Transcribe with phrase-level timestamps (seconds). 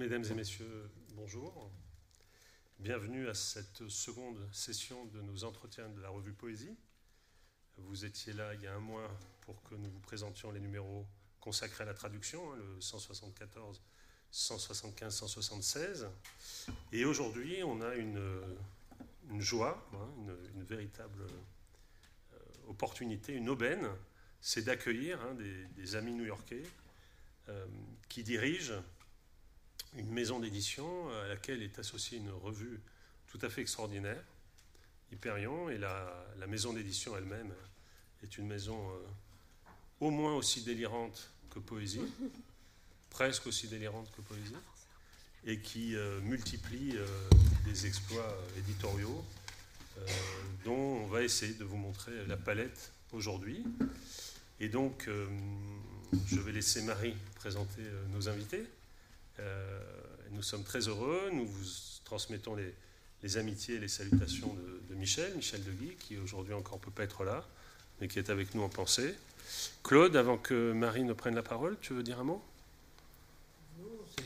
[0.00, 1.70] Mesdames et messieurs, bonjour.
[2.78, 6.74] Bienvenue à cette seconde session de nos entretiens de la revue Poésie.
[7.76, 9.10] Vous étiez là il y a un mois
[9.42, 11.06] pour que nous vous présentions les numéros
[11.38, 13.82] consacrés à la traduction, hein, le 174,
[14.30, 16.08] 175, 176.
[16.92, 18.18] Et aujourd'hui, on a une,
[19.38, 20.08] joie, hein,
[20.54, 22.36] une, véritable euh,
[22.68, 23.86] opportunité, une aubaine,
[24.40, 26.62] c'est d'accueillir hein, des, des, amis new-yorkais
[27.50, 27.66] euh,
[28.08, 28.82] qui dirigent
[29.96, 32.80] une maison d'édition à laquelle est associée une revue
[33.26, 34.22] tout à fait extraordinaire,
[35.12, 37.52] Hyperion, et la, la maison d'édition elle-même
[38.22, 38.98] est une maison euh,
[40.00, 42.02] au moins aussi délirante que poésie,
[43.10, 44.54] presque aussi délirante que poésie,
[45.44, 47.06] et qui euh, multiplie euh,
[47.64, 49.24] des exploits éditoriaux
[50.64, 53.62] dont on va essayer de vous montrer la palette aujourd'hui.
[54.58, 55.10] Et donc,
[56.26, 58.64] je vais laisser Marie présenter nos invités.
[60.30, 61.64] Nous sommes très heureux, nous vous
[62.04, 62.56] transmettons
[63.22, 64.56] les, amitiés et les salutations
[64.88, 67.46] de, Michel, Michel Deguy, qui aujourd'hui encore ne peut pas être là,
[68.00, 69.14] mais qui est avec nous en pensée.
[69.84, 72.42] Claude, avant que Marie ne prenne la parole, tu veux dire un mot?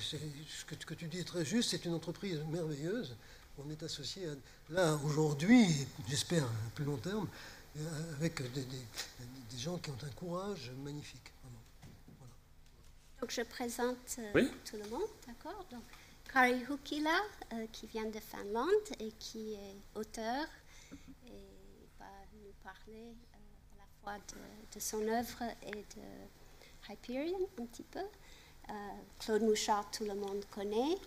[0.00, 3.16] Ce que, tu dis est très juste, c'est une entreprise merveilleuse.
[3.58, 4.34] On est associé à,
[4.70, 5.66] là aujourd'hui,
[6.08, 7.28] j'espère à plus long terme,
[8.16, 8.76] avec des, des,
[9.50, 11.33] des, gens qui ont un courage magnifique.
[13.24, 14.50] Donc je présente euh, oui?
[14.66, 15.64] tout le monde, d'accord?
[15.70, 15.80] Donc
[16.30, 17.18] Kari Hukila,
[17.54, 18.68] euh, qui vient de Finlande
[19.00, 20.44] et qui est auteur
[21.26, 23.14] et va nous parler
[24.06, 28.02] euh, de, de, son œuvre et de Hyperion un petit peu.
[29.20, 30.98] Claude Mouchard, tout le monde connaît.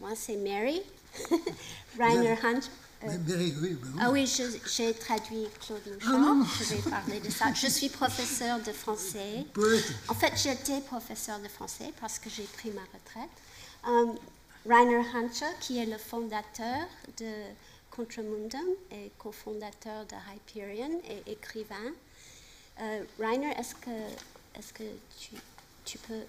[0.00, 0.82] Moi, c'est Mary.
[1.96, 2.68] Rainer Hunt.
[3.04, 3.78] Euh, oui, oui.
[4.00, 6.14] Ah oui, j'ai traduit Claude Mouchard.
[6.20, 6.46] Ah.
[6.58, 7.52] Je vais parler de ça.
[7.54, 9.44] Je suis professeur de français.
[9.52, 9.84] Poète.
[10.08, 13.30] En fait, j'étais professeur de français parce que j'ai pris ma retraite.
[13.86, 14.16] Um,
[14.66, 16.88] Rainer Hancher, qui est le fondateur
[17.18, 17.32] de
[17.90, 21.92] Contramundum et cofondateur de Hyperion et écrivain.
[22.80, 24.84] Euh, Rainer, est-ce que, est que
[25.18, 25.30] tu,
[25.84, 26.24] tu peux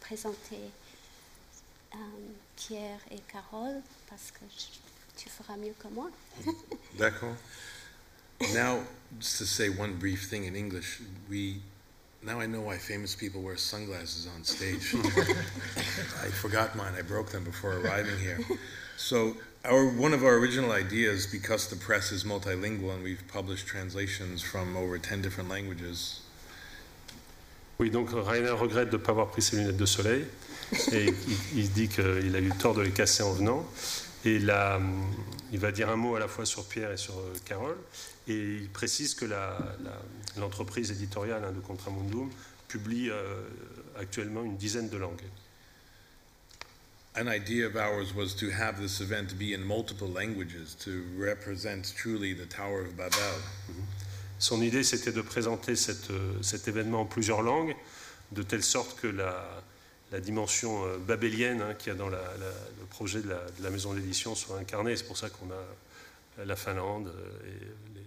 [0.00, 0.60] présenter
[2.56, 3.82] Pierre et Carole?
[4.08, 4.83] Parce que je,
[5.16, 6.10] tu feras mieux que moi.
[6.98, 7.36] D'accord.
[8.52, 8.80] Now,
[9.18, 11.60] just to say one brief thing in English, we
[12.22, 14.94] now I know why famous people wear sunglasses on stage.
[16.22, 16.94] I forgot mine.
[16.98, 18.38] I broke them before arriving here.
[18.96, 23.66] So, our one of our original ideas, because the press is multilingual and we've published
[23.66, 26.20] translations from over 10 different languages.
[27.78, 30.24] Oui, donc Rainer regrette de ne pas avoir pris ses lunettes de soleil
[30.92, 33.66] et il, il dit qu'il a eu tort de les casser en venant.
[34.24, 37.14] Et il va dire un mot à la fois sur Pierre et sur
[37.44, 37.76] Carole.
[38.26, 39.26] Et il précise que
[40.38, 42.30] l'entreprise éditoriale hein, de Contramundum
[42.68, 43.42] publie euh,
[43.98, 45.22] actuellement une dizaine de langues.
[47.16, 51.94] An idea of ours was to have this event be in multiple languages to represent
[51.94, 53.38] truly the Tower of Babel.
[54.40, 56.10] Son idée, c'était de présenter cette,
[56.42, 57.76] cet événement en plusieurs langues,
[58.32, 59.62] de telle sorte que la,
[60.14, 63.40] la dimension euh, babélienne hein, qu'il y a dans la, la, le projet de la,
[63.58, 64.96] de la maison d'édition soit incarnée.
[64.96, 68.06] C'est pour ça qu'on a la Finlande euh, et les,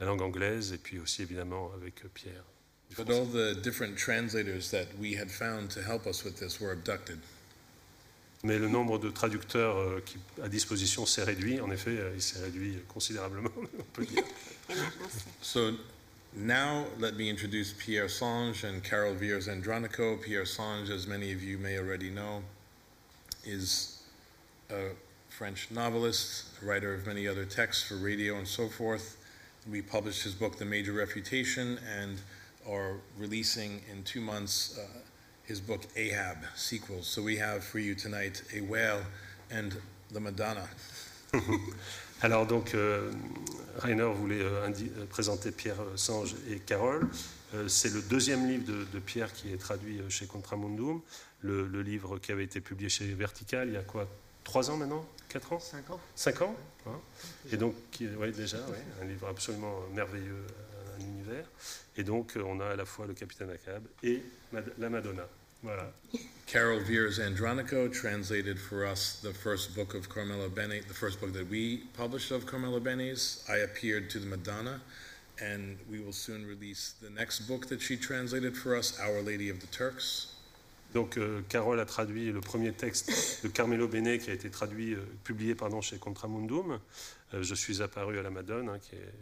[0.00, 2.44] la langue anglaise, et puis aussi évidemment avec Pierre.
[2.96, 6.72] But all the different translators that we had found to help us with this were
[6.72, 7.18] abducted.
[8.42, 11.60] Mais le nombre de traducteurs euh, qui, à disposition s'est réduit.
[11.60, 14.24] En effet, euh, il s'est réduit considérablement, on peut dire.
[15.40, 15.72] so
[16.34, 20.20] now let me introduce Pierre Sange and Carol Viers Andronico.
[20.22, 22.42] Pierre Sange, as many of you may already know,
[23.44, 24.02] is
[24.70, 24.90] a
[25.28, 29.16] French novelist, writer of many other texts for radio and so forth.
[29.68, 32.20] We published his book, The Major Refutation, and
[32.68, 34.86] are releasing in two months uh,
[35.44, 37.06] his book, Ahab, sequels.
[37.06, 39.02] So we have for you tonight A Whale
[39.50, 39.76] and
[40.10, 40.68] The Madonna.
[42.22, 43.10] Alors donc, euh,
[43.78, 47.08] Rainer voulait euh, euh, présenter Pierre Sange et Carole.
[47.66, 51.00] C'est le deuxième livre de, de, Pierre qui est traduit chez Contramundum,
[51.40, 54.06] le, le, livre qui avait été publié chez Vertical il y a quoi
[54.44, 55.04] Trois ans maintenant?
[55.28, 55.58] Quatre ans?
[55.58, 55.98] Cinq ans.
[56.14, 56.54] Cinq ans
[56.86, 57.00] hein
[57.50, 58.58] Et donc, ouais, déjà,
[59.02, 60.46] un livre absolument merveilleux,
[60.96, 61.50] un univers.
[61.96, 64.22] Et donc, on a à la fois le Capitaine Ahab et
[64.78, 65.26] la Madonna.
[65.62, 65.92] Voilà.
[66.46, 71.32] Carol Viers Andronico translated for us the first book of Carmela Bene, the first book
[71.34, 73.44] that we published of Carmela Benes.
[73.48, 74.80] I appeared to the Madonna,
[75.40, 79.50] and we will soon release the next book that she translated for us, Our Lady
[79.50, 80.34] of the Turks.
[80.92, 84.94] Donc, euh, Carole a traduit le premier texte de Carmelo Bene qui a été traduit,
[84.94, 86.80] euh, publié pardon, chez Contramundum.
[87.32, 89.14] Euh, je suis apparu à la Madone, hein, qui est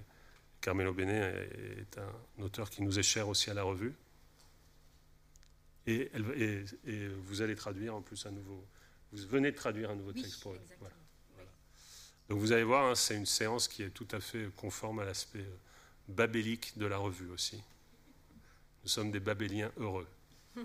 [0.62, 3.92] Carmelo Bene est un auteur qui nous est cher aussi à la revue.
[5.88, 6.10] Et,
[7.24, 8.64] vous allez traduire en plus un nouveau.
[9.12, 10.60] Vous venez de traduire un nouveau texte pour eux.
[12.28, 15.04] Donc vous allez voir, hein, c'est une séance qui est tout à fait conforme à
[15.06, 15.56] l'aspect euh,
[16.08, 17.62] babélique de la revue aussi.
[18.82, 20.06] Nous sommes des babéliens heureux.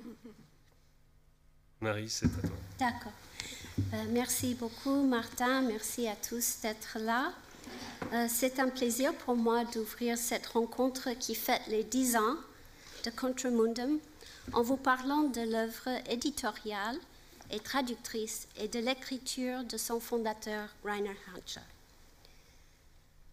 [1.79, 2.57] Marie, c'est à toi.
[2.79, 3.13] D'accord.
[3.93, 5.61] Euh, merci beaucoup, Martin.
[5.61, 7.33] Merci à tous d'être là.
[8.11, 12.35] Euh, c'est un plaisir pour moi d'ouvrir cette rencontre qui fête les 10 ans
[13.05, 13.99] de Contramundum
[14.51, 16.97] en vous parlant de l'œuvre éditoriale
[17.51, 21.59] et traductrice et de l'écriture de son fondateur Rainer Hanche.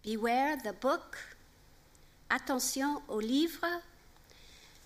[0.05, 1.17] Beware the book.
[2.29, 3.65] Attention au livre.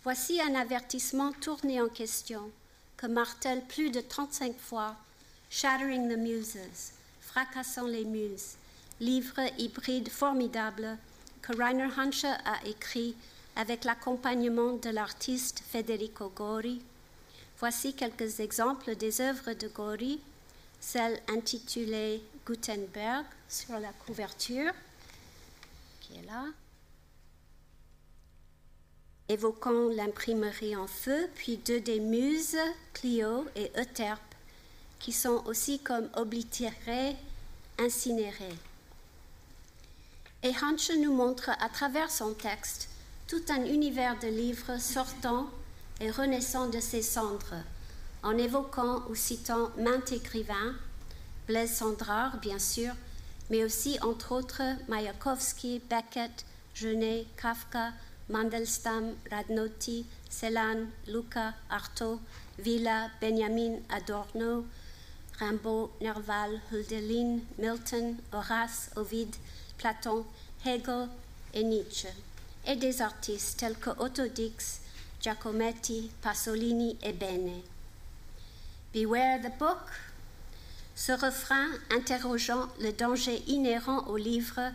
[0.04, 2.52] Voici un avertissement tourné en question
[2.98, 4.96] que martèle plus de 35 fois
[5.50, 8.56] Shattering the Muses, Fracassant les Muses,
[9.00, 10.98] livre hybride formidable
[11.42, 13.16] que Rainer Hanche a écrit
[13.56, 16.82] avec l'accompagnement de l'artiste Federico Gori.
[17.60, 20.20] Voici quelques exemples des œuvres de Gori,
[20.80, 24.74] celle intitulée Gutenberg sur la couverture,
[26.02, 26.46] qui est là,
[29.30, 32.58] évoquant l'imprimerie en feu, puis deux des muses,
[32.94, 34.20] Clio et Euterpe,
[35.00, 37.16] qui sont aussi comme oblitérées,
[37.80, 38.58] incinérées.
[40.44, 42.90] Et Hanche nous montre à travers son texte
[43.28, 45.48] tout un univers de livres sortant
[46.00, 47.56] et renaissant de ses cendres,
[48.22, 50.76] en évoquant ou citant maintes écrivains,
[51.48, 52.94] Blaise Sandrard bien sûr,
[53.50, 56.46] mais aussi entre autres Mayakovsky, Beckett,
[56.76, 57.94] Genet, Kafka,
[58.30, 62.20] Mandelstam, Radnoti, Celan, Luca, Artaud,
[62.60, 64.66] Villa, Benjamin Adorno,
[65.40, 69.36] Rimbaud, Nerval, Hölderlin, Milton, Horace, Ovid,
[69.78, 70.26] Platon,
[70.66, 71.08] Hegel
[71.54, 72.08] et Nietzsche,
[72.68, 74.82] et des artistes tels que Otto Dix,
[75.22, 77.62] Giacometti, Pasolini et Bene.
[78.94, 79.80] Beware the book.
[80.96, 84.72] Ce refrain interrogeant le danger inhérent au livre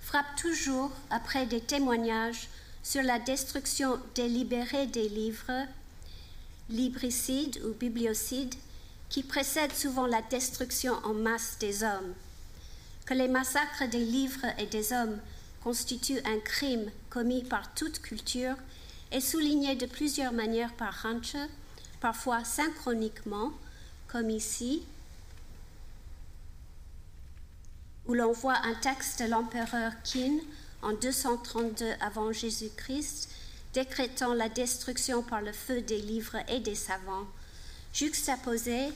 [0.00, 2.48] frappe toujours après des témoignages
[2.82, 5.66] sur la destruction délibérée des livres,
[6.70, 8.54] libricides ou bibliocides,
[9.10, 12.14] qui précèdent souvent la destruction en masse des hommes
[13.08, 15.18] que les massacres des livres et des hommes
[15.64, 18.56] constituent un crime commis par toute culture
[19.10, 21.36] est souligné de plusieurs manières par Hanche,
[22.00, 23.52] parfois synchroniquement,
[24.06, 24.82] comme ici,
[28.06, 30.38] où l'on voit un texte de l'empereur Qin
[30.82, 33.28] en 232 avant Jésus-Christ
[33.74, 37.26] décrétant la destruction par le feu des livres et des savants,
[37.92, 38.88] juxtaposé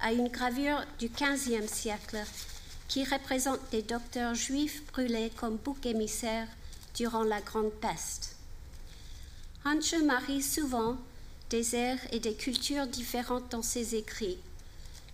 [0.00, 2.18] à une gravure du XVe siècle
[2.88, 6.48] qui représente des docteurs juifs brûlés comme boucs émissaires
[6.94, 8.36] durant la Grande Peste.
[9.64, 10.96] Hanche marie souvent
[11.50, 14.38] des airs et des cultures différentes dans ses écrits.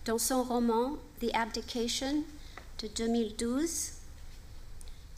[0.05, 2.23] Dans son roman The Abdication
[2.79, 3.91] de 2012,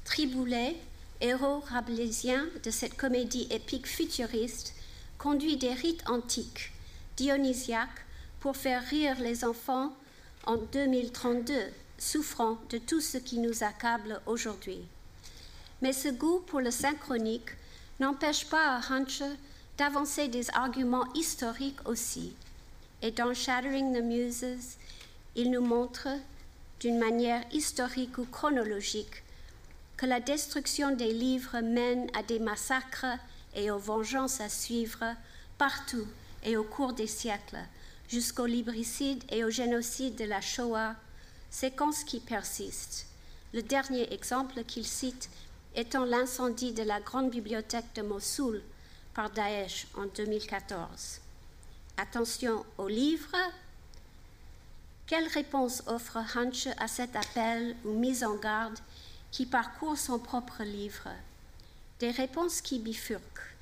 [0.06, 0.76] Triboulet,
[1.22, 4.74] héros rabelaisien de cette comédie épique futuriste,
[5.18, 6.72] conduit des rites antiques,
[7.18, 8.06] dionysiaques,
[8.40, 9.94] pour faire rire les enfants
[10.46, 11.54] en 2032
[11.98, 14.80] souffrant de tout ce qui nous accable aujourd'hui.
[15.82, 17.50] Mais ce goût pour le synchronique
[18.00, 19.24] n'empêche pas à Hanche
[19.78, 22.34] d'avancer des arguments historiques aussi.
[23.02, 24.78] Et dans Shattering the Muses,
[25.36, 26.10] il nous montre,
[26.82, 29.24] d'une manière historique ou chronologique,
[29.96, 33.18] que la destruction des livres mène à des massacres
[33.56, 35.06] et aux vengeances à suivre
[35.58, 36.08] partout
[36.44, 37.60] et au cours des siècles,
[38.08, 40.96] jusqu'au libricide et au génocide de la Shoah
[41.50, 43.08] séquence qui persiste.
[43.54, 45.30] Le dernier exemple qu'il cite
[45.76, 48.62] étant l'incendie de la grande bibliothèque de Mossoul
[49.14, 51.22] par Daesh en 2014.
[51.98, 53.38] Attention aux livres.
[55.06, 58.78] Quelle réponse offre Hanche à cet appel ou mise en garde
[59.32, 61.10] qui parcourt son propre livre?
[62.00, 63.56] Des réponses qui bifurquent,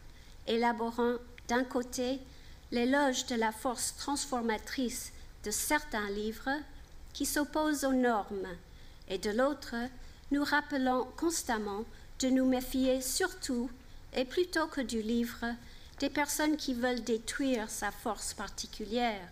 [0.45, 1.15] élaborant
[1.47, 2.19] d'un côté
[2.71, 5.11] l'éloge de la force transformatrice
[5.43, 6.51] de certains livres
[7.13, 8.47] qui s'opposent aux normes,
[9.09, 9.75] et de l'autre,
[10.31, 11.83] nous rappelons constamment
[12.19, 13.69] de nous méfier surtout
[14.13, 15.45] et plutôt que du livre
[15.99, 19.27] des personnes qui veulent détruire sa force particulière,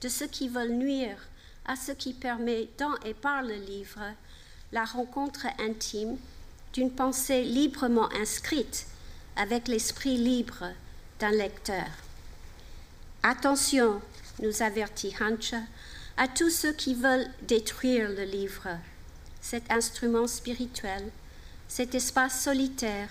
[0.00, 1.18] de ceux qui veulent nuire
[1.64, 4.02] à ce qui permet dans et par le livre
[4.72, 6.16] la rencontre intime
[6.72, 8.86] d'une pensée librement inscrite
[9.36, 10.66] avec l'esprit libre
[11.18, 11.86] d'un lecteur.
[13.22, 14.00] Attention,
[14.42, 15.60] nous avertit Hancha,
[16.16, 18.68] à tous ceux qui veulent détruire le livre,
[19.48, 21.04] cet instrument spirituel,
[21.68, 23.08] cet espace solitaire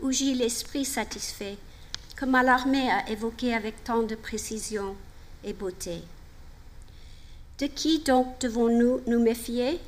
[0.00, 1.56] où gît l'esprit satisfait,
[2.16, 4.96] que Mallarmé a évoqué avec tant de précision
[5.44, 6.02] et beauté.
[7.60, 9.78] De qui donc devons-nous nous méfier?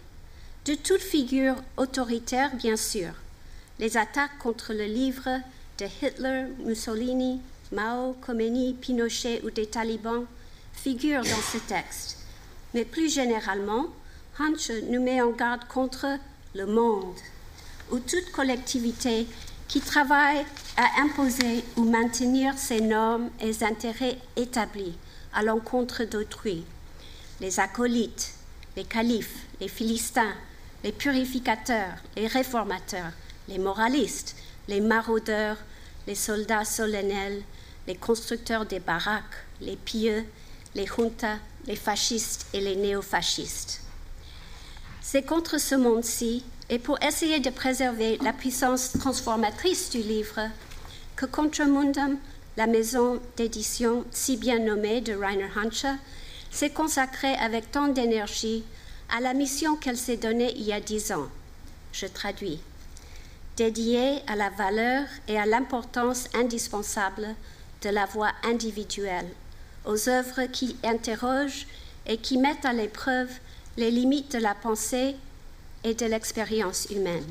[0.64, 3.10] De toute figure autoritaire, bien sûr.
[3.80, 5.40] Les attaques contre le livre
[5.78, 7.40] de Hitler, Mussolini,
[7.72, 10.24] Mao, Khomeini, Pinochet ou des talibans
[10.72, 12.18] figurent dans ce texte.
[12.74, 13.88] Mais plus généralement,
[14.40, 16.06] Hunch nous met en garde contre
[16.54, 17.14] le monde,
[17.90, 19.26] ou toute collectivité
[19.68, 20.46] qui travaille
[20.78, 24.96] à imposer ou maintenir ses normes et intérêts établis
[25.34, 26.64] à l'encontre d'autrui.
[27.42, 28.32] Les acolytes,
[28.76, 30.34] les califes, les philistins,
[30.84, 33.12] les purificateurs, les réformateurs,
[33.46, 34.36] les moralistes,
[34.68, 35.58] les maraudeurs,
[36.06, 37.42] les soldats solennels,
[37.86, 40.24] les constructeurs des baraques, les pieux,
[40.74, 43.82] les juntas, les fascistes et les néofascistes.
[45.12, 50.40] C'est contre ce monde-ci et pour essayer de préserver la puissance transformatrice du livre
[51.16, 52.16] que Contramundum,
[52.56, 55.98] la maison d'édition si bien nommée de Rainer Hansche,
[56.52, 58.62] s'est consacrée avec tant d'énergie
[59.08, 61.26] à la mission qu'elle s'est donnée il y a dix ans.
[61.92, 62.60] Je traduis.
[63.56, 67.34] Dédiée à la valeur et à l'importance indispensable
[67.82, 69.26] de la voix individuelle,
[69.84, 71.66] aux œuvres qui interrogent
[72.06, 73.30] et qui mettent à l'épreuve
[73.80, 75.16] les limites de la pensée
[75.84, 77.24] et de l'expérience humaine.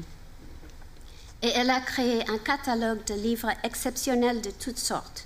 [1.44, 5.26] Et elle a créé un catalogue de livres exceptionnels de toutes sortes,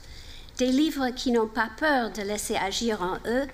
[0.58, 3.48] des livres qui n'ont pas peur de laisser agir en eux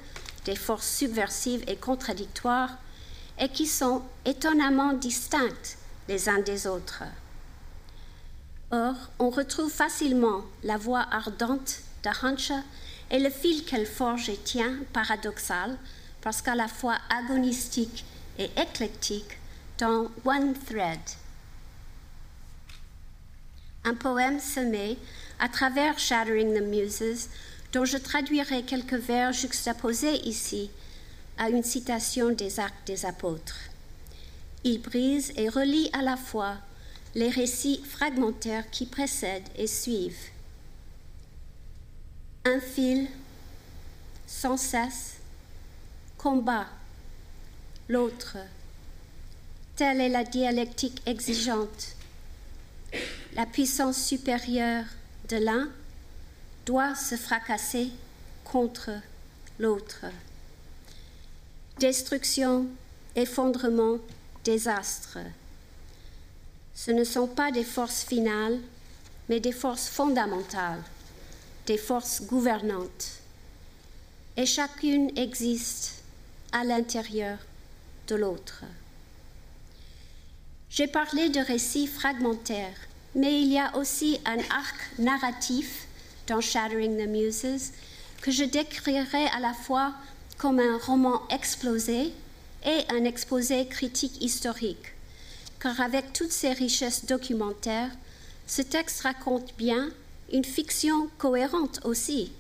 [0.46, 2.76] des forces subversives et contradictoires
[3.38, 7.04] et qui sont étonnamment distincts les uns des autres.
[8.72, 12.64] Or, on retrouve facilement la voix ardente de Hancha
[13.12, 15.78] et le fil qu'elle forge et tient, paradoxal,
[16.22, 18.06] parce qu'à la fois agonistique
[18.38, 19.38] et éclectique,
[19.80, 21.00] dans One Thread.
[23.86, 24.98] Un poème semé
[25.40, 27.30] à travers Shattering the Muses,
[27.72, 30.70] dont je traduirai quelques vers juxtaposés ici
[31.38, 33.70] à une citation des Actes des Apôtres.
[34.66, 36.56] Il brise et relie à la fois
[37.16, 40.30] les récits fragmentaires qui précèdent et suivent.
[42.44, 43.08] Un fil,
[44.28, 45.19] sans cesse,
[46.20, 46.68] combat
[47.88, 48.38] l'autre.
[49.78, 51.96] Telle est la dialectique exigeante.
[53.36, 54.84] La puissance supérieure
[55.30, 55.70] de l'un
[56.66, 57.90] doit se fracasser
[58.44, 58.92] contre
[59.60, 60.06] l'autre.
[61.80, 62.68] Destruction,
[63.16, 64.00] effondrement,
[64.44, 65.20] désastre.
[66.76, 68.60] Ce ne sont pas des forces finales,
[69.30, 70.84] mais des forces fondamentales,
[71.66, 73.22] des forces gouvernantes.
[74.36, 75.99] Et chacune existe
[76.52, 77.38] à l'intérieur
[78.08, 78.64] de l'autre.
[80.70, 82.78] J'ai parlé de récits fragmentaires,
[83.16, 85.88] mais il y a aussi un arc narratif
[86.28, 87.72] dans Shattering the Muses
[88.22, 89.94] que je décrirai à la fois
[90.38, 92.14] comme un roman explosé
[92.66, 94.94] et un exposé critique historique,
[95.60, 97.92] car avec toutes ses richesses documentaires,
[98.48, 99.90] ce texte raconte bien
[100.32, 102.32] une fiction cohérente aussi,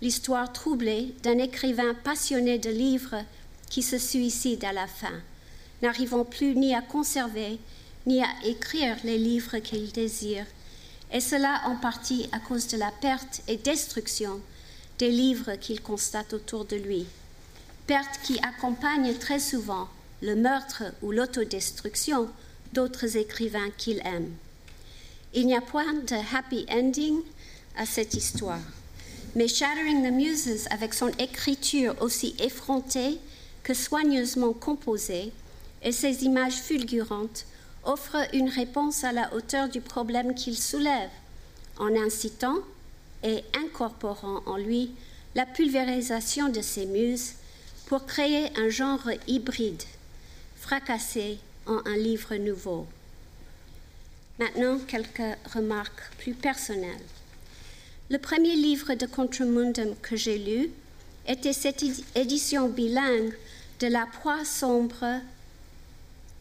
[0.00, 3.24] l'histoire troublée d'un écrivain passionné de livres
[3.68, 5.22] qui se suicide à la fin,
[5.82, 7.58] n'arrivant plus ni à conserver
[8.06, 10.46] ni à écrire les livres qu'il désire,
[11.12, 14.40] et cela en partie à cause de la perte et destruction
[14.98, 17.06] des livres qu'il constate autour de lui,
[17.86, 19.88] perte qui accompagne très souvent
[20.22, 22.28] le meurtre ou l'autodestruction
[22.72, 24.32] d'autres écrivains qu'il aime.
[25.34, 27.20] Il n'y a point de happy ending
[27.76, 28.60] à cette histoire,
[29.34, 33.18] mais Shattering the Muses, avec son écriture aussi effrontée
[33.68, 35.30] que soigneusement composée,
[35.82, 37.44] et ses images fulgurantes,
[37.84, 41.10] offre une réponse à la hauteur du problème qu'il soulève,
[41.76, 42.60] en incitant
[43.22, 44.92] et incorporant en lui
[45.34, 47.34] la pulvérisation de ses muses
[47.84, 49.82] pour créer un genre hybride,
[50.56, 52.86] fracassé en un livre nouveau.
[54.38, 57.04] Maintenant, quelques remarques plus personnelles.
[58.08, 60.70] Le premier livre de Contramundum que j'ai lu
[61.26, 61.84] était cette
[62.14, 63.34] édition bilingue
[63.80, 65.20] de La proie sombre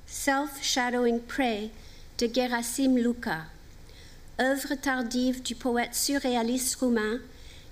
[0.08, 1.70] Self-Shadowing Prey
[2.17, 3.46] de Gerasim Luca,
[4.41, 7.20] œuvre tardive du poète surréaliste roumain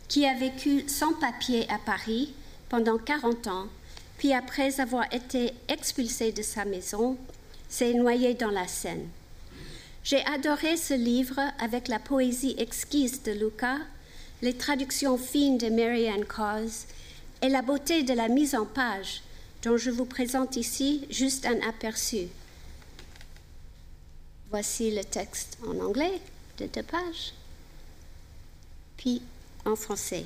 [0.07, 2.31] qui a vécu sans papier à Paris
[2.69, 3.65] pendant 40 ans,
[4.19, 7.17] puis après avoir été expulsé de sa maison,
[7.67, 9.07] s'est noyé dans la Seine.
[10.03, 13.77] J'ai adoré ce livre avec la poésie exquise de Luca,
[14.43, 16.85] les traductions fines de Marianne Cause
[17.41, 19.23] et la beauté de la mise en page
[19.65, 22.27] dont je vous présente ici juste un aperçu.
[24.51, 26.21] Voici le texte en anglais
[26.59, 27.33] de deux pages.
[28.95, 29.21] puis
[29.65, 30.25] en français.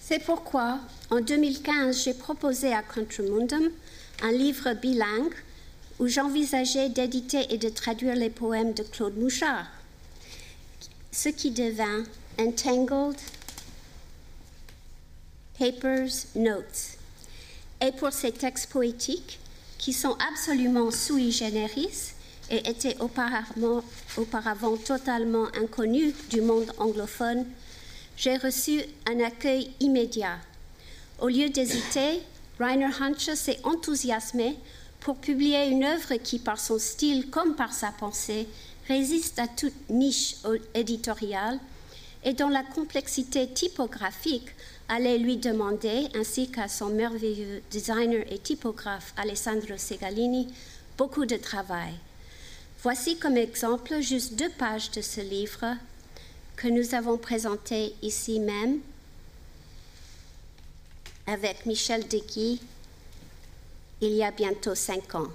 [0.00, 3.70] C'est pourquoi, en 2015, j'ai proposé à Contramundum
[4.22, 5.34] un livre bilingue
[6.00, 9.66] où j'envisageais d'éditer et de traduire les poèmes de Claude Mouchard,
[11.12, 12.02] ce qui devint
[12.40, 13.16] Entangled
[15.58, 16.96] Papers Notes.
[17.80, 19.40] Et pour ces textes poétiques,
[19.76, 22.12] qui sont absolument sui generis
[22.50, 27.44] et étaient auparavant, totalement inconnus du monde anglophone,
[28.16, 30.38] j'ai reçu un accueil immédiat.
[31.20, 32.22] Au lieu d'hésiter,
[32.58, 34.56] Rainer Hanche s'est enthousiasmé
[35.00, 38.48] pour publier une œuvre qui, par son style comme par sa pensée,
[38.88, 40.36] résiste à toute niche
[40.74, 41.58] éditoriale
[42.24, 44.48] et dont la complexité typographique
[44.88, 50.52] allait lui demander, ainsi qu'à son merveilleux designer et typographe Alessandro Segalini,
[50.96, 51.94] beaucoup de travail.
[52.82, 55.76] Voici comme exemple juste deux pages de ce livre
[56.56, 58.78] que nous avons présenté ici même
[61.26, 62.60] avec Michel Deguy
[64.00, 65.28] il y a bientôt cinq ans.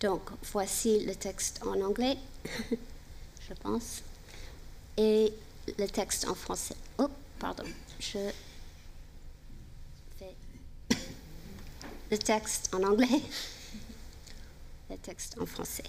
[0.00, 2.16] Donc voici le texte en anglais,
[3.48, 4.02] je pense,
[4.96, 5.32] et
[5.78, 6.76] le texte en français.
[6.98, 7.64] Oh, pardon,
[8.00, 8.18] je
[12.12, 13.22] le texte en anglais,
[14.90, 15.82] le texte en français.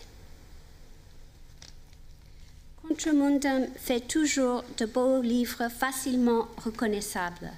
[2.82, 7.52] Contramundum fait toujours de beaux livres facilement reconnaissables,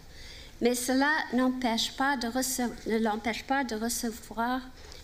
[0.62, 4.62] mais cela ne l'empêche pas de recevoir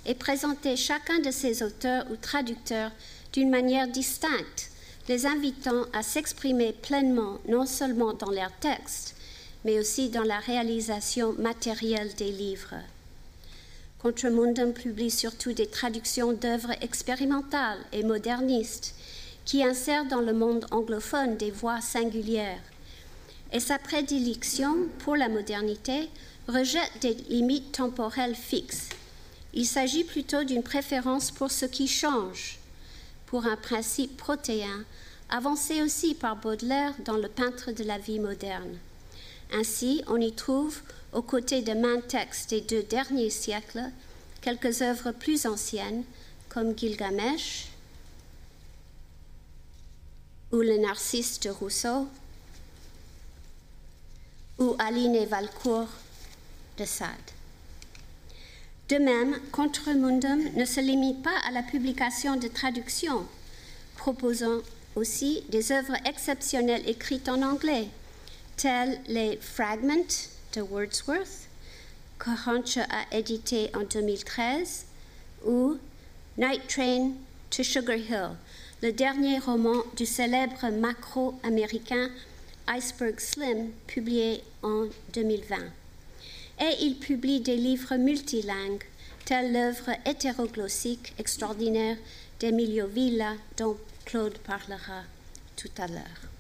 [0.08, 2.92] et présenter chacun de ses auteurs ou traducteurs
[3.32, 4.72] d'une manière distincte,
[5.08, 9.16] les invitant à s'exprimer pleinement non seulement dans leurs textes,
[9.66, 12.74] mais aussi dans la réalisation matérielle des livres.
[14.02, 18.96] Contramundum publie surtout des traductions d'œuvres expérimentales et modernistes
[19.46, 22.64] qui insèrent dans le monde anglophone des voix singulières.
[23.54, 26.10] Et sa prédilection pour la modernité
[26.48, 28.90] rejette des limites temporelles fixes.
[29.54, 32.58] Il s'agit plutôt d'une préférence pour ce qui change,
[33.28, 34.84] pour un principe protéin,
[35.30, 38.78] avancé aussi par Baudelaire dans le peintre de la vie moderne.
[39.54, 40.82] Ainsi, on y trouve
[41.14, 43.84] aux côtés de mains textes des deux derniers siècles,
[44.42, 46.04] quelques œuvres plus anciennes
[46.50, 47.68] comme Gilgamesh
[50.52, 52.08] ou Le Narcisse de Rousseau
[54.60, 55.90] ou Aline et Valcourt
[56.78, 57.10] de Sade.
[58.90, 63.26] De même, Contramundum ne se limite pas à la publication de traductions,
[63.96, 64.60] proposant
[64.96, 67.88] aussi des œuvres exceptionnelles écrites en anglais,
[68.58, 70.28] telles les Fragments
[70.60, 71.48] Wordsworth,
[72.20, 74.86] que Hunch a édité en 2013,
[75.46, 75.78] ou
[76.38, 77.14] Night Train
[77.50, 78.36] to Sugar Hill,
[78.82, 82.10] le dernier roman du célèbre macro-américain
[82.68, 85.58] Iceberg Slim, publié en 2020.
[86.60, 88.84] Et il publie des livres multilingues,
[89.26, 91.98] tels l'œuvre hétéroglossique extraordinaire
[92.40, 95.04] d'Emilio Villa, dont Claude parlera
[95.56, 96.31] tout à l'heure.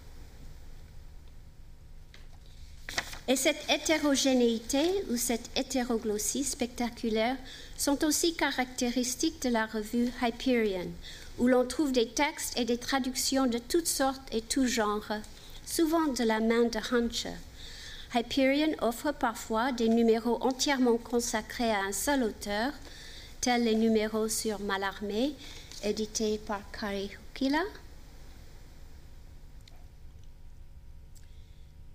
[3.32, 7.38] Et cette hétérogénéité ou cette hétéroglossie spectaculaire
[7.78, 10.92] sont aussi caractéristiques de la revue Hyperion,
[11.40, 15.14] où l'on trouve des textes et des traductions de toutes sortes et tous genres,
[15.66, 17.38] souvent de la main de Huncher.
[18.14, 22.74] Hyperion offre parfois des numéros entièrement consacrés à un seul auteur,
[23.40, 25.32] tels les numéros sur Malarmé,
[25.86, 27.64] édités par Kari Hukila,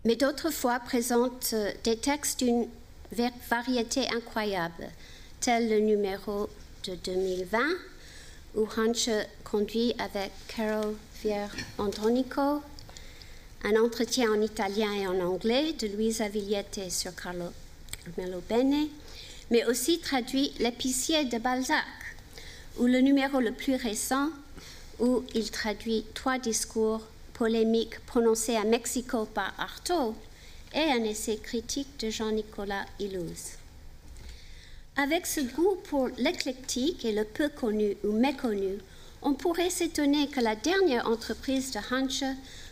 [0.07, 2.69] mais d'autres fois présentent euh, des textes d'une
[3.51, 4.89] variété incroyable,
[5.41, 6.49] tel le numéro
[6.85, 7.59] de 2020,
[8.55, 9.11] où Hanche
[9.43, 12.63] conduit avec Carol Vier Andronico
[13.65, 17.47] un entretien en italien et en anglais de Luisa Vigliette sur Carlo
[18.17, 18.87] Melo Bene,
[19.51, 21.85] mais aussi traduit L'épicier de Balzac,
[22.79, 24.31] ou le numéro le plus récent,
[25.01, 27.03] où il traduit trois discours
[27.37, 30.15] polémique prononcée à Mexico par Artaud
[30.75, 33.59] et un essai critique de Jean-Nicolas Illouz.
[34.97, 38.79] Avec ce goût pour l'éclectique et le peu connu ou méconnu,
[39.21, 42.25] on pourrait s'étonner que la dernière entreprise de Hanche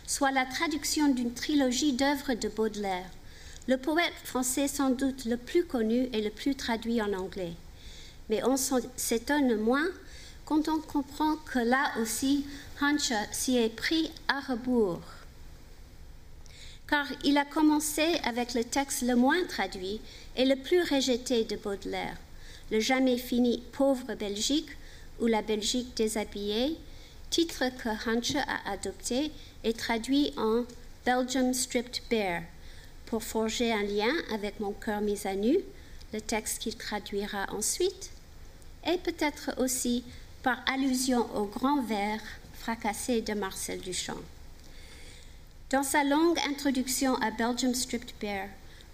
[0.07, 3.09] soit la traduction d'une trilogie d'œuvres de Baudelaire,
[3.67, 7.53] le poète français sans doute le plus connu et le plus traduit en anglais.
[8.29, 9.87] Mais on s'étonne moins
[10.45, 12.45] quand on comprend que là aussi,
[12.79, 15.01] Hancha s'y est pris à rebours.
[16.87, 19.99] Car il a commencé avec le texte le moins traduit
[20.35, 22.17] et le plus rejeté de Baudelaire,
[22.71, 24.69] le jamais fini Pauvre Belgique
[25.19, 26.77] ou La Belgique déshabillée,
[27.31, 29.31] titre que Hancha a adopté
[29.63, 30.63] est traduit en
[31.05, 32.43] Belgium Stripped Bare
[33.07, 35.57] pour forger un lien avec Mon cœur mis à nu,
[36.13, 38.11] le texte qu'il traduira ensuite,
[38.87, 40.03] et peut-être aussi
[40.45, 42.21] par allusion au grand vers
[42.53, 44.21] fracassé de Marcel Duchamp.
[45.71, 48.49] Dans sa longue introduction à Belgium Stripped Bare,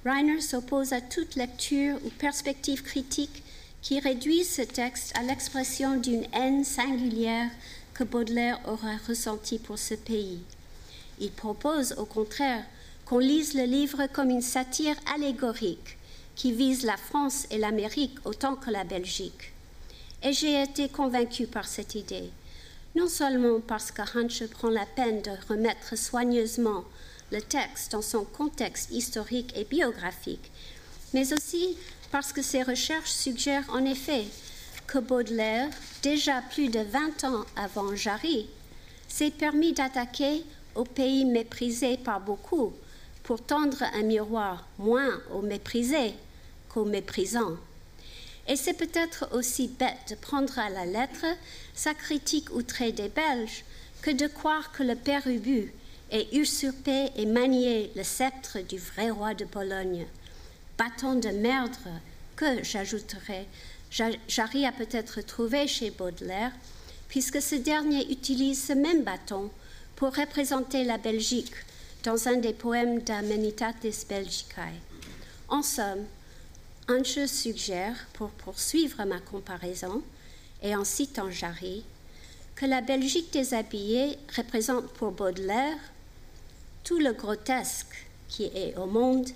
[0.06, 3.44] Reiner s'oppose à toute lecture ou perspective critique
[3.82, 7.50] qui réduit ce texte à l'expression d'une haine singulière
[7.94, 10.40] que Baudelaire aura ressentie pour ce pays.
[11.20, 12.64] Il propose au contraire
[13.06, 15.98] qu'on lise le livre comme une satire allégorique
[16.34, 19.51] qui vise la France et l'Amérique autant que la Belgique.
[20.24, 22.30] Et j'ai été convaincue par cette idée,
[22.96, 26.84] non seulement parce que Hanche prend la peine de remettre soigneusement
[27.32, 30.52] le texte dans son contexte historique et biographique,
[31.14, 31.78] mais aussi
[32.12, 34.26] parce que ses recherches suggèrent en effet
[34.86, 35.70] que Baudelaire,
[36.04, 38.48] déjà plus de 20 ans avant Jarry,
[39.08, 40.44] s'est permis d'attaquer
[40.76, 42.74] au pays méprisé par beaucoup
[43.24, 46.14] pour tendre un miroir moins aux méprisés
[46.70, 47.58] qu'aux méprisants.
[48.48, 51.26] Et c'est peut-être aussi bête de prendre à la lettre
[51.74, 53.64] sa critique outrée des Belges
[54.02, 55.72] que de croire que le père Ubu
[56.12, 60.06] ait usurpé et manié le sceptre du vrai roi de Pologne.
[60.78, 61.76] Bâton de merde
[62.36, 63.48] que, j'ajouterai,
[64.28, 66.52] Jarry a peut-être trouvé chez Baudelaire,
[67.08, 69.52] puisque ce dernier utilise ce même bâton
[69.96, 71.54] pour représenter la Belgique
[72.04, 74.74] dans un des poèmes d'Amenitatis Belgicae.
[75.50, 76.06] En somme,
[76.92, 80.02] Anche suggère, pour poursuivre ma comparaison,
[80.62, 81.86] et en citant Jarry,
[82.56, 85.78] que la Belgique déshabillée représente pour Baudelaire
[86.84, 89.30] tout le grotesque qui est au monde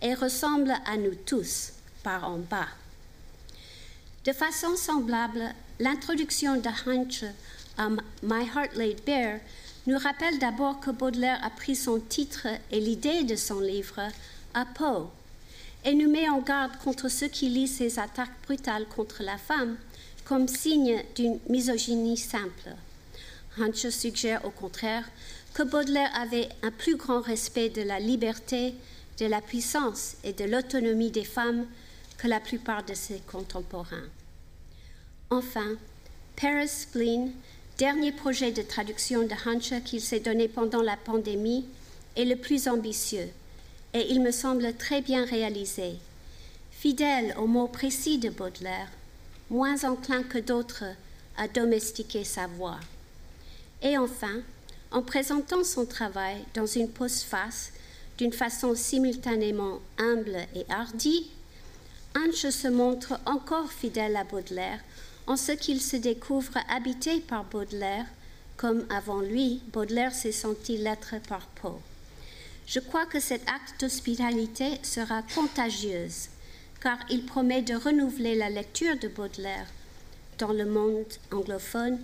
[0.00, 1.72] et ressemble à nous tous
[2.04, 2.68] par en bas.
[4.24, 7.24] De façon semblable, l'introduction de Heinz
[7.78, 7.88] à
[8.22, 9.40] My Heart Laid Bare
[9.88, 14.00] nous rappelle d'abord que Baudelaire a pris son titre et l'idée de son livre
[14.54, 15.10] à Poe
[15.84, 19.76] et nous met en garde contre ceux qui lisent ses attaques brutales contre la femme
[20.24, 22.70] comme signe d'une misogynie simple.
[23.58, 25.04] Hanche suggère au contraire
[25.52, 28.74] que Baudelaire avait un plus grand respect de la liberté,
[29.18, 31.66] de la puissance et de l'autonomie des femmes
[32.16, 34.08] que la plupart de ses contemporains.
[35.30, 35.76] Enfin,
[36.40, 37.32] Paris Spleen,
[37.76, 41.66] dernier projet de traduction de Hanche qu'il s'est donné pendant la pandémie,
[42.16, 43.28] est le plus ambitieux
[43.94, 45.96] et il me semble très bien réalisé.
[46.70, 48.88] Fidèle aux mots précis de Baudelaire,
[49.50, 50.84] moins enclin que d'autres
[51.36, 52.80] à domestiquer sa voix.
[53.82, 54.40] Et enfin,
[54.90, 57.72] en présentant son travail dans une postface
[58.18, 61.30] d'une façon simultanément humble et hardie,
[62.14, 64.80] Anche se montre encore fidèle à Baudelaire
[65.26, 68.06] en ce qu'il se découvre habité par Baudelaire,
[68.56, 71.80] comme avant lui, Baudelaire s'est senti l'être par Poe.
[72.66, 76.28] Je crois que cet acte d'hospitalité sera contagieuse,
[76.80, 79.66] car il promet de renouveler la lecture de Baudelaire
[80.38, 81.98] dans le monde anglophone,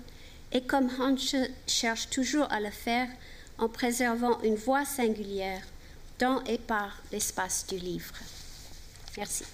[0.53, 3.09] et comme Hanche cherche toujours à le faire
[3.59, 5.62] en préservant une voix singulière
[6.18, 8.14] dans et par l'espace du livre.
[9.16, 9.44] Merci.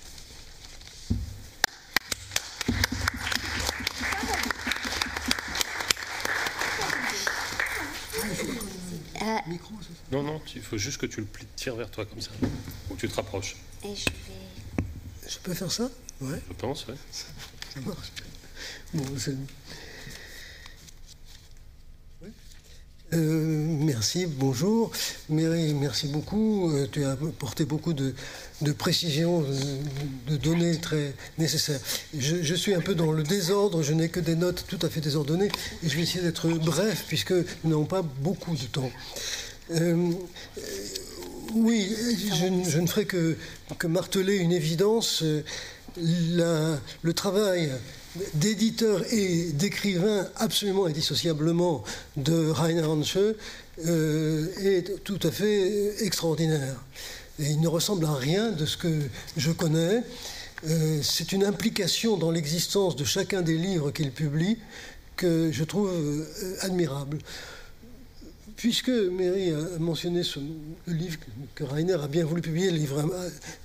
[9.22, 9.38] Euh,
[10.12, 12.30] non, non, il faut juste que tu le tires vers toi comme ça,
[12.90, 13.56] ou que tu te rapproches.
[13.84, 15.28] Et je vais.
[15.28, 15.90] Je peux faire ça?
[16.20, 16.40] Ouais.
[16.48, 16.94] Je pense, ouais.
[17.10, 18.12] Ça marche.
[18.92, 19.34] Bon, c'est.
[23.12, 24.90] Euh, merci, bonjour.
[25.28, 26.70] merci beaucoup.
[26.72, 28.12] Euh, tu as apporté beaucoup de,
[28.76, 29.44] précisions,
[30.26, 31.80] de, données très nécessaires.
[32.16, 35.00] Je, suis un peu dans le désordre, je n'ai que des notes tout à fait
[35.00, 35.50] désordonnées,
[35.82, 38.90] et je vais essayer d'être bref, puisque nous n'avons pas beaucoup de temps.
[39.70, 40.10] Euh,
[41.54, 41.94] oui,
[42.34, 43.36] je, ne ferai que,
[43.86, 45.22] marteler une évidence.
[45.96, 47.70] le travail
[48.34, 51.82] d'éditeurs et d'écrivains absolument indissociablement
[52.16, 53.18] de Rainer Hanche
[53.86, 56.76] euh, est tout à fait extraordinaire.
[57.40, 59.00] Et il ne ressemble à rien de ce que
[59.36, 60.02] je connais.
[60.66, 64.58] Euh, c'est une implication dans l'existence de chacun des livres qu'il publie
[65.16, 67.18] que je trouve euh, admirable.
[68.56, 70.22] Puisque Mary a mentionné
[70.86, 71.18] le livre
[71.54, 73.04] que Rainer a bien voulu publier, le livre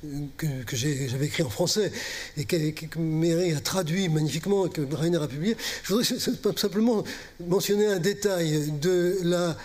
[0.04, 1.92] euh, que, j'avais écrit en français
[2.38, 7.04] et que, que, a traduit magnifiquement et que Rainer a publié, je voudrais simplement
[7.46, 9.56] mentionner un détail de la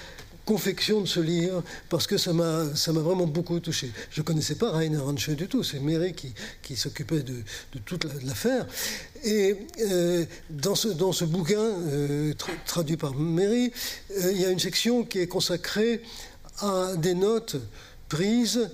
[0.44, 3.90] confection de ce livre parce que ça m'a vraiment beaucoup touché.
[4.10, 7.78] Je ne connaissais pas Rainer Hanche du tout, c'est Mary qui, qui s'occupait de, de,
[7.84, 8.66] toute l'affaire.
[9.24, 12.32] Et euh, dans, ce, dans ce bouquin, euh,
[12.66, 13.72] traduit par Mary,
[14.10, 16.02] euh, il y a une section qui est consacrée
[16.60, 17.56] à des notes
[18.08, 18.70] prises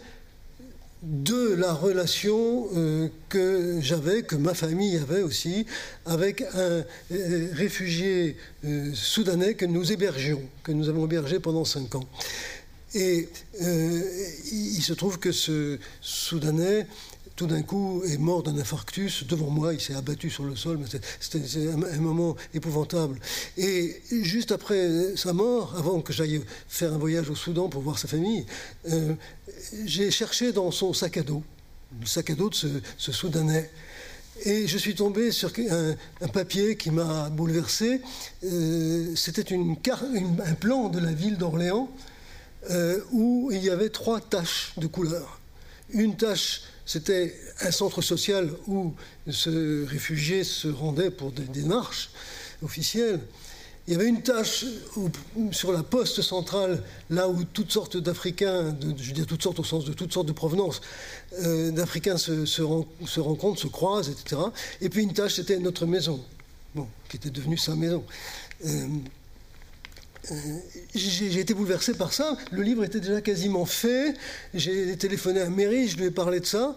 [1.03, 5.67] de la relation euh, que j'avais, que ma famille avait aussi,
[6.05, 11.95] avec un euh, réfugié euh, soudanais que nous hébergions, que nous avons hébergé pendant cinq
[11.95, 12.09] ans.
[12.93, 13.29] Et
[13.61, 16.89] il se trouve que ce Soudanais
[17.41, 20.79] tout d'un coup est mort d'un infarctus devant moi, il s'est abattu sur le sol,
[21.21, 23.19] c'était un, moment épouvantable.
[23.57, 27.99] Et juste après sa mort, avant que j'aille faire un voyage au Soudan pour voir
[27.99, 28.45] sa famille,
[28.91, 29.15] euh,
[29.87, 31.43] j'ai cherché dans son sac à dos,
[31.99, 33.71] le sac à dos de ce, Soudanais.
[34.45, 38.03] Et je suis tombé sur un, papier qui m'a bouleversé.
[38.45, 41.89] Euh, c'était un plan de la ville d'Orléans
[42.71, 45.41] euh, où il y avait trois taches de couleur.
[45.93, 48.93] Une tache c'était un centre social où
[49.31, 52.11] ce réfugié se rendait pour des démarches
[52.65, 53.21] officielles.
[53.87, 54.65] Il y avait une tâche
[55.53, 59.65] sur la poste centrale, là où toutes sortes d'Africains, je veux dire toutes sortes au
[59.65, 60.81] sens de toutes sortes de provenances,
[61.45, 64.43] euh, d'Africains se, rencontrent, se croisent, etc.
[64.81, 66.21] Et puis une tâche, c'était notre maison,
[66.75, 68.03] bon, qui était devenue sa maison.
[68.67, 68.89] Euh,
[70.95, 72.37] j'ai été bouleversé par ça.
[72.53, 74.15] Le livre était déjà quasiment fait.
[74.55, 76.77] J'ai téléphoné à Mary, je lui ai parlé de ça.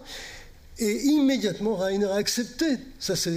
[0.78, 2.66] Et immédiatement, Rainer a accepté,
[2.98, 3.36] ça c'est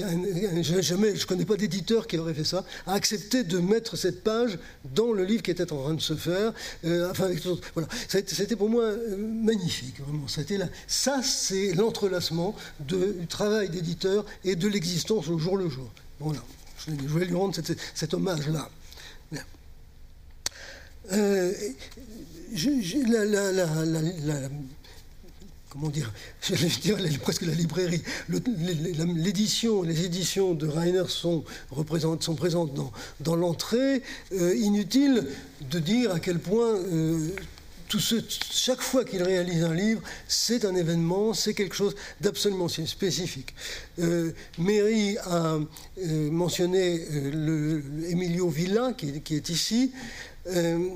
[0.63, 4.23] jamais, je ne connais pas d'éditeur qui aurait fait ça, a accepté de mettre cette
[4.23, 4.57] page
[4.95, 6.51] dans le livre qui était en train de se faire.
[6.83, 7.29] Euh, enfin,
[7.75, 10.27] voilà, c'était pour moi euh, magnifique, vraiment.
[10.27, 15.91] C'était là, ça, c'est l'entrelacement du travail d'éditeur et de l'existence au jour le jour.
[16.19, 16.43] Voilà,
[16.87, 17.55] je voulais lui rendre
[17.93, 18.67] cet hommage-là.
[21.13, 21.53] Euh,
[25.69, 28.01] comment dire, je presque la librairie.
[28.29, 31.43] L'édition, les éditions de Rainer sont,
[32.19, 34.01] sont présentes dans, dans l'entrée.
[34.33, 35.27] Euh, inutile
[35.69, 37.29] de dire à quel point euh,
[38.51, 43.53] chaque fois qu'il réalise un livre, c'est un événement, c'est quelque chose d'absolument spécifique.
[43.99, 44.33] Euh,
[45.23, 45.57] a
[46.31, 49.91] mentionné le, Emilio Villa, qui est ici.
[50.49, 50.89] Euh,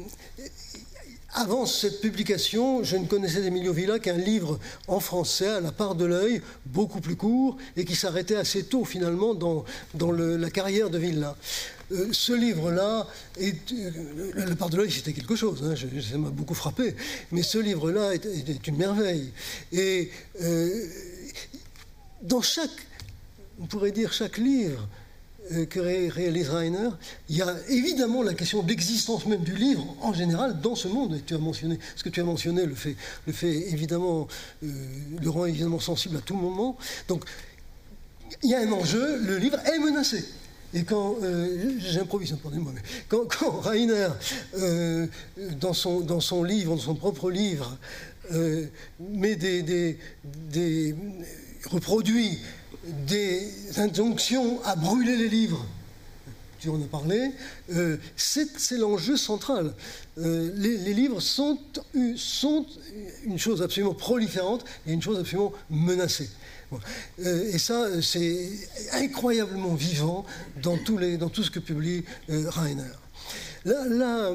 [1.33, 5.95] avant cette publication, je ne connaissais d'Emilio Villa qu'un livre en français, à la part
[5.95, 9.63] de l'œil, beaucoup plus court, et qui s'arrêtait assez tôt finalement dans,
[10.11, 11.37] la carrière de Villa.
[11.93, 13.07] Euh, ce livre-là,
[13.41, 13.51] euh,
[14.35, 16.95] la part de l'œil, c'était quelque chose, hein, ça m'a beaucoup frappé,
[17.31, 19.31] mais ce livre-là est, une merveille.
[19.71, 20.11] Et
[22.21, 22.87] dans chaque,
[23.61, 24.85] on pourrait dire chaque livre,
[25.69, 26.89] que réalise Rainer,
[27.29, 31.19] il y a évidemment la question d'existence même du livre en général dans ce monde.
[31.25, 32.95] Tu as mentionné, ce que tu as mentionné le fait,
[33.27, 34.27] le fait évidemment,
[34.63, 34.67] euh,
[35.21, 36.77] le rend évidemment sensible à tout moment.
[37.07, 37.25] Donc,
[38.43, 40.23] il y a un enjeu, le livre est menacé.
[40.73, 44.07] Et quand, euh, j'improvise, pardonnez-moi, mais quand, quand Rainer,
[45.59, 47.77] dans, son, dans son livre, dans son propre livre,
[48.99, 50.95] met des, des, des
[51.69, 52.39] reproduit
[52.83, 55.65] des injonctions à brûler les livres,
[56.61, 57.31] tu en as parlé,
[57.73, 59.73] euh, c'est l'enjeu central.
[60.19, 61.57] Euh, les, livres sont,
[61.95, 66.29] une chose absolument proliférante et une chose absolument menacée.
[67.19, 68.47] Euh, et ça, c'est
[68.93, 70.23] incroyablement vivant
[70.61, 72.83] dans, tout ce que publie Rainer.
[73.65, 74.33] La,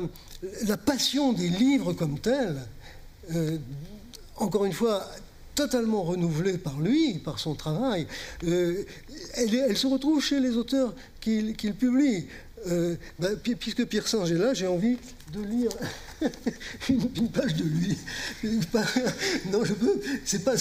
[0.67, 2.61] la, passion des livres comme telle,
[4.37, 5.09] encore une fois,
[5.57, 8.07] totalement renouvelée par lui, par son travail,
[8.45, 8.85] euh,
[9.35, 12.27] elle, se retrouve chez les auteurs qu'il publie.
[12.69, 14.97] Euh, ben, puisque Pierre Singe est là, j'ai envie
[15.33, 15.71] de lire
[16.88, 17.97] une, page de lui.
[19.53, 20.01] non, je peux.
[20.25, 20.57] C'est pas,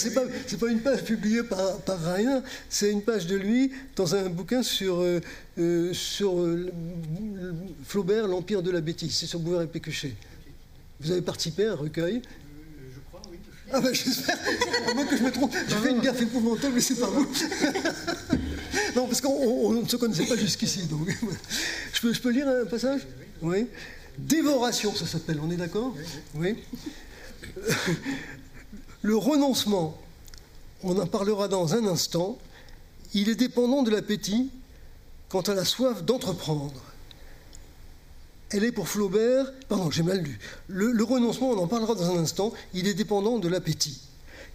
[0.68, 2.40] une page publiée par, par Rainer.
[2.68, 6.46] C'est une page de lui dans un bouquin sur euh, sur
[7.84, 9.16] Flaubert, l'empire de la bêtise.
[9.16, 10.14] C'est sur Bouvard et Pécuchet.
[11.00, 12.22] Vous avez participé à un recueil
[13.72, 14.38] ah ben j'espère,
[14.88, 17.26] à moins que je me trompe, j'ai fait une gaffe épouvantable, mais c'est pas vous.
[18.94, 21.08] non, parce qu'on ne se connaissait pas jusqu'ici, donc.
[21.92, 23.02] je, peux, je peux lire un passage?
[23.42, 23.66] Oui.
[24.18, 25.94] Dévoration, ça s'appelle, on est d'accord?
[26.34, 26.56] Oui.
[29.02, 30.00] Le renoncement,
[30.82, 32.38] on en parlera dans un instant,
[33.14, 34.50] il est dépendant de l'appétit
[35.28, 36.80] quant à la soif d'entreprendre
[38.50, 40.38] elle est pour Flaubert, pardon, j'ai mal lu.
[40.68, 44.00] Le, renoncement, on en parlera dans un instant, il est dépendant de l'appétit.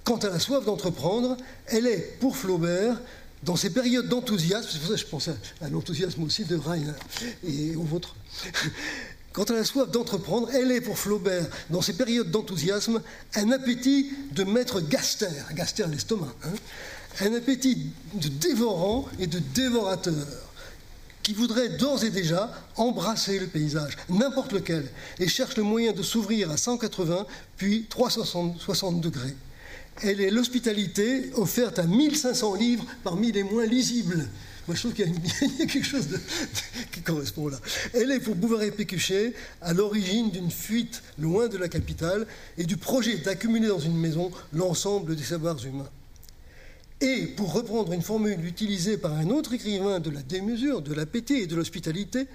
[0.03, 2.99] Quant à la soif d'entreprendre, elle est pour Flaubert,
[3.43, 5.27] dans ces périodes d'enthousiasme, c'est pour ça que je pense
[5.61, 6.93] à, l'enthousiasme aussi de Rainer
[7.43, 8.15] et au vôtre,
[9.33, 13.01] Quant à la soif d'entreprendre, elle est pour Flaubert, dans ses périodes d'enthousiasme,
[13.35, 16.51] un appétit de maître gaster, gaster l'estomac, hein,
[17.21, 20.27] un appétit de dévorant et de dévorateur,
[21.23, 24.87] qui voudrait d'ores et déjà embrasser le paysage, n'importe lequel,
[25.19, 27.25] et cherche le moyen de s'ouvrir à 180
[27.57, 29.35] puis 360 degrés.
[30.01, 34.27] Elle est l'hospitalité offerte à 1500 livres parmi les moins lisibles.
[34.67, 36.07] Moi, je trouve qu'il y, a quelque chose
[36.91, 37.59] qui correspond là.
[37.93, 42.63] Elle est pour Bouvard et Pécuchet à l'origine d'une fuite loin de la capitale et
[42.63, 45.89] du projet d'accumuler dans une maison l'ensemble des savoirs humains.
[47.01, 51.33] Et pour reprendre une formule utilisée par un autre écrivain de la démesure, de l'appétit
[51.33, 52.27] et de l'hospitalité,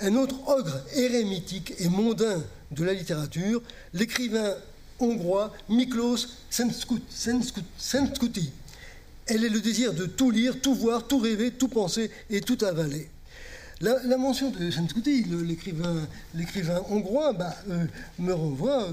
[0.00, 3.62] un autre ogre érémitique et mondain de la littérature,
[3.94, 4.54] l'écrivain
[4.98, 8.52] hongrois Miklos Senskouti.
[9.26, 12.58] Elle est le désir de tout lire, tout voir, tout rêver, tout penser et tout
[12.64, 13.08] avaler.
[13.80, 15.26] La, mention de Senskouti,
[16.34, 17.84] l'écrivain hongrois, bah, euh,
[18.20, 18.88] me renvoie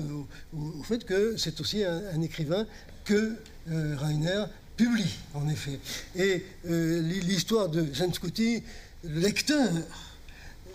[0.54, 2.66] au, fait que c'est aussi un, écrivain
[3.06, 3.36] que
[3.72, 5.80] euh, Rainer publie, en effet.
[6.16, 8.64] Et euh, l'histoire de Senskouti,
[9.04, 9.70] lecteur,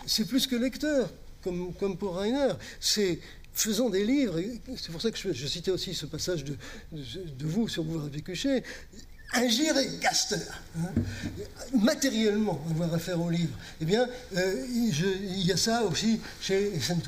[0.07, 1.11] c'est plus que lecteur,
[1.43, 2.53] comme, comme pour Rainer.
[2.81, 3.21] C'est
[3.55, 4.41] faisant des livres,
[4.77, 6.57] c'est pour ça que je, citais aussi ce passage de,
[6.93, 8.65] de, vous sur vous Pécuchet,
[9.33, 10.37] ingérer Gaster,
[10.77, 10.91] hein,
[11.73, 16.99] matériellement, avoir affaire au livre, eh bien, euh, il y a ça aussi chez saint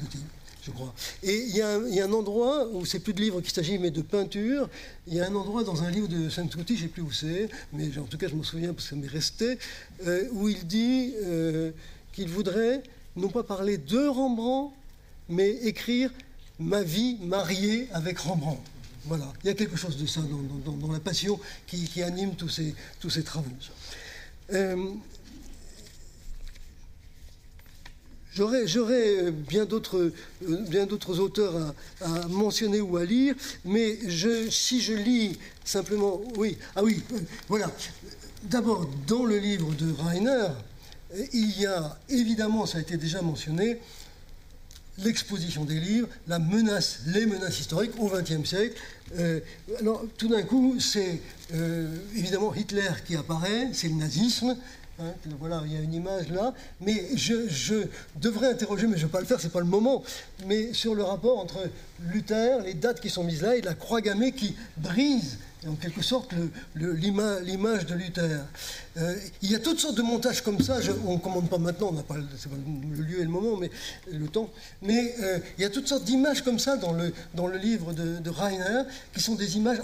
[0.70, 0.94] crois.
[1.22, 4.02] Et il y, a un, endroit où c'est plus de livres qu'il s'agit, mais de
[4.02, 4.68] peinture.
[5.06, 7.12] Il y a un endroit dans un livre de couty je ne sais plus où
[7.12, 9.58] c'est, mais en tout cas je me souviens parce que ça m'est resté,
[10.06, 11.70] euh, où il dit euh,
[12.12, 12.82] qu'il voudrait
[13.16, 14.74] non pas parler de Rembrandt,
[15.28, 16.10] mais écrire
[16.58, 18.60] ma vie mariée avec Rembrandt.
[19.04, 22.74] Voilà, il y a quelque chose de ça dans, la passion qui, anime tous ces,
[22.98, 23.50] tous ces travaux.
[28.36, 33.96] J'aurais bien d'autres auteurs à, mentionner ou à lire, mais
[34.50, 37.18] si je lis simplement, oui, ah oui, euh,
[37.48, 37.70] voilà.
[38.42, 40.48] D'abord, dans le livre de Rainer,
[41.32, 43.80] il y a évidemment, ça a été déjà mentionné,
[44.98, 48.78] l'exposition des livres, la menace, les menaces historiques au XXe siècle.
[49.18, 49.40] Euh,
[49.80, 51.20] alors, tout d'un coup, c'est
[51.54, 54.56] euh, évidemment Hitler qui apparaît, c'est le nazisme.
[54.98, 57.74] Hein, voilà, il y a une image là, mais je, je
[58.16, 60.02] devrais interroger, mais je ne vais pas le faire, c'est pas le moment,
[60.46, 61.68] mais sur le rapport entre
[62.00, 66.00] Luther, les dates qui sont mises là, et la croix gammée qui brise en quelque
[66.00, 66.32] sorte
[66.74, 68.40] l'image de Luther.
[68.96, 71.88] Euh, il y a toutes sortes de montages comme ça, on ne commande pas maintenant,
[71.88, 73.70] on n'a pas, le lieu et le moment, mais
[74.10, 77.48] le temps, mais euh, il y a toutes sortes d'images comme ça dans le, dans
[77.48, 79.78] le livre de, Rainer, qui sont des images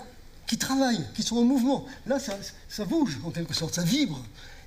[0.47, 1.85] qui travaillent, qui sont en mouvement.
[2.07, 4.23] Là, ça, ça bouge en quelque sorte, ça vibre.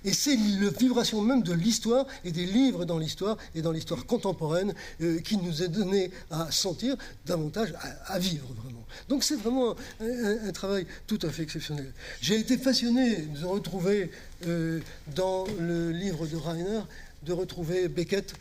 [0.06, 4.06] Et c'est la vibration même de l'histoire et des livres dans l'histoire et dans l'histoire
[4.06, 7.74] contemporaine euh, qui nous est donné à sentir davantage,
[8.06, 8.86] à, vivre vraiment.
[9.10, 11.92] Donc c'est vraiment un, travail tout à fait exceptionnel.
[12.22, 14.12] J'ai été passionné de retrouver
[14.48, 14.80] euh,
[15.16, 16.82] dans le livre de Rainer,
[17.24, 18.36] de retrouver Beckett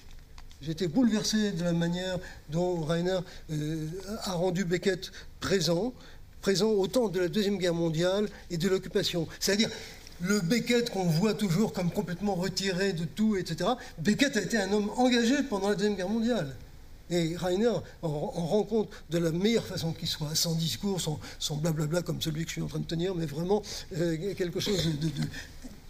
[0.63, 3.19] J'étais bouleversé de la manière dont Rainer
[3.53, 3.87] euh,
[4.23, 5.93] a rendu Beckett présent,
[6.41, 9.29] présent au temps de la Deuxième Guerre mondiale et de l'occupation.
[9.41, 9.69] C'est-à-dire,
[10.21, 13.71] le Beckett qu'on voit toujours comme complètement retiré de tout, etc.
[13.99, 16.55] Beckett a été un homme engagé pendant la Deuxième Guerre mondiale.
[17.11, 17.73] Et Rainer
[18.03, 22.45] en, rend compte de la meilleure façon qu'il soit, sans discours, sans, blablabla comme celui
[22.45, 23.63] que je suis en train de tenir, mais vraiment
[23.97, 25.11] euh, quelque chose de,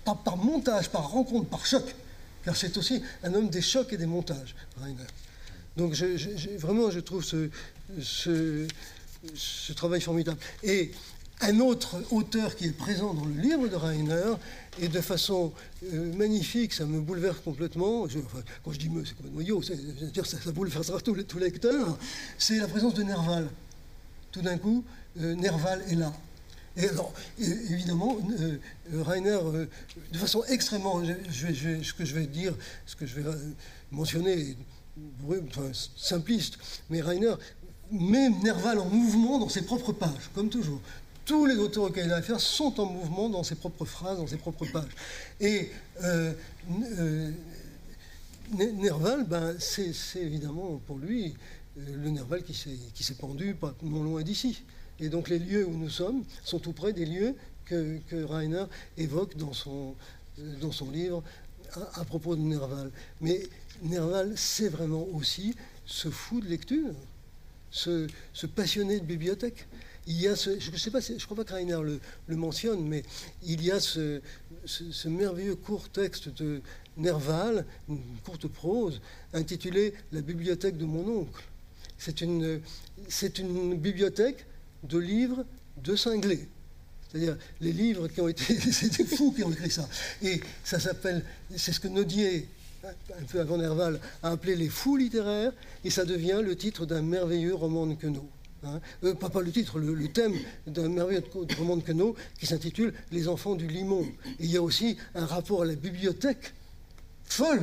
[0.04, 1.84] par, montage, par rencontre, par choc.
[2.44, 4.96] Car c'est aussi un homme des chocs et des montages, Rainer.
[5.76, 5.94] Donc
[6.58, 7.48] vraiment, je trouve ce,
[9.34, 10.38] ce travail formidable.
[10.62, 10.92] Et
[11.40, 14.34] un autre auteur qui est présent dans le livre de Rainer,
[14.80, 15.52] et de façon
[15.92, 18.06] euh, magnifique, ça me bouleverse complètement.
[18.64, 19.62] quand je dis me, c'est noyau,
[20.12, 21.96] dire ça, ça bouleversera tout, tout lecteur.
[22.38, 23.48] C'est la présence de Nerval.
[24.32, 24.84] Tout d'un coup,
[25.20, 26.12] euh, Nerval est là.
[26.76, 28.58] Et alors, évidemment, euh,
[29.02, 29.38] Rainer,
[30.12, 32.52] de façon extrêmement, ce que je vais dire,
[32.84, 33.30] ce que je vais
[33.92, 34.56] mentionner,
[35.28, 36.58] enfin, simpliste,
[36.90, 37.34] mais Rainer
[37.92, 40.80] met Nerval en mouvement dans ses propres pages, comme toujours
[41.24, 44.26] tous les auteurs auxquels il a affaire sont en mouvement dans ses propres phrases, dans
[44.26, 44.90] ses propres pages.
[45.40, 45.70] Et
[46.02, 46.32] euh,
[46.98, 47.30] euh,
[48.52, 51.34] Nerval, ben, c'est évidemment pour lui
[51.78, 54.62] euh, le Nerval qui s'est pendu pas non loin d'ici.
[55.00, 58.64] Et donc les lieux où nous sommes sont tout près des lieux que, que Rainer
[58.96, 59.94] évoque dans son,
[60.60, 61.22] dans son livre
[61.94, 62.90] à, propos de Nerval.
[63.20, 63.42] Mais
[63.82, 65.54] Nerval, c'est vraiment aussi
[65.86, 66.94] ce fou de lecture,
[67.70, 69.66] ce, ce passionné de bibliothèque
[70.06, 73.02] il y a je ne sais pas, je crois pas que Rainer le, mentionne, mais
[73.42, 74.20] il y a ce,
[75.06, 76.60] merveilleux court texte de,
[76.96, 79.00] Nerval, une courte prose,
[79.32, 81.42] intitulée La bibliothèque de mon oncle.
[81.98, 82.60] C'est une,
[83.08, 84.46] c'est une bibliothèque
[84.84, 85.44] de livres
[85.82, 86.48] de cinglés.
[87.08, 88.44] C'est-à-dire les livres qui ont été.
[88.72, 89.88] c'est des fous qui ont écrit ça.
[90.22, 91.24] Et ça s'appelle.
[91.56, 92.48] C'est ce que Nodier,
[92.84, 95.52] un peu avant Nerval, a appelé les fous littéraires,
[95.84, 98.28] et ça devient le titre d'un merveilleux roman de Queneau.
[98.66, 98.80] Hein.
[99.04, 100.34] Euh, pas, le titre, le, thème
[100.66, 101.22] d'un merveilleux
[101.58, 104.02] roman de Queneau qui s'intitule Les enfants du limon.
[104.38, 106.52] Et il y a aussi un rapport à la bibliothèque
[107.24, 107.62] folle.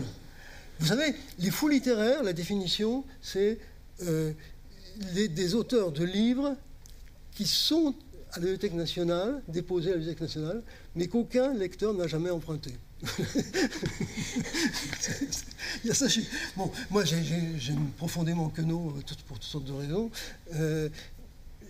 [0.80, 3.60] Vous savez, les fous littéraires, la définition, c'est
[4.04, 4.32] euh,
[5.14, 6.56] des auteurs de livres
[7.34, 7.94] qui sont
[8.32, 10.64] à la Bibliothèque nationale, déposés à la Bibliothèque nationale,
[10.96, 12.72] mais qu'aucun lecteur n'a jamais emprunté.
[15.84, 16.06] Il y a ça
[16.56, 20.12] Bon, moi, j'aime profondément Queneau euh, pour toutes sortes de raisons.
[20.56, 20.90] Euh,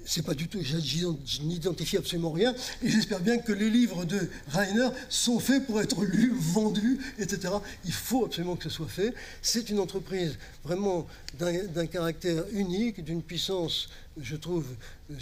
[0.06, 4.30] c'est pas du tout, je n'identifie absolument rien, et j'espère bien que les livres de
[4.48, 7.54] Rainer sont faits pour être lus, vendus, etc.
[7.86, 9.14] Il faut absolument que ce soit fait.
[9.42, 11.08] C'est une entreprise vraiment
[11.40, 14.66] d'un caractère unique, d'une puissance, je trouve,
[15.12, 15.16] euh,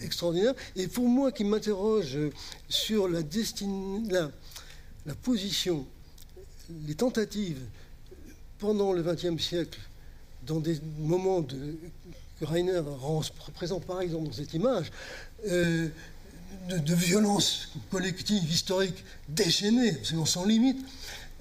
[0.00, 0.54] extraordinaire.
[0.76, 2.18] Et pour moi qui m'interroge
[2.68, 4.30] sur la, la,
[5.06, 5.86] la position,
[6.86, 7.60] les tentatives
[8.58, 9.78] pendant le XXe siècle,
[10.46, 11.76] dans des moments de,
[12.38, 14.90] que Rainer représente par exemple dans cette image,
[15.46, 15.88] euh,
[16.68, 20.78] de, violence collective, historique, déchaînée, absolument sans limite,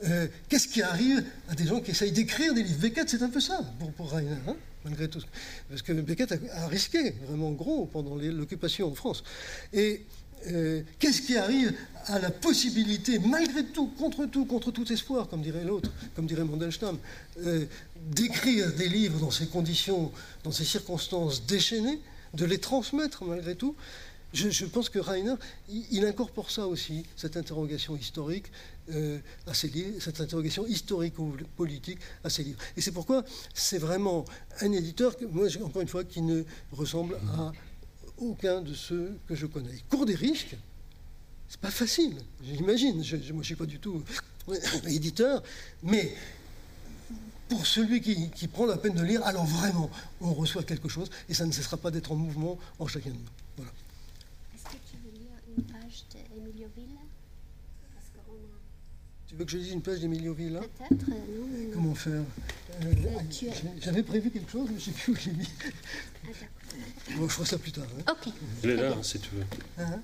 [0.06, 2.80] euh, qu'est-ce qui arrive à des gens qui essayent d'écrire des livres?
[2.80, 5.22] Beckett, c'est un peu ça pour, pour Rainer, hein, malgré tout.
[5.70, 9.24] Parce que Beckett a, risqué vraiment gros pendant l'occupation en France.
[9.72, 10.06] Et
[10.48, 11.74] euh, qu'est-ce qui arrive
[12.08, 16.44] à la possibilité, malgré tout, contre tout, contre tout espoir, comme dirait l'autre, comme dirait
[16.44, 16.98] Mandelstam,
[17.46, 17.66] euh,
[18.12, 20.12] d'écrire des livres dans ces conditions,
[20.44, 22.00] dans ces circonstances déchaînées,
[22.34, 23.76] de les transmettre malgré tout
[24.34, 25.36] je, pense que Rainer,
[25.70, 28.52] il, incorpore ça aussi, cette interrogation historique
[28.92, 32.60] euh, à ses livres, cette interrogation historico-politique à ses livres.
[32.76, 33.24] Et c'est pourquoi
[33.54, 34.26] c'est vraiment
[34.62, 37.52] un éditeur, moi, encore une fois, qui ne ressemble à
[38.24, 39.74] aucun de ceux que je connais.
[39.74, 40.56] Il court des risques.
[41.48, 42.96] C'est pas facile, j'imagine.
[42.96, 44.04] moi, je ne suis pas du tout
[44.88, 45.44] éditeur,
[45.84, 46.16] mais
[47.48, 49.90] pour celui qui, prend la peine de lire, alors vraiment,
[50.22, 53.16] on reçoit quelque chose et ça ne cessera pas d'être en mouvement en chacun de
[53.16, 53.22] nous.
[53.58, 53.72] Voilà.
[54.56, 57.00] Est-ce que tu veux lire une page d'Emilio Villa
[59.28, 61.72] Tu veux que je lise une page d'Emilio Villa Peut-être, euh.
[61.74, 62.24] Comment faire?
[62.82, 62.94] Euh,
[63.80, 65.50] J'avais prévu quelque chose, mais je ne sais plus où je l'ai mis.
[67.16, 67.86] Bon, je ferai ça plus tard.
[68.00, 68.12] Hein.
[68.12, 68.34] Ok.
[68.64, 69.46] Il est là, si tu veux.
[69.78, 70.02] Hein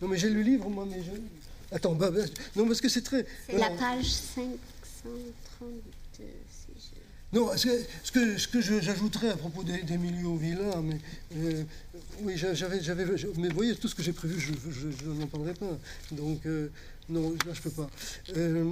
[0.00, 1.10] non, mais j'ai le livre, moi, mais je...
[1.74, 2.20] Attends, bah, bah,
[2.56, 3.26] non, parce que c'est très...
[3.46, 6.24] C'est la page 532,
[7.32, 11.00] Non, ce que, ce que, j'ajouterais à propos d'Emilio Villa, mais
[11.36, 11.64] euh,
[12.20, 13.04] oui, j'avais, j'avais,
[13.36, 15.78] mais vous voyez, tout ce que j'ai prévu, je, n'en parlerai pas.
[16.12, 16.70] Donc, euh,
[17.08, 17.90] non, là, je peux pas.
[18.36, 18.70] Euh,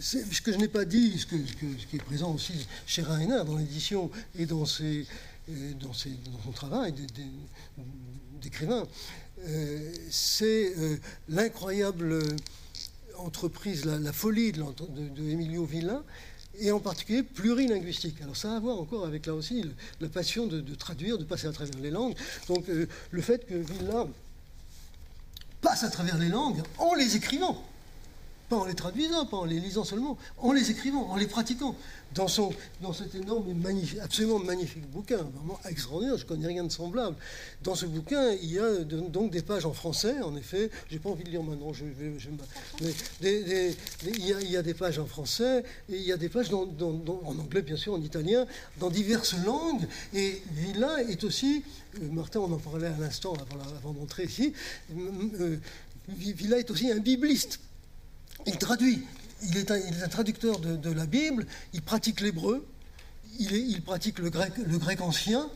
[0.00, 3.56] ce que je n'ai pas dit, ce, ce, qui est présent aussi chez Rainer dans
[3.56, 6.94] l'édition et dans, son travail
[8.40, 8.86] d'écrivain,
[9.46, 10.96] euh, c'est euh,
[11.28, 12.20] l'incroyable
[13.18, 16.02] entreprise, la, folie de, de, Emilio Villa,
[16.58, 18.20] et en particulier plurilinguistique.
[18.22, 19.64] Alors ça a à voir encore avec là aussi
[20.00, 22.14] la passion de, traduire, de passer à travers les langues.
[22.48, 24.06] Donc euh, le fait que Villa
[25.60, 27.62] passe à travers les langues en les écrivant
[28.48, 31.74] pas en les traduisant, pas en les lisant seulement, en les écrivant, en les pratiquant.
[32.14, 36.64] Dans, son, dans cet énorme, magnifique, absolument magnifique bouquin, vraiment extraordinaire, je ne connais rien
[36.64, 37.16] de semblable.
[37.62, 41.10] Dans ce bouquin, il y a donc des pages en français, en effet, j'ai pas
[41.10, 41.84] envie de lire maintenant, je,
[43.20, 46.68] mais il, y a, des pages en français, et il y a des pages en
[47.38, 48.46] anglais, bien sûr, en italien,
[48.78, 51.64] dans diverses langues, et Villa est aussi,
[52.00, 54.54] euh, Martin, on en parlait à l'instant avant, d'entrer ici,
[54.96, 55.56] euh,
[56.08, 57.60] Villa est aussi un bibliste.
[58.46, 59.02] Il traduit.
[59.42, 61.46] Il est un, traducteur de, la Bible.
[61.72, 62.66] Il pratique l'hébreu.
[63.38, 65.50] Il, pratique le grec, ancien.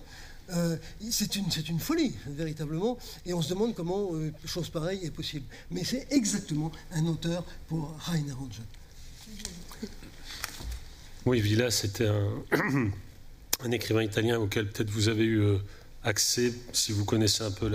[0.53, 0.77] Euh,
[1.11, 2.99] c'est une, une, folie, véritablement.
[3.25, 5.47] Et on se demande comment euh, chose pareille est possible.
[5.71, 8.65] Mais c'est exactement un auteur pour Rainer Hansen.
[11.27, 15.59] Oui, Villa, c'était un, écrivain italien auquel peut-être vous avez eu euh,
[16.03, 17.71] accès si vous connaissez un peu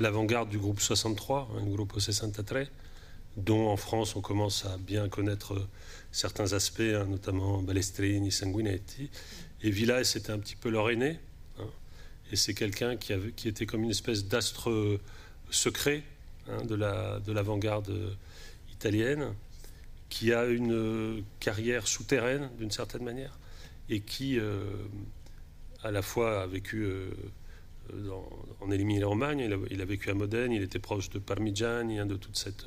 [0.00, 2.28] l'avant-garde du groupe 63, un groupe 63
[3.36, 5.66] dont en France on commence à bien connaître
[6.12, 9.10] certains aspects, hein, notamment Balestrini, Sanguinetti.
[9.62, 11.18] Et Villa, c'était un petit peu leur aîné.
[11.58, 11.64] Hein.
[12.30, 15.00] et c'est quelqu'un qui, qui, était comme une espèce d'astre
[15.50, 16.02] secret
[16.48, 18.16] hein, de l'avant-garde
[18.72, 19.34] italienne,
[20.08, 23.38] qui a une carrière souterraine d'une certaine manière,
[23.88, 24.62] et qui, euh,
[25.82, 27.10] à la fois, a vécu euh,
[28.60, 32.36] en Émilie-Romagne, il, il, a vécu à Modène, il était proche de Parmigiani, de toute
[32.36, 32.66] cette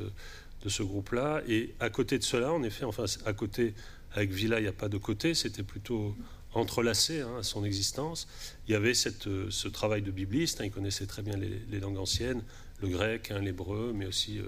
[0.70, 1.42] ce groupe-là.
[1.48, 3.74] Et à côté de cela, en effet, enfin, à côté,
[4.14, 6.16] avec Villa, il n'y a pas de côté, c'était plutôt
[6.54, 8.28] entrelacé hein, à son existence.
[8.68, 11.98] Il y avait cette, ce travail de bibliste, hein, il connaissait très bien les, langues
[11.98, 12.44] anciennes,
[12.82, 14.40] le grec, hein, l'hébreu, mais aussi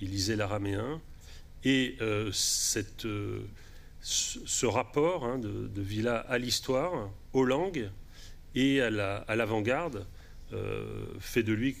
[0.00, 1.00] il lisait l'araméen.
[1.64, 1.96] Et
[2.32, 3.06] cette,
[4.02, 7.90] ce rapport de, Villa à l'histoire, aux langues
[8.54, 10.06] et à l'avant-garde,
[10.52, 11.76] euh, fait de lui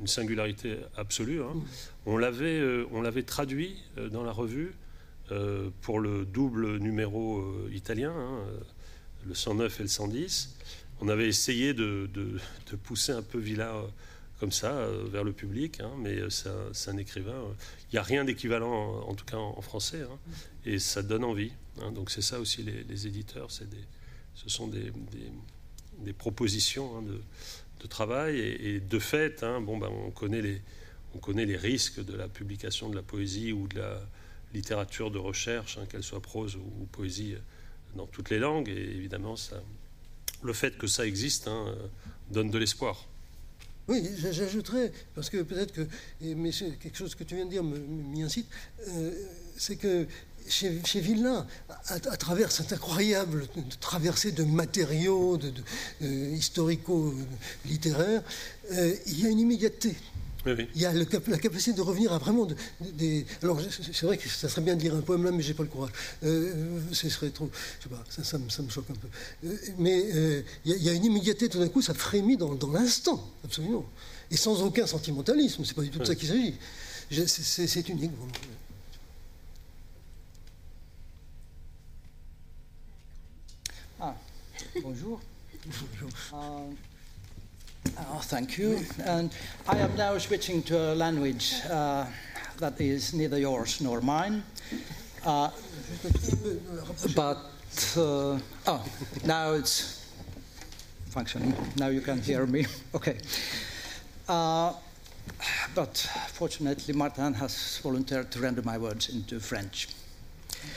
[0.00, 1.42] une singularité absolue.
[1.42, 1.54] Hein.
[2.06, 4.74] On l'avait euh, on l'avait traduit euh, dans la revue
[5.82, 8.44] pour le double numéro italien, hein,
[9.26, 10.56] le 109 et le 110.
[11.02, 12.08] On avait essayé de,
[12.82, 13.74] pousser un peu Villa
[14.40, 17.38] comme ça vers le public, hein, mais c'est un, écrivain.
[17.92, 20.00] Il n'y a rien d'équivalent, en, tout cas en, français,
[20.64, 21.52] et ça donne envie.
[21.94, 24.90] donc c'est ça aussi les, éditeurs, ce sont des,
[25.98, 27.20] des propositions de,
[27.80, 28.38] de travail.
[28.38, 30.60] Et, de fait, hein, bon, ben, on, connaît les,
[31.14, 34.00] on connaît les risques de la publication de la poésie ou de la
[34.54, 37.36] littérature de recherche, hein, qu'elle soit prose ou, poésie,
[37.94, 38.68] dans toutes les langues.
[38.68, 39.62] Et évidemment, ça,
[40.42, 41.74] le fait que ça existe hein,
[42.30, 43.06] donne de l'espoir.
[43.88, 45.86] Oui, j'ajouterais, parce que peut-être que,
[46.20, 48.46] mais quelque chose que tu viens de dire m'y incite,
[48.86, 49.10] euh,
[49.56, 50.06] c'est que
[50.48, 51.46] chez, chez Villa,
[51.88, 53.46] à, travers cette incroyable
[53.80, 55.52] traversée de matériaux de,
[56.02, 58.22] euh, historico-littéraires,
[58.72, 59.94] euh, il y a une immédiateté.
[60.46, 62.48] Il y a la capacité de revenir à vraiment
[62.80, 63.26] des.
[63.42, 65.64] Alors, c'est vrai que ça serait bien de lire un poème là, mais j'ai pas
[65.64, 65.90] le courage.
[66.24, 67.50] Euh, ce serait trop.
[67.78, 69.48] Je sais pas, ça, me, choque un peu.
[69.76, 70.06] mais
[70.64, 73.84] il y, a une immédiateté, tout d'un coup, ça frémit dans, l'instant, absolument.
[74.30, 76.54] Et sans aucun sentimentalisme, c'est pas du tout de ça qu'il s'agit.
[77.10, 78.12] C'est unique.
[84.82, 85.18] Bonjour.
[86.32, 86.60] Uh,
[87.98, 88.78] oh, thank you.
[89.04, 89.30] And
[89.66, 92.06] I am now switching to a language uh,
[92.58, 94.42] that is neither yours nor mine.
[95.24, 95.50] Uh,
[97.16, 97.38] but
[97.96, 98.84] uh, oh,
[99.24, 100.10] now it's
[101.10, 101.54] functioning.
[101.76, 102.66] Now you can hear me.
[102.94, 103.18] Okay.
[104.28, 104.74] Uh,
[105.74, 105.96] but
[106.32, 109.88] fortunately, Martin has volunteered to render my words into French.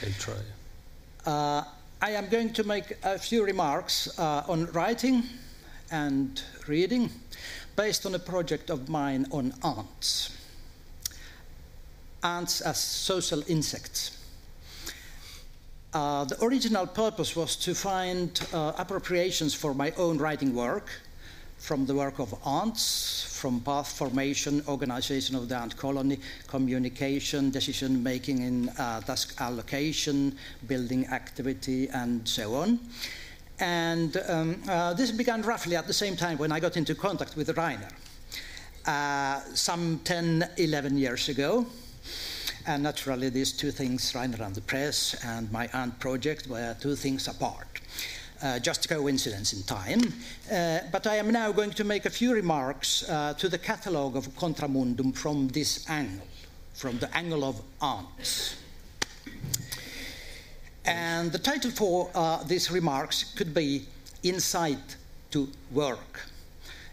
[0.02, 1.64] I'll try.
[2.04, 5.22] I am going to make a few remarks uh, on writing
[5.92, 7.12] and reading
[7.76, 10.36] based on a project of mine on ants.
[12.24, 14.18] Ants as social insects.
[15.94, 20.88] Uh, the original purpose was to find uh, appropriations for my own writing work
[21.62, 28.02] from the work of ants, from path formation, organization of the ant colony, communication, decision
[28.02, 30.36] making in uh, task allocation,
[30.66, 32.80] building activity, and so on.
[33.60, 37.36] And um, uh, this began roughly at the same time when I got into contact
[37.36, 37.88] with Rainer,
[38.84, 41.64] uh, some 10, 11 years ago.
[42.66, 46.96] And naturally, these two things, Rainer and the press and my ant project, were two
[46.96, 47.71] things apart
[48.42, 50.00] uh, just coincidence in time.
[50.50, 54.16] Uh, but I am now going to make a few remarks uh, to the catalogue
[54.16, 56.26] of Contramundum from this angle,
[56.74, 58.56] from the angle of ants.
[60.84, 63.86] And the title for uh, these remarks could be
[64.22, 64.96] Insight
[65.30, 66.28] to Work.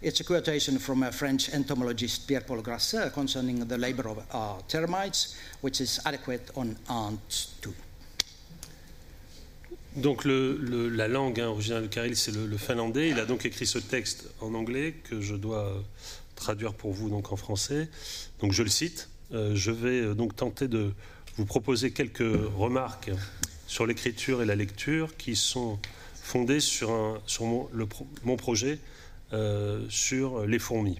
[0.02, 4.62] It's a quotation from a French entomologist Pierre Paul Grasset concerning the labor of uh,
[4.68, 7.74] termites, which is adequate on ants too.
[9.96, 13.10] Donc la langue hein, originale de Karil, c'est le, finlandais.
[13.10, 15.82] Il a donc écrit ce texte en anglais que je dois euh,
[16.36, 17.90] traduire pour vous donc en français.
[18.40, 19.10] Donc je le cite.
[19.34, 20.94] Euh, je vais euh, donc tenter de
[21.38, 22.20] vous proposer quelques
[22.56, 23.12] remarques
[23.66, 25.80] sur l'écriture et la lecture qui sont
[26.14, 26.92] fondées sur,
[27.42, 28.80] mon, projet
[29.90, 31.00] sur les fourmis.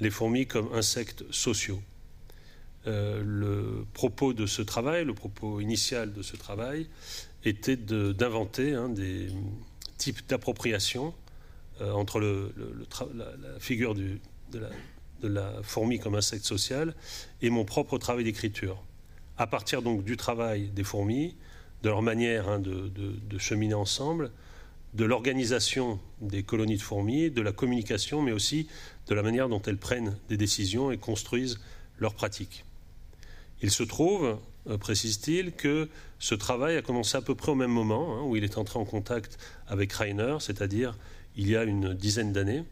[0.00, 1.80] Les fourmis comme insectes sociaux.
[2.86, 6.88] Le propos de ce travail, le propos initial de ce travail,
[7.44, 9.28] était d'inventer hein, des
[9.98, 11.14] types d'appropriation
[11.80, 14.18] euh, entre la, figure de,
[15.22, 16.94] la, fourmi comme insecte social
[17.42, 18.82] et mon propre travail d'écriture.
[19.38, 21.36] À partir donc du travail des fourmis,
[21.82, 24.30] de leur manière hein, de, cheminer ensemble,
[24.94, 28.68] de l'organisation des colonies de fourmis, de la communication, mais aussi
[29.08, 31.58] de la manière dont elles prennent des décisions et construisent
[31.98, 32.64] leurs pratiques.
[33.64, 34.38] Il se trouve
[34.68, 35.88] euh, précise-t-il, que
[36.18, 38.78] ce travail a commencé à peu près au même moment, hein, où il est entré
[38.78, 40.98] en contact avec Rainer, c'est-à-dire
[41.34, 42.62] il y a une dizaine d'années,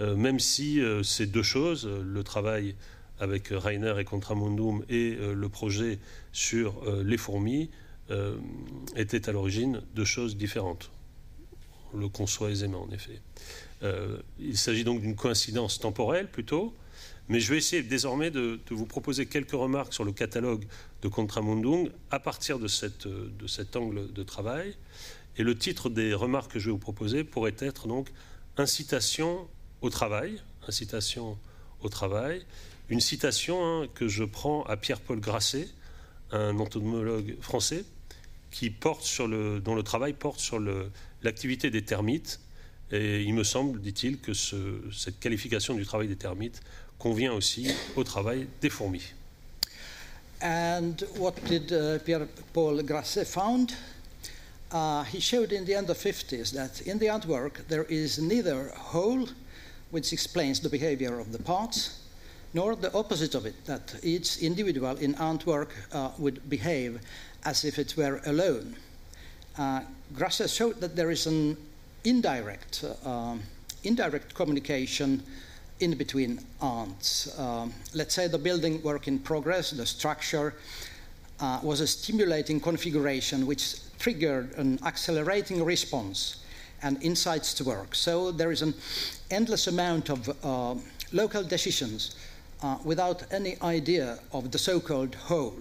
[0.00, 2.74] euh, même si euh, ces deux choses, le travail
[3.20, 6.00] avec Rainer et Contramundum et le projet
[6.32, 7.68] sur les fourmis,
[8.94, 10.92] étaient à l'origine de choses différentes.
[11.92, 13.20] On le conçoit aisément, en effet.
[14.38, 16.72] il s'agit donc d'une coïncidence temporelle plutôt,
[17.28, 20.64] Mais je vais essayer désormais de, vous proposer quelques remarques sur le catalogue
[21.02, 23.06] de Contramundung à partir de, cette,
[23.46, 24.74] cet angle de travail.
[25.36, 28.08] Et le titre des remarques que je vais vous proposer pourrait être donc
[28.56, 29.46] incitation
[29.82, 31.38] au travail, incitation
[31.80, 32.44] au travail,
[32.88, 35.68] une citation hein, que je prends à Pierre-Paul Grasset,
[36.32, 37.84] un entomologue français,
[38.50, 40.58] qui porte sur le, dont le travail porte sur
[41.22, 42.40] l'activité des termites.
[42.90, 46.62] Et il me semble, dit-il, que ce, cette qualification du travail des termites
[46.98, 49.12] convient aussi au travail des fourmis.
[50.40, 53.74] And what did uh, Pierre-Paul Grasset found?
[54.70, 58.18] Uh, he showed in the end of 50s that in the ant work there is
[58.18, 59.26] neither whole,
[59.90, 62.02] which explains the behavior of the parts,
[62.54, 67.00] nor the opposite of it, that each individual in ant work uh, would behave
[67.44, 68.76] as if it were alone.
[69.56, 69.80] Uh,
[70.14, 71.56] Grasser showed that there is an
[72.04, 73.36] indirect, uh,
[73.82, 75.22] indirect communication
[75.80, 77.38] in between ants.
[77.38, 80.54] Um, let's say the building work in progress, the structure,
[81.40, 86.44] uh, was a stimulating configuration which triggered an accelerating response
[86.82, 87.94] and insights to work.
[87.94, 88.74] So there is an
[89.30, 90.74] endless amount of uh,
[91.12, 92.14] local decisions
[92.62, 95.54] uh, without any idea of the so called whole.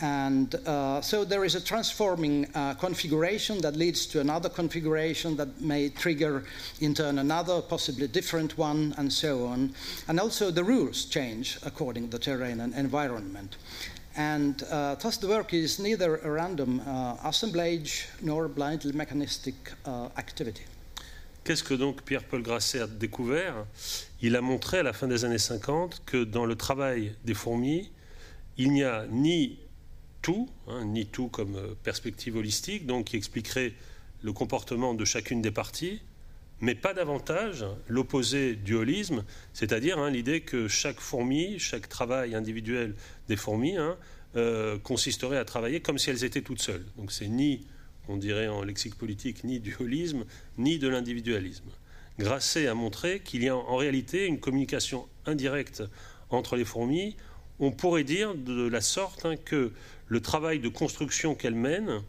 [0.00, 5.60] And uh, so there is a transforming uh, configuration that leads to another configuration that
[5.60, 6.44] may trigger
[6.80, 9.74] in turn another, possibly different one, and so on.
[10.06, 13.56] And also the rules change according to the terrain and environment.
[14.16, 20.08] And uh, thus the work is neither a random uh, assemblage nor blindly mechanistic uh,
[20.16, 20.62] activity.
[21.44, 23.64] Qu'est-ce que donc Pierre-Paul Grasset a découvert
[24.20, 27.90] Il a montré à la fin des années 50 que dans le travail des fourmis,
[28.58, 29.58] il n'y a ni
[30.66, 33.72] hein, ni tout comme euh, perspective holistique, donc qui expliquerait
[34.22, 36.00] le comportement de chacune des parties,
[36.60, 42.94] mais pas davantage l'opposé du holisme, c'est-à-dire hein, l'idée que chaque fourmi, chaque travail individuel
[43.28, 43.96] des fourmis hein,
[44.36, 46.84] euh, consisterait à travailler comme si elles étaient toutes seules.
[46.96, 47.66] Donc c'est ni,
[48.08, 50.24] on dirait en lexique politique, ni du holisme,
[50.56, 51.70] ni de l'individualisme.
[52.18, 55.84] Grasset a montré qu'il y a en réalité une communication indirecte
[56.30, 57.16] entre les fourmis.
[57.60, 59.72] On pourrait dire de la sorte que
[60.06, 62.02] le travail de construction qu'elle mène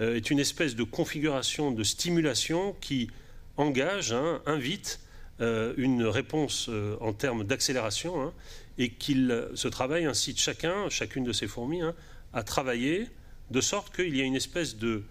[0.00, 3.10] euh, est une espèce de configuration de stimulation qui
[3.56, 5.00] engage, hein, invite
[5.40, 8.32] euh, une réponse euh, en termes d'accélération hein,
[8.78, 11.94] et qu'il ce travail incite chacun, chacune de ces fourmis, hein,
[12.32, 13.08] à travailler
[13.50, 15.04] de sorte qu'il y a une espèce de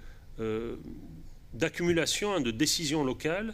[1.54, 3.54] d'accumulation de décisions locales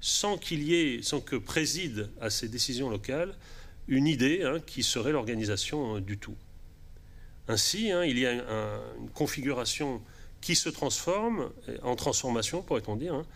[0.00, 3.34] sans qu'il y ait, sans que préside à ces décisions locales
[3.88, 6.36] une idée qui serait l'organisation du tout.
[7.48, 10.00] Ainsi, hein, il y a une configuration
[10.40, 11.50] qui se transforme,
[11.82, 13.26] en transformation pourrait-on dire, hein,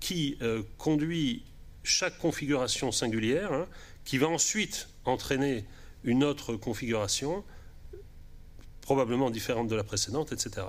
[0.00, 1.42] qui euh, conduit
[1.82, 3.66] chaque configuration singulière, hein,
[4.04, 5.64] qui va ensuite entraîner
[6.04, 7.44] une autre configuration,
[8.80, 10.66] probablement différente de la précédente, etc.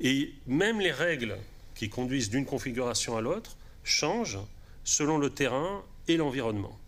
[0.00, 1.36] Et même les règles
[1.74, 4.40] qui conduisent d'une configuration à l'autre changent
[4.84, 6.78] selon le terrain et l'environnement.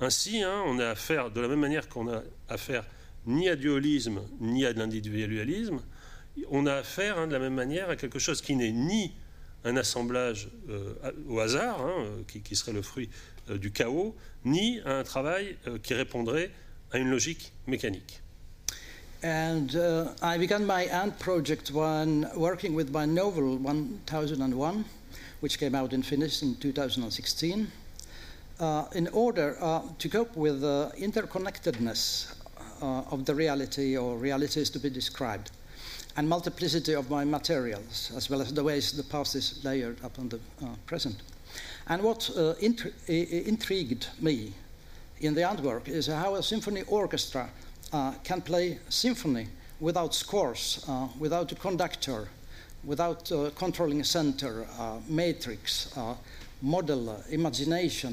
[0.00, 2.84] Ainsi, on a affaire, de la même manière qu'on a affaire
[3.26, 5.80] ni à dualisme ni à de l'individualisme,
[6.50, 9.12] on a affaire hein, de la même manière à quelque chose qui n'est ni
[9.64, 10.94] un assemblage euh,
[11.28, 13.10] au hasard, hein, euh, qui, serait le fruit
[13.50, 16.50] euh, du chaos, ni à un travail qui répondrait
[16.92, 18.22] à une logique mécanique.
[19.22, 24.84] And uh, I began my ANT project when working with my novel 1001,
[25.40, 27.66] which came out in Finnish in 2016, uh,
[28.94, 32.34] in order uh, to cope with the interconnectedness
[32.82, 35.50] uh, of the reality or realities to be described,
[36.16, 40.28] and multiplicity of my materials, as well as the ways the past is layered upon
[40.28, 41.16] the uh, present.
[41.88, 44.52] And what uh, intri- intrigued me
[45.20, 47.48] in the artwork is how a symphony orchestra
[47.92, 49.48] uh, can play symphony
[49.80, 52.28] without scores, uh, without a conductor,
[52.84, 55.96] without a controlling center, uh, matrix,
[56.62, 58.12] model, imagination,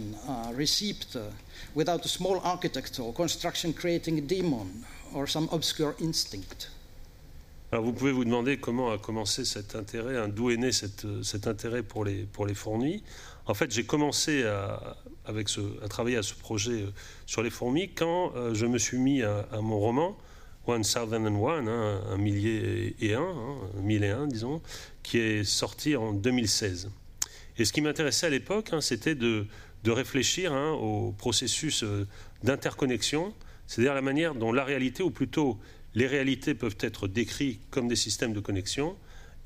[0.54, 1.18] receipt,
[1.74, 4.84] without a small architect or construction creating a demon
[5.14, 6.70] or some obscure instinct.
[7.72, 11.06] Alors vous pouvez vous demander comment a commencé cet intérêt, hein, d'où est né cette,
[11.24, 13.04] cet intérêt pour les, pour les fourmis.
[13.48, 16.92] En fait, j'ai commencé à, avec ce, à travailler à ce projet euh,
[17.26, 20.18] sur les fourmis quand euh, je me suis mis à, à, mon roman
[20.68, 24.62] One Thousand and One, hein, un millier et un, hein, mille et un, disons,
[25.04, 26.90] qui est sorti en 2016.
[27.58, 29.48] Et ce qui m'intéressait à l'époque, hein, c'était de,
[29.84, 32.08] de réfléchir hein, au processus euh,
[32.44, 33.34] d'interconnexion,
[33.68, 35.58] c'est-à-dire la manière dont la réalité, ou plutôt
[35.94, 38.98] les réalités, peuvent être décrites comme des systèmes de connexion.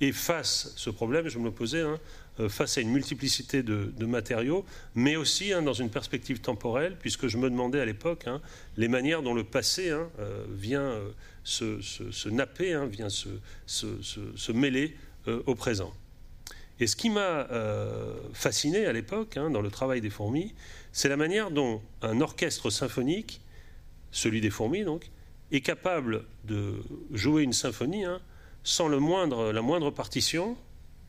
[0.01, 1.99] Et face à ce problème, je me posais, hein,
[2.47, 7.49] face à une multiplicité de, matériaux, mais aussi dans une perspective temporelle, puisque je me
[7.49, 8.25] demandais à l'époque
[8.77, 10.09] les manières dont le passé hein,
[10.49, 10.95] vient
[11.43, 13.27] se, napper, vient se,
[13.67, 14.95] se mêler
[15.27, 15.93] au présent.
[16.79, 17.47] Et ce qui m'a
[18.33, 20.53] fasciné à l'époque, dans le travail des fourmis,
[20.93, 23.41] c'est la manière dont un orchestre symphonique,
[24.11, 25.11] celui des fourmis donc,
[25.51, 26.75] est capable de
[27.11, 28.05] jouer une symphonie
[28.63, 30.57] sans le moindre, la moindre partition,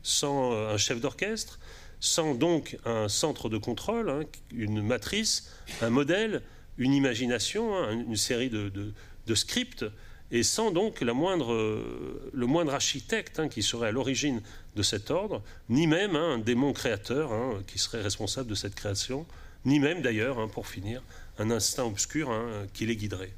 [0.03, 1.59] sans euh, un chef d'orchestre,
[1.99, 4.21] sans donc un centre de contrôle, hein,
[4.53, 5.51] une matrice,
[5.81, 6.41] un modèle,
[6.77, 8.93] une imagination, hein, une série de,
[9.35, 9.85] scripts,
[10.31, 14.41] et sans donc la moindre, euh, le moindre architecte hein, qui serait à l'origine
[14.75, 17.31] de cet ordre, ni même un démon créateur
[17.67, 19.25] qui serait responsable de cette création,
[19.65, 21.03] ni même d'ailleurs, pour finir,
[21.37, 22.31] un instinct obscur
[22.73, 23.33] qui les guiderait.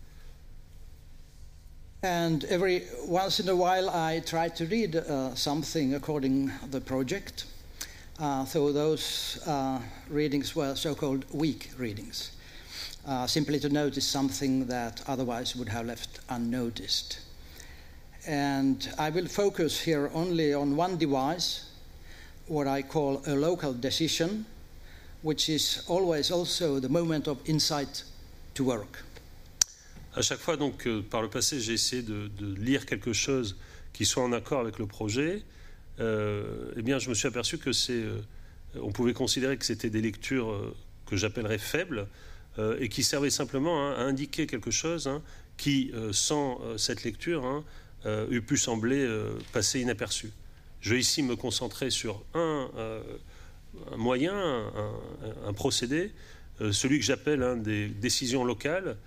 [2.04, 7.46] And every once in a while, I try to read uh, something according the project.
[8.20, 9.80] Uh, so those uh,
[10.10, 12.34] readings were so-called weak readings,
[13.08, 17.20] uh, simply to notice something that otherwise would have left unnoticed.
[18.28, 21.70] And I will focus here only on one device,
[22.48, 24.46] what I call a local decision,
[25.24, 28.04] which is always also the moment of insight
[28.56, 29.04] to work.
[30.16, 33.58] à chaque fois, donc, euh, par le passé, j'ai essayé de, lire quelque chose
[33.94, 35.42] qui soit en accord avec le projet.
[36.00, 38.22] Euh, eh bien, je me suis aperçu que c'est, euh,
[38.80, 42.08] on pouvait considérer que c'était des lectures que j'appellerais faibles
[42.80, 45.24] et qui servaient simplement hein, à indiquer quelque chose hein,
[45.58, 47.64] qui, sans cette lecture, hein,
[48.06, 49.08] eût pu sembler
[49.52, 50.32] passer inaperçu.
[50.82, 52.70] Je vais ici me concentrer sur un,
[53.96, 56.12] moyen, un, un procédé,
[56.72, 58.98] celui que j'appelle des décisions locales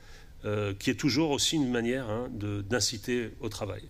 [0.45, 3.83] euh, qui est toujours aussi une manière hein, d'inciter au travail.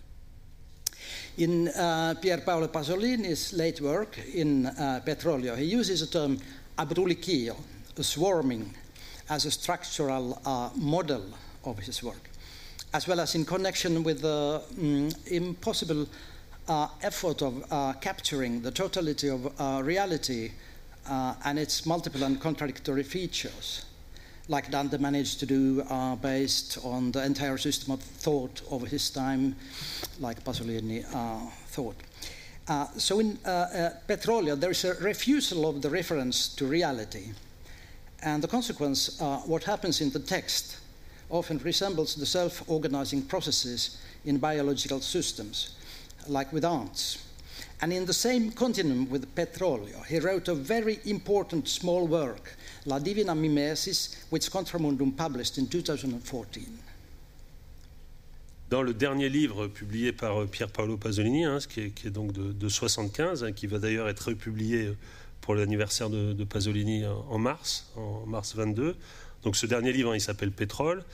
[1.37, 6.39] In uh, Pier Paolo Pasolini's late work in uh, Petrolio, he uses the term
[6.79, 7.55] abrulichio,
[8.01, 8.73] swarming,
[9.29, 11.25] as a structural uh, model
[11.63, 12.29] of his work,
[12.93, 16.07] as well as in connection with the um, impossible
[16.67, 20.51] uh, effort of uh, capturing the totality of uh, reality
[21.45, 23.85] and its multiple and contradictory features
[24.49, 29.09] like Dante managed to do uh, based on the entire system of thought of his
[29.09, 29.55] time,
[30.19, 31.95] like Pasolini uh, thought.
[32.67, 37.31] Uh, so in uh, uh, Petrolio, there is a refusal of the reference to reality.
[38.23, 40.77] And the consequence, uh, what happens in the text,
[41.29, 45.75] often resembles the self organizing processes in biological systems,
[46.27, 47.23] like with ants.
[47.81, 52.55] And in the same continuum with Petrolio, he wrote a very important small work
[52.85, 56.65] La Divina Mimesis, which Contramundum published in 2014.
[58.69, 62.11] Dans le dernier livre publié par euh, Pier Paolo Pasolini, hein, qui, est, qui, est,
[62.11, 64.97] donc de, de 75, hein, qui va d'ailleurs être republié euh,
[65.39, 68.95] pour l'anniversaire de, de, Pasolini en mars, en mars 22.
[69.47, 71.05] Donc ce dernier livre, hein, il s'appelle Pétrole,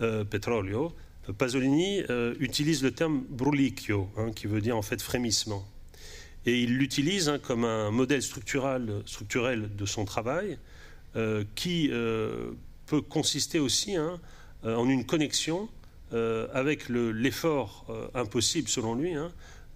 [0.00, 0.94] euh, Petrolio.
[1.38, 5.66] Pasolini euh, utilise le terme brulicchio, hein, qui veut dire en fait frémissement.
[6.46, 10.56] Et il l'utilise hein, comme un modèle structural, structurel de son travail,
[11.16, 12.52] euh, qui euh,
[12.86, 14.16] peut consister aussi euh,
[14.62, 15.68] en une connexion
[16.54, 19.14] avec l'effort impossible, selon lui,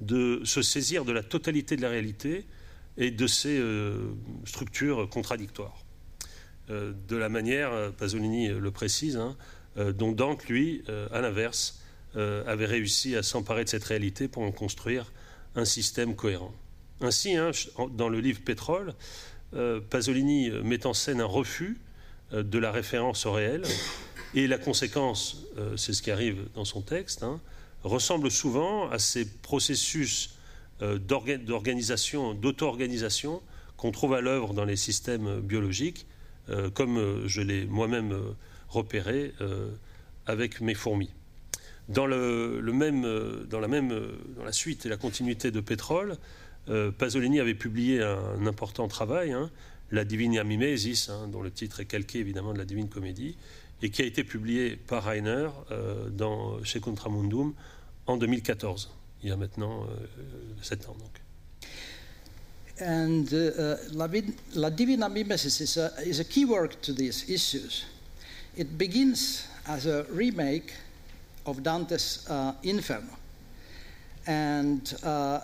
[0.01, 2.45] de se saisir de la totalité de la réalité
[2.97, 3.63] et de ses
[4.45, 5.84] structures contradictoires.
[6.69, 9.37] De la manière, Pasolini le précise, hein,
[9.77, 11.81] dont Dante, lui, à l'inverse,
[12.15, 15.13] avait réussi à s'emparer de cette réalité pour en construire
[15.57, 16.53] un système cohérent.
[17.01, 17.37] Ainsi,
[17.93, 18.95] dans le livre Pétrole,
[19.55, 21.79] euh, Pasolini met en scène un refus
[22.33, 23.63] euh, de la référence au réel,
[24.35, 27.41] et la conséquence, euh, c'est ce qui arrive dans son texte, hein,
[27.83, 30.31] ressemble souvent à ces processus
[30.81, 33.41] d'organisation, d'auto-organisation
[33.77, 36.05] qu'on trouve à l'œuvre dans les systèmes biologiques,
[36.75, 38.15] comme je l'ai moi-même
[38.69, 39.33] repéré
[40.27, 41.11] avec mes fourmis.
[41.89, 43.03] Dans, le, même,
[43.47, 43.91] dans, la même,
[44.37, 46.17] dans la suite et la continuité de Pétrole,
[46.69, 49.51] euh, Pasolini avait publié un, important travail, hein,
[49.91, 53.37] La Divina Mimesis, hein, dont le titre est calqué évidemment de la Divine Comédie,
[53.83, 57.53] et qui a été publié par Rainer euh, dans, chez Contramundum
[58.07, 58.93] en 2014,
[59.23, 60.07] il y a maintenant euh,
[60.63, 60.97] sept ans.
[60.99, 61.21] Donc.
[62.81, 64.09] And uh, la,
[64.55, 67.85] la, Divina Mimesis is a, is a key work to these issues.
[68.57, 70.75] It begins as a remake
[71.47, 73.17] of Dante's uh, Inferno.
[74.27, 75.41] And uh,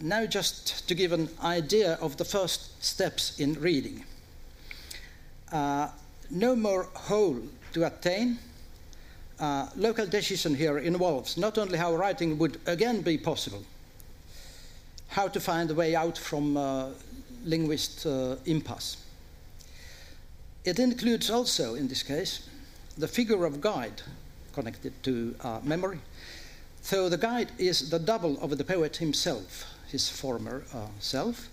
[0.00, 4.04] now just to give an idea of the first steps in reading.
[5.50, 5.88] Uh,
[6.30, 7.40] no more whole
[7.72, 8.38] to attain.
[9.40, 13.64] Uh, local decision here involves not only how writing would again be possible,
[15.08, 16.88] how to find a way out from uh,
[17.44, 18.96] linguist uh, impasse.
[20.64, 22.48] It includes also, in this case,
[22.98, 24.02] the figure of guide
[24.52, 26.00] connected to uh, memory.
[26.82, 31.48] So the guide is the double of the poet himself, his former uh, self,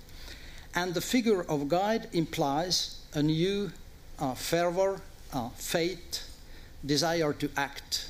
[0.74, 3.72] and the figure of guide implies a new
[4.20, 4.99] uh, fervor,
[5.34, 6.24] uh, fate,
[6.86, 8.10] desire to act,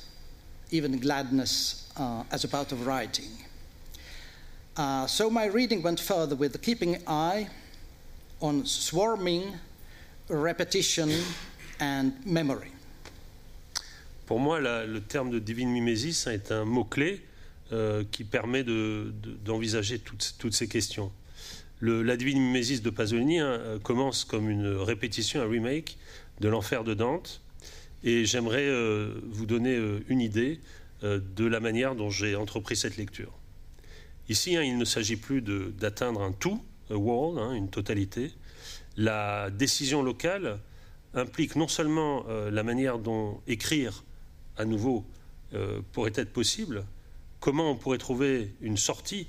[0.70, 1.82] even gladness
[2.30, 3.45] as a part of writing.
[4.78, 7.48] Uh, so my reading went further with keeping eye
[8.40, 9.54] on swarming,
[10.28, 11.10] repetition,
[11.80, 12.70] and memory.
[14.26, 17.22] Pour moi, le terme de divine mimésis est un mot-clé
[17.72, 21.10] euh, qui permet d'envisager de, de, toutes, ces questions.
[21.80, 25.96] La divine mimésis de Pasolini hein, commence comme une répétition, un remake
[26.40, 27.40] de l'enfer de Dante,
[28.04, 30.60] et j'aimerais euh, vous donner euh, une idée
[31.02, 33.30] de la manière dont j'ai entrepris cette lecture.
[34.28, 36.60] Ici, hein, il ne s'agit plus d'atteindre un tout,
[36.90, 38.32] a wall, hein, une totalité.
[38.96, 40.58] La décision locale
[41.14, 44.04] implique non seulement euh, la manière dont écrire
[44.56, 45.04] à nouveau
[45.54, 46.84] euh, pourrait être possible,
[47.40, 49.28] comment on pourrait trouver une sortie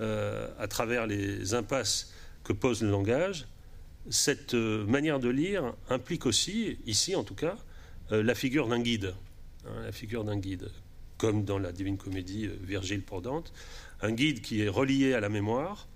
[0.00, 2.12] euh, à travers les impasses
[2.44, 3.46] que pose le langage,
[4.08, 7.58] cette manière de lire implique aussi, ici en tout cas,
[8.10, 9.14] la figure d'un guide,
[9.66, 10.70] hein, la figure d'un guide,
[11.18, 13.52] comme dans la Divine Comédie Virgile pour Dante,
[14.00, 15.88] un guide qui est relié à la mémoire,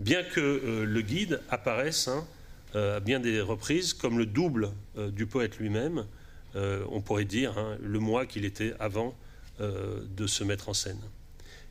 [0.00, 2.26] bien que le guide apparaisse hein,
[2.74, 6.06] à bien des reprises comme le double du poète lui-même,
[6.54, 9.14] euh, on pourrait dire, hein, le mois qu'il était avant
[9.60, 11.00] euh, de se mettre en scène.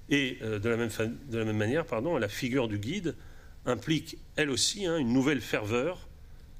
[0.09, 0.75] Et euh, de, la
[1.45, 1.85] même manière,
[2.19, 3.15] la figure du guide
[3.65, 6.07] implique elle aussi hein, une nouvelle ferveur,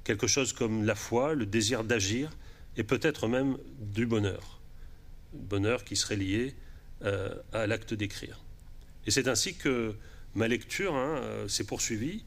[0.04, 2.30] quelque chose comme la foi, le désir d'agir
[2.76, 4.60] et peut-être même du bonheur.
[5.34, 6.54] Bonheur qui serait lié
[7.04, 8.40] euh, à l'acte d'écrire.
[9.08, 9.94] Et c'est ainsi que
[10.34, 12.24] ma lecture hein, euh, s'est poursuivie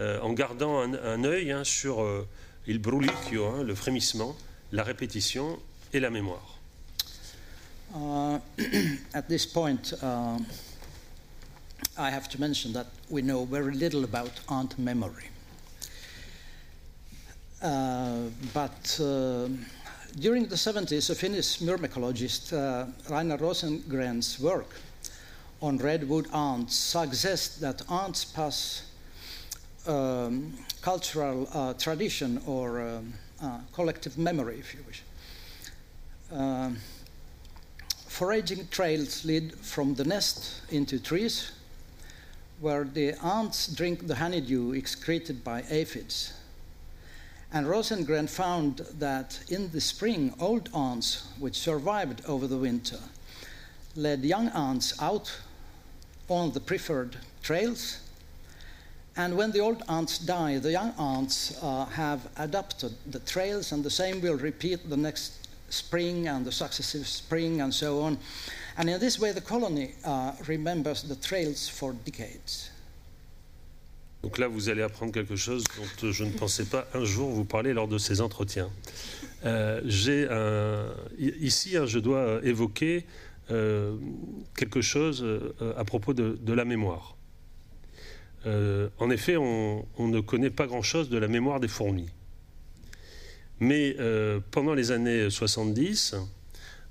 [0.00, 2.26] euh, en gardant un, un œil hein, sur euh,
[2.66, 4.34] il hein, le frémissement,
[4.72, 5.60] la répétition
[5.92, 6.58] et la mémoire.
[7.94, 8.40] Uh,
[9.14, 10.36] at this point, uh,
[11.96, 15.30] I have to mention that we know very little about ant memory.
[17.62, 19.46] Uh, but uh,
[20.18, 24.74] during the 70s, a Finnish myrmecologist, uh, Rainer Rosengren's work
[25.64, 28.82] on redwood ants suggests that ants pass
[29.86, 30.52] um,
[30.82, 35.02] cultural uh, tradition or um, uh, collective memory, if you wish.
[36.30, 36.70] Uh,
[38.06, 41.52] foraging trails lead from the nest into trees,
[42.60, 46.34] where the ants drink the honeydew excreted by aphids.
[47.54, 52.98] And Rosengren found that in the spring, old ants, which survived over the winter,
[53.96, 55.32] led young ants out
[56.28, 58.00] on the preferred trails
[59.16, 63.84] and when the old ants die, the young ants uh, have adapted the trails, and
[63.84, 68.18] the same will repeat the next spring and the successive spring and so on.
[68.76, 72.70] And in this way, the colony uh, remembers the trails for decades.
[74.24, 75.64] Donc là, vous allez apprendre quelque chose
[76.00, 78.70] dont je ne pensais pas un jour vous parler lors de ces entretiens.
[79.44, 80.26] Euh, j'ai
[81.18, 87.16] ici, hein, je dois évoquer euh, quelque chose euh, à propos de, la mémoire.
[88.46, 92.10] Euh, en effet, on, ne connaît pas grand-chose de la mémoire des fourmis.
[93.60, 96.16] Mais euh, pendant les années 70,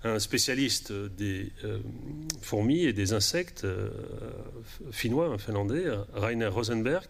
[0.04, 1.80] un spécialiste des euh,
[2.42, 3.90] fourmis et des insectes euh,
[4.92, 7.08] finnois, un finlandais, Rainer Rosenberg,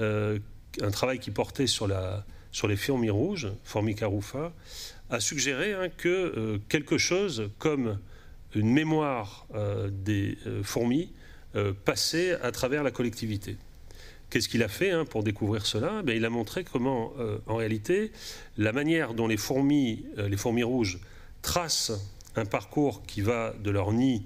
[0.00, 0.38] euh,
[0.80, 4.52] un travail qui portait sur, les fourmis rouges, Formica rufa,
[5.10, 7.98] a suggéré hein, que euh, quelque chose comme
[8.56, 9.46] une mémoire
[9.90, 11.10] des fourmis
[11.56, 13.56] euh, passer à travers la collectivité.
[14.28, 16.02] Qu'est-ce qu'il a fait hein, pour découvrir cela?
[16.02, 18.10] Ben, Il a montré comment, euh, en réalité,
[18.56, 20.98] la manière dont les fourmis, euh, les fourmis rouges
[21.42, 21.92] tracent
[22.34, 24.24] un parcours qui va de leur nid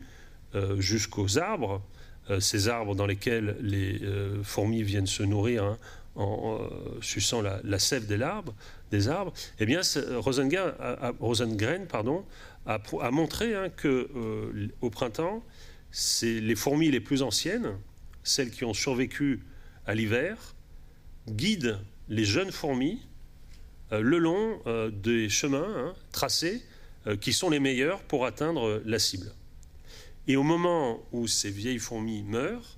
[0.54, 1.82] euh, jusqu'aux arbres,
[2.30, 5.76] euh, ces arbres dans lesquels les euh, fourmis viennent se nourrir hein,
[6.16, 6.58] en
[7.02, 8.54] suçant la, la, sève des arbres,
[8.90, 9.82] des arbres, eh bien,
[10.16, 12.24] Rosengren, a, a, Rosengren pardon,
[12.68, 14.08] a, montré hein, que
[14.80, 15.42] au printemps,
[15.90, 17.76] c'est les fourmis les plus anciennes,
[18.22, 19.40] celles qui ont survécu
[19.86, 20.54] à l'hiver,
[21.28, 23.00] guident les jeunes fourmis
[23.92, 26.62] euh, le long euh, des chemins hein, tracés
[27.06, 29.32] euh, qui sont les meilleurs pour atteindre la cible.
[30.26, 32.76] Et au moment où ces vieilles fourmis meurent,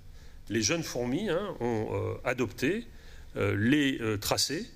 [0.48, 2.86] les jeunes fourmis hein, ont euh, adopté
[3.36, 4.66] euh, les tracés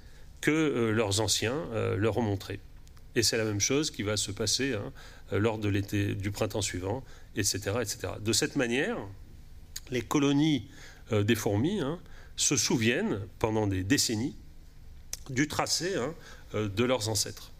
[0.40, 1.56] que leurs anciens
[1.96, 2.60] leur ont montrés.
[3.16, 4.92] Et c'est la même chose qui va se passer hein,
[5.32, 7.04] lors de l'été du printemps suivant
[7.36, 8.14] etc., etc.
[8.20, 8.96] De cette manière,
[9.90, 10.68] les colonies
[11.12, 11.98] euh, des fourmis hein,
[12.36, 14.36] se souviennent pendant des décennies
[15.30, 16.14] du tracé hein,
[16.54, 17.50] euh, de leurs ancêtres.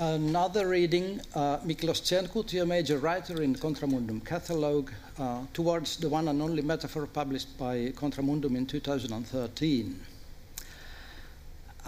[0.00, 6.28] Another reading, uh, Miklos Tsenkouti, a major writer in Contramundum Catalogue, uh, towards the one
[6.28, 9.96] and only metaphor published by Contramundum in 2013.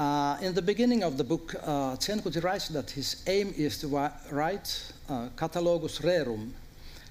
[0.01, 3.87] Uh, in the beginning of the book, uh, Tsenkouti writes that his aim is to
[4.31, 6.53] write uh, Catalogus Rerum,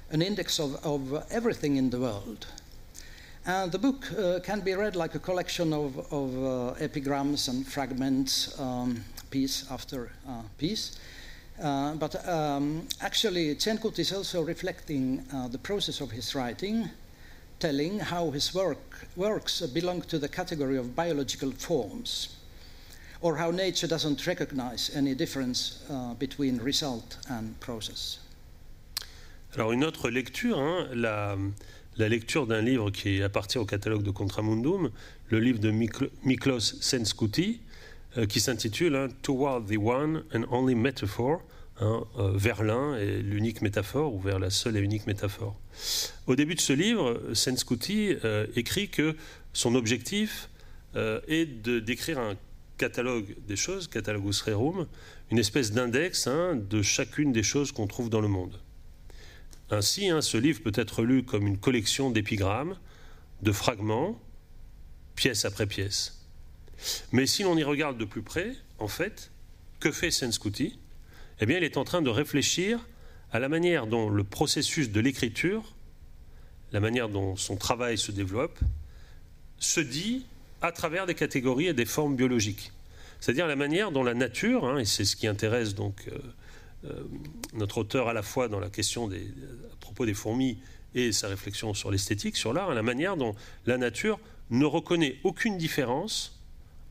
[0.10, 2.48] an index of, of everything in the world.
[3.46, 7.64] And the book uh, can be read like a collection of, of uh, epigrams and
[7.68, 10.98] fragments, um, piece after uh, piece.
[11.62, 16.90] Uh, but um, actually, Tsenkut is also reflecting uh, the process of his writing,
[17.60, 22.39] telling how his work, works belong to the category of biological forms,
[23.22, 28.20] or how nature doesn't recognize any difference uh, between result and process.
[29.56, 34.92] Alors, une autre lecture, hein, la lecture d'un livre qui appartient au catalogue de Contramundum,
[35.30, 37.60] le livre de Miklos Senskuti,
[38.18, 41.42] euh, qui s'intitule hein, Toward the One and Only Metaphor,
[41.80, 45.56] hein, euh, vers l'un et l'unique métaphore, ou vers la seule et unique métaphore.
[46.26, 49.16] Au début de ce livre, Senskuti euh, écrit que
[49.54, 50.50] son objectif
[51.28, 52.36] est de décrire un
[52.80, 54.88] catalogue des choses, catalogus rerum,
[55.30, 58.60] une espèce d'index hein, de chacune des choses qu'on trouve dans le monde.
[59.70, 62.76] Ainsi, hein, ce livre peut être lu comme une collection d'épigrammes,
[63.44, 64.20] de fragments,
[65.16, 66.26] pièce après pièce.
[67.12, 69.30] Mais si l'on y regarde de plus près, en fait,
[69.80, 70.80] que fait Senskuti?
[71.42, 72.88] Eh bien, il est en train de réfléchir
[73.32, 75.76] à la manière dont le processus de l'écriture,
[76.72, 78.60] la manière dont son travail se développe,
[79.60, 80.26] se dit
[80.62, 82.72] à travers des catégories et des formes biologiques.
[83.20, 86.18] C'est-à-dire la manière dont la nature, hein, et c'est ce qui intéresse donc euh,
[86.86, 87.04] euh,
[87.54, 90.58] notre auteur à la fois dans la question à propos des fourmis
[90.96, 93.36] et sa réflexion sur l'esthétique, sur l'art, la manière dont
[93.66, 96.40] la nature ne reconnaît aucune différence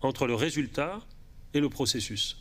[0.02, 1.00] entre le résultat
[1.54, 2.36] et le processus.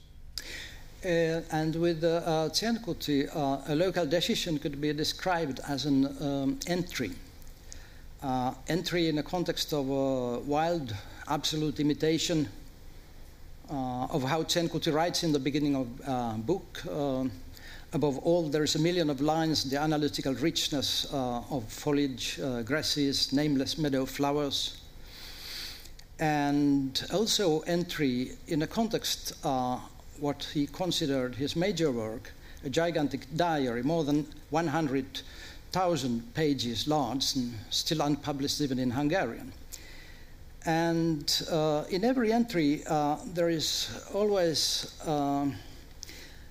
[1.06, 6.60] Uh, and with uh, uh, uh, a local decision could be described as an um,
[6.68, 7.12] entry.
[8.22, 10.96] Uh, entry in a context of a wild,
[11.30, 12.48] absolute imitation
[13.70, 16.82] uh, of how Tsenkuti writes in the beginning of uh, book.
[16.90, 17.26] Uh,
[17.94, 22.62] above all, there is a million of lines, the analytical richness uh, of foliage, uh,
[22.62, 24.82] grasses, nameless meadow flowers.
[26.20, 29.34] And also entry in a context,
[30.20, 32.32] what he considered his major work,
[32.64, 39.54] a gigantic diary, more than 100,000 pages large and still unpublished even in Hungarian.
[40.68, 45.56] And uh, in every entry, uh, there is always um,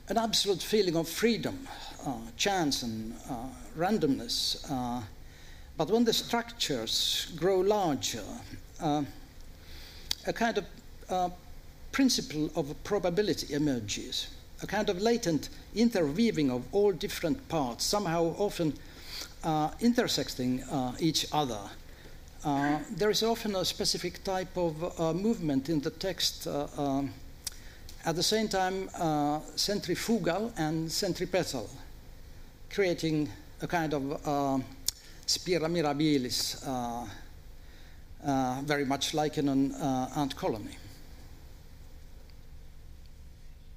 [0.09, 1.69] an absolute feeling of freedom,
[2.07, 3.35] uh, chance, and uh,
[3.77, 4.65] randomness.
[4.71, 5.03] Uh,
[5.77, 8.25] but when the structures grow larger,
[8.81, 9.05] uh,
[10.27, 10.65] a kind
[11.11, 11.33] of
[11.93, 14.29] principle of probability emerges,
[14.63, 18.73] a kind of latent interweaving of all different parts, somehow often
[19.81, 20.65] intersecting
[21.01, 21.61] each other.
[22.45, 27.11] Uh, there is often a specific type of uh, movement in the text, uh, um,
[28.05, 31.69] at the same time uh, centrifugal and centripetal,
[32.71, 33.29] creating
[33.63, 34.59] a kind of uh,
[35.27, 36.57] spira mirabilis,
[38.65, 39.73] very much like in an
[40.15, 40.77] ant colony.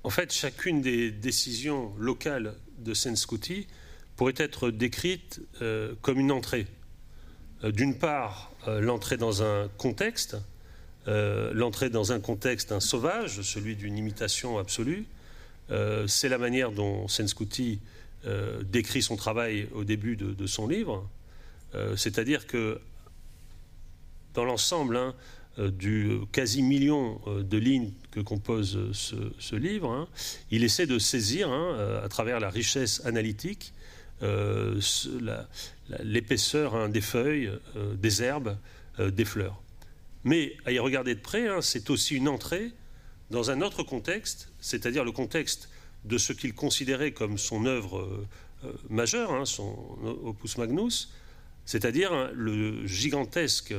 [0.04, 3.68] En fait, chacune des décisions locales de Senskuti
[4.16, 6.68] pourrait être décrite euh, comme une entrée.
[7.64, 10.38] Euh, d'une part, l'entrée dans un contexte,
[11.08, 15.06] euh, l'entrée dans un contexte un sauvage, celui d'une imitation absolue.
[16.08, 17.80] c'est la manière dont Senskuti
[18.64, 21.08] décrit son travail au début de, son livre.
[21.96, 22.82] C'est-à-dire que
[24.34, 25.14] dans l'ensemble hein,
[25.58, 30.08] du quasi million de lignes que compose ce, livre, hein,
[30.50, 33.72] il essaie de saisir, hein, à travers la richesse analytique,
[36.04, 38.58] l'épaisseur hein, des feuilles, euh, des herbes,
[39.00, 39.62] euh, des fleurs.
[40.24, 42.72] Mais à y regarder de près, hein, c'est aussi une entrée
[43.32, 45.70] dans un autre contexte, c'est-à-dire le contexte
[46.06, 48.00] de ce qu'il considérait comme son œuvre
[48.64, 51.14] euh, majeure, hein, son opus magnus,
[51.66, 53.74] c'est-à-dire le gigantesque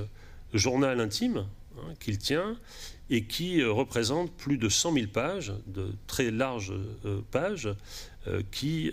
[0.54, 1.46] journal intime
[1.98, 2.56] qu'il tient
[3.08, 6.72] et qui représente plus de 100 000 pages, de très larges
[7.30, 7.68] pages,
[8.52, 8.92] qui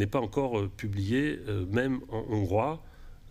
[0.00, 2.82] n'est pas encore euh, publié, euh, même en hongrois.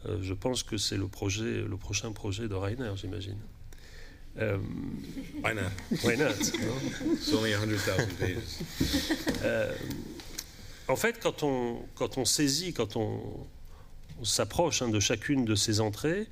[0.06, 3.38] Euh, je pense que c'est le, projet, le prochain projet de Rainer, j'imagine.
[4.38, 4.58] Euh,
[5.44, 5.98] Why not?
[6.04, 6.30] Why not?
[7.14, 8.38] It's only 100,000 pages.
[9.44, 9.74] Euh,
[10.88, 13.20] en fait, quand on, quand on saisit, quand on,
[14.20, 16.28] on s'approche hein, de chacune de ces entrées,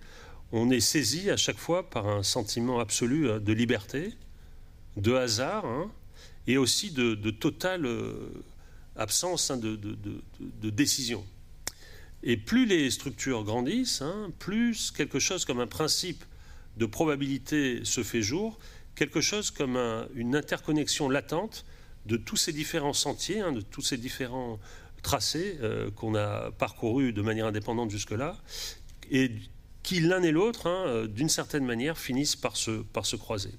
[0.52, 4.14] on est saisi à chaque fois par un sentiment absolu de liberté,
[4.96, 5.92] de hasard, hein,
[6.48, 8.30] et aussi de, totale euh,
[8.98, 11.26] absence hein, de, décision.
[12.24, 16.24] Et plus les structures grandissent, hein, plus quelque chose comme un principe
[16.78, 18.60] de probabilité se fait jour,
[18.96, 19.78] quelque chose comme
[20.16, 21.66] une interconnexion latente
[22.06, 24.60] de tous ces différents sentiers, de tous ces différents
[25.04, 28.38] tracés euh, qu'on a parcourus de manière indépendante jusque-là,
[29.12, 29.32] et
[29.84, 33.52] qui l'un et l'autre, euh, d'une certaine manière, finissent par se croiser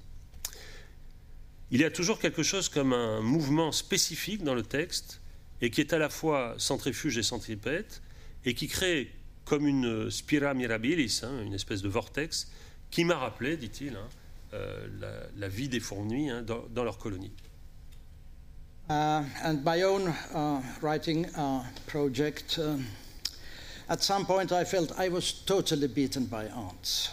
[1.71, 5.21] il y a toujours quelque chose comme un mouvement spécifique dans le texte
[5.61, 8.01] et qui est à la fois centrifuge et centripète
[8.45, 9.11] et qui crée
[9.45, 12.49] comme une spira mirabilis, hein, une espèce de vortex,
[12.91, 14.09] qui m'a rappelé, dit-il, hein,
[14.55, 14.87] euh,
[15.37, 17.33] la, vie des fourmis hein, dans, leur colonie.
[18.91, 22.77] Uh, and my own uh, writing uh, project, uh,
[23.91, 27.11] at some point I felt I was totally beaten by ants.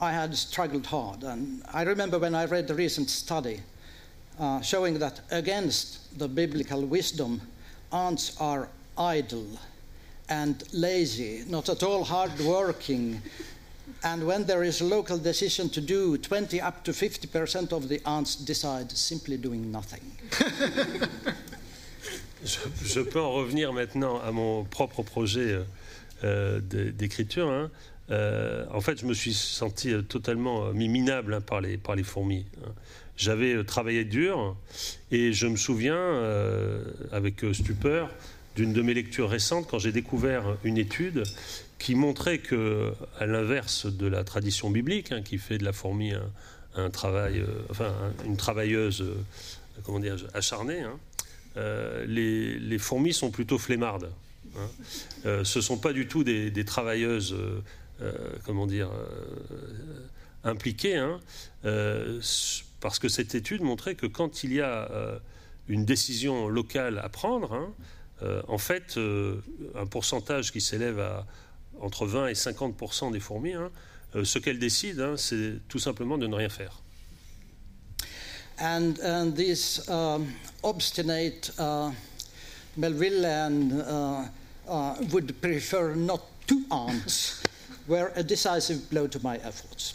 [0.00, 1.24] I had struggled hard.
[1.24, 3.60] And I remember when I read the recent study
[4.38, 7.40] uh, showing that against the biblical wisdom,
[7.92, 9.46] ants are idle
[10.28, 13.20] and lazy, not at all hardworking.
[14.04, 18.00] And when there is a local decision to do, 20 up to 50% of the
[18.06, 20.02] ants decide simply doing nothing.
[22.44, 25.64] je, je, peux en revenir maintenant à mon propre projet euh,
[26.24, 26.60] euh
[26.92, 27.48] d'écriture.
[27.48, 27.70] Hein.
[28.10, 31.94] Euh, en fait, je me suis senti euh, totalement euh, minable hein, par, les, par
[31.94, 32.46] les fourmis.
[32.64, 32.72] Hein.
[33.18, 34.56] J'avais travaillé dur
[35.10, 36.22] et je me souviens,
[37.12, 38.08] avec stupeur,
[38.56, 41.24] d'une de mes lectures récentes quand j'ai découvert une étude
[41.78, 46.12] qui montrait que, à l'inverse de la tradition biblique, hein, qui fait de la fourmi
[46.76, 47.92] un, travail, enfin
[48.24, 49.04] une travailleuse,
[49.82, 50.84] comment dire, acharnée,
[52.06, 54.10] les, fourmis sont plutôt flemmardes.
[55.24, 57.36] ce ne sont pas du tout des, travailleuses
[58.00, 58.12] euh,
[58.44, 58.90] comment dire,
[60.44, 61.20] euh, hein,
[61.64, 62.20] euh,
[62.80, 64.88] parce que cette étude montrait que quand il y a
[65.68, 67.72] une décision locale à prendre, hein,
[68.48, 68.98] en fait,
[69.74, 71.26] un pourcentage qui s'élève à
[71.80, 73.70] entre 20 et 50% des fourmis, hein,
[74.24, 76.80] ce qu'elles décident, c'est tout simplement de ne rien faire.
[78.60, 80.26] And, and these um,
[80.64, 81.92] obstinate uh,
[82.76, 84.28] Melvillian uh,
[84.68, 87.40] uh, would prefer not to ants
[87.86, 89.94] were a decisive blow to my efforts.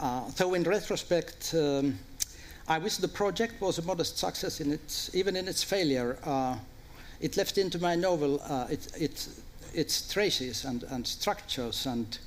[0.00, 1.98] Uh, though in retrospect, um,
[2.66, 6.16] I wish the project was a modest success in its, even in its failure.
[6.24, 6.56] Uh,
[7.20, 9.28] it left into my novel uh, it, it,
[9.74, 12.18] its traces and, and, structures, and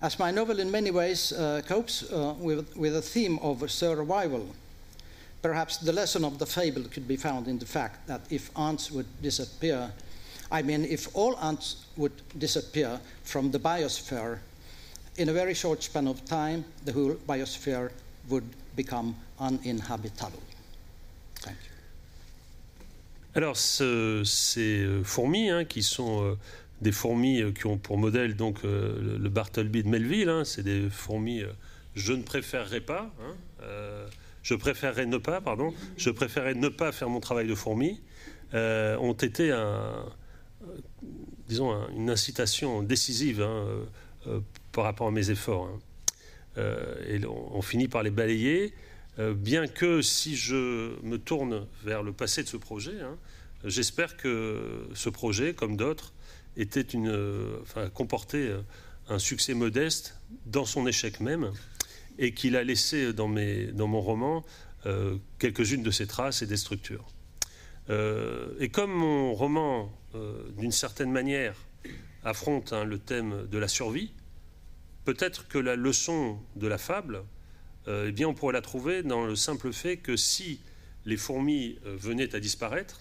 [0.00, 4.46] as my novel in many ways uh, copes uh, with, with a theme of survival,
[5.42, 8.90] perhaps the lesson of the fable could be found in the fact that if ants
[8.90, 9.92] would disappear,
[10.50, 14.38] I mean, if all ants would disappear from the biosphere,
[15.18, 17.90] in a very short span of time, the whole biosphere
[18.28, 18.44] would
[18.76, 20.40] become uninhabitable.
[21.40, 21.70] Thank you.
[23.34, 26.34] Alors, ce, ces euh, fourmis, hein, qui sont euh,
[26.80, 30.62] des fourmis euh, qui ont pour modèle donc euh, le Bartleby de Melville, hein, c'est
[30.62, 31.52] des fourmis euh,
[31.94, 34.08] je ne préférerais pas, hein, euh,
[34.42, 38.00] je préférerais ne pas, pardon, je préférerais ne pas faire mon travail de fourmi,
[38.52, 40.04] ont été un,
[41.48, 43.64] disons, une incitation décisive hein,
[44.72, 45.66] par rapport à mes efforts.
[45.66, 45.78] Hein.
[46.58, 48.74] Euh, et on, finit par les balayer,
[49.18, 53.18] bien que si je me tourne vers le passé de ce projet, hein,
[53.64, 56.14] j'espère que ce projet, comme d'autres,
[56.56, 57.14] était une,
[57.60, 58.50] enfin, comportait
[59.08, 60.16] un succès modeste
[60.46, 61.52] dans son échec même,
[62.18, 64.42] et qu'il a laissé dans, mes, dans mon roman
[65.38, 67.06] quelques-unes de ses traces et des structures.
[67.90, 71.54] et comme mon roman euh, d'une certaine manière,
[72.24, 74.12] affronte hein, le thème de la survie,
[75.04, 77.22] peut-être que la leçon de la fable,
[77.88, 80.60] euh, eh bien, on pourrait la trouver dans le simple fait que si
[81.06, 83.00] les fourmis euh, venaient à disparaître,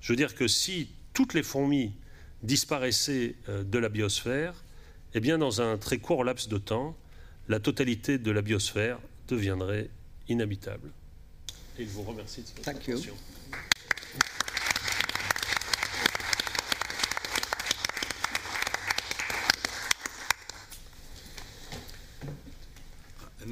[0.00, 1.92] je veux dire que si toutes les fourmis
[2.42, 4.64] disparaissaient de la biosphère,
[5.14, 6.96] eh bien, dans un très court laps de temps,
[7.48, 8.98] la totalité de la biosphère
[9.28, 9.90] deviendrait
[10.28, 10.90] inhabitable.
[11.78, 13.14] Et je vous remercie de votre attention.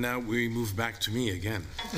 [0.00, 1.64] Now we move back to me again.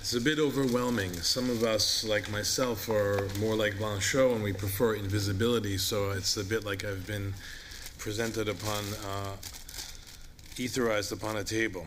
[0.00, 1.12] it's a bit overwhelming.
[1.14, 6.36] Some of us, like myself, are more like Blanchot and we prefer invisibility, so it's
[6.36, 7.34] a bit like I've been
[7.98, 9.36] presented upon, uh,
[10.56, 11.86] etherized upon a table.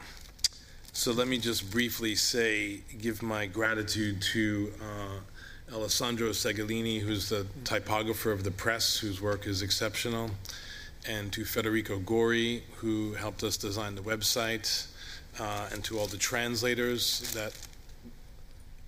[0.93, 7.47] So let me just briefly say, give my gratitude to uh, Alessandro Segalini, who's the
[7.65, 10.31] typographer of the press, whose work is exceptional
[11.07, 14.85] and to Federico Gori, who helped us design the website,
[15.39, 17.51] uh, and to all the translators that.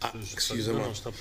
[0.02, 0.91] Ah, excusez-moi.
[1.06, 1.11] Ah,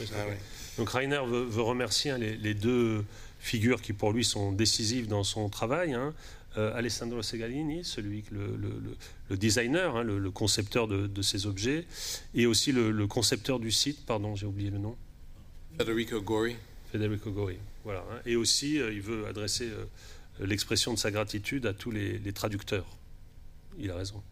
[0.77, 3.05] Donc Rainer veut, veut remercier hein, les, les, deux
[3.39, 5.95] figures qui pour lui sont décisives dans son travail.
[5.95, 6.15] Hein.
[6.59, 8.97] Euh, Alessandro Segalini, celui le, le,
[9.31, 11.87] le designer, hein, le, concepteur de, de, ces objets,
[12.35, 14.95] et aussi le, concepteur du site, pardon, j'ai oublié le nom.
[15.79, 16.57] Federico Gori.
[16.91, 18.05] Federico Gori, voilà.
[18.13, 18.21] Hein.
[18.27, 19.87] Et aussi, euh, il veut adresser euh,
[20.41, 22.87] l'expression de sa gratitude à tous les, les, traducteurs.
[23.79, 24.23] Il a raison.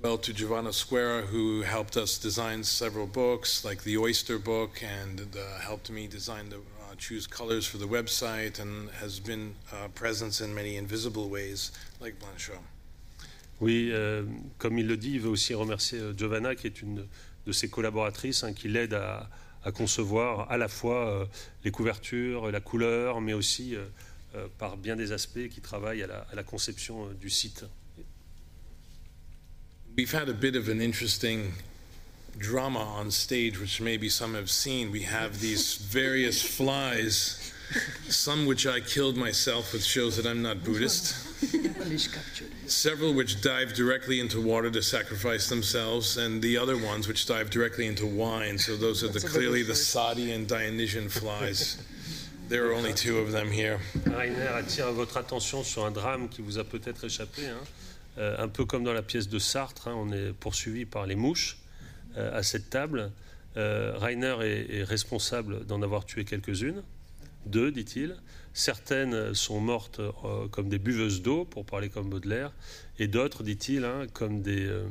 [0.00, 5.20] Well to Giovanna Square, who helped us design several books, like the Oyster book, and
[5.36, 6.60] uh, helped me design the
[6.98, 12.18] choose colors for the website and has been uh, present in many invisible ways, like
[12.18, 12.60] Blanchot.
[13.60, 14.24] Oui, euh,
[14.58, 17.06] comme il le dit, il veut aussi remercier euh, Giovanna, qui est une
[17.46, 19.28] de ses collaboratrices, hein, qui l'aide à,
[19.64, 21.26] à, concevoir à la fois euh,
[21.64, 26.18] les couvertures, la couleur, mais aussi euh, par bien des aspects qui travaillent à la,
[26.30, 27.64] à la conception du site.
[29.98, 31.54] We've had a bit of an interesting
[32.38, 37.52] drama on stage, which maybe some have seen, we have these various flies,
[38.08, 41.16] some which I killed myself, which shows that I'm not Buddhist.
[42.70, 47.50] Several which dive directly into water to sacrifice themselves, and the other ones which dive
[47.50, 48.56] directly into wine.
[48.56, 51.82] So those are the, clearly the Sadi and Dionysian flies.
[52.48, 53.80] There are only two of them here.
[54.06, 57.48] Ah, Rainer attire votre attention sur un drame qui vous a peut-être échappé.
[57.48, 57.58] Hein.
[58.18, 61.14] Euh, un peu comme dans la pièce de Sartre, hein, on est poursuivi par les
[61.14, 61.58] mouches.
[62.16, 63.12] Euh, à cette table.
[63.56, 66.82] Euh, Rainer est, est responsable d'en avoir tué quelques-unes,
[67.46, 68.16] deux, dit-il.
[68.54, 72.52] Certaines sont mortes euh, comme des buveuses d'eau, pour parler comme Baudelaire,
[72.98, 74.86] et d'autres, dit-il, hein, comme des euh,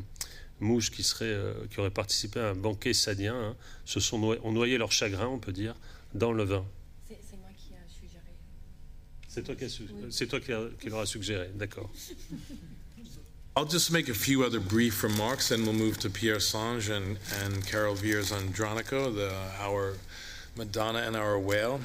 [0.60, 3.56] mouches qui, seraient, euh, qui auraient participé à un banquet sadien, hein,
[3.86, 5.76] se sont ont noyé leur chagrin, on peut dire,
[6.14, 6.66] dans le vin.
[7.10, 8.34] C'est moi qui a suggéré.
[9.28, 10.28] C'est toi qui, a, oui.
[10.28, 11.90] toi qui, a, qui leur a suggéré, d'accord.
[13.58, 17.18] I'll just make a few other brief remarks, and we'll move to Pierre Sange and,
[17.42, 19.96] and Carol Viers Andronico, the, our
[20.56, 21.80] Madonna and our whale.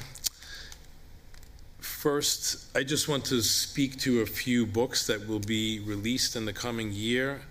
[1.79, 6.45] First, I just want to speak to a few books that will be released in
[6.45, 7.41] the coming year,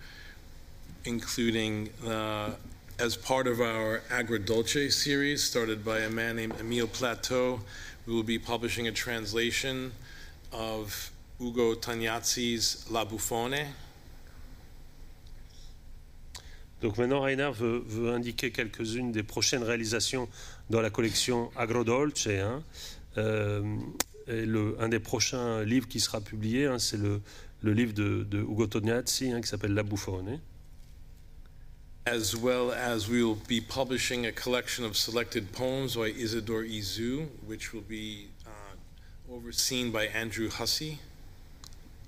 [1.05, 2.53] including uh,
[3.01, 7.59] as part of our Agrodolce series, started by a man named Emile Plateau.
[8.07, 9.91] We will be publishing a translation
[10.53, 13.67] of Ugo Tagnazzi's La Buffone,
[16.83, 20.29] Donc maintenant, Rainer veut, veut indiquer quelques-unes des prochaines réalisations
[20.69, 22.27] dans la collection Agrodolce.
[22.27, 22.63] Hein.
[23.17, 23.63] Euh,
[24.27, 27.21] et le, un des prochains livres qui sera publié, hein, c'est le,
[27.63, 30.41] le, livre de, de Ugo Tognazzi hein, qui s'appelle La Buffone.
[32.05, 37.29] As well as we will be publishing a collection of selected poems by Isidore Izu,
[37.47, 40.99] which will be uh, overseen by Andrew Hussey.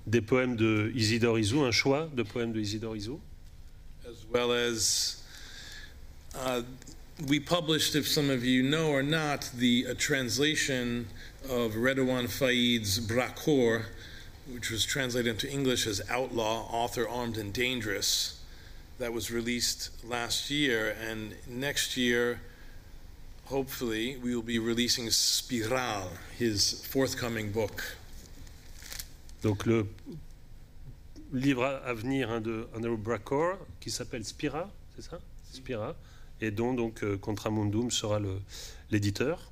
[0.05, 3.19] Des poèmes de Isidore Izu, un choix de poèmes de Isidore Izu.
[4.07, 5.23] As well as
[6.37, 6.61] uh,
[7.27, 11.07] we published, if some of you know or not, the a translation
[11.49, 13.85] of Redouan Faid's Brakor,
[14.51, 18.41] which was translated into English as Outlaw, Author Armed and Dangerous,
[18.99, 20.95] that was released last year.
[21.01, 22.41] And next year,
[23.45, 27.97] hopefully, we will be releasing Spiral, his forthcoming book.
[29.41, 29.85] Donc le
[31.33, 35.19] livre à venir hein, de Andrew Bracor qui s'appelle Spira, c'est ça?
[35.51, 35.95] Spira,
[36.41, 38.19] et dont donc euh, Contramundum sera
[38.91, 39.51] l'éditeur.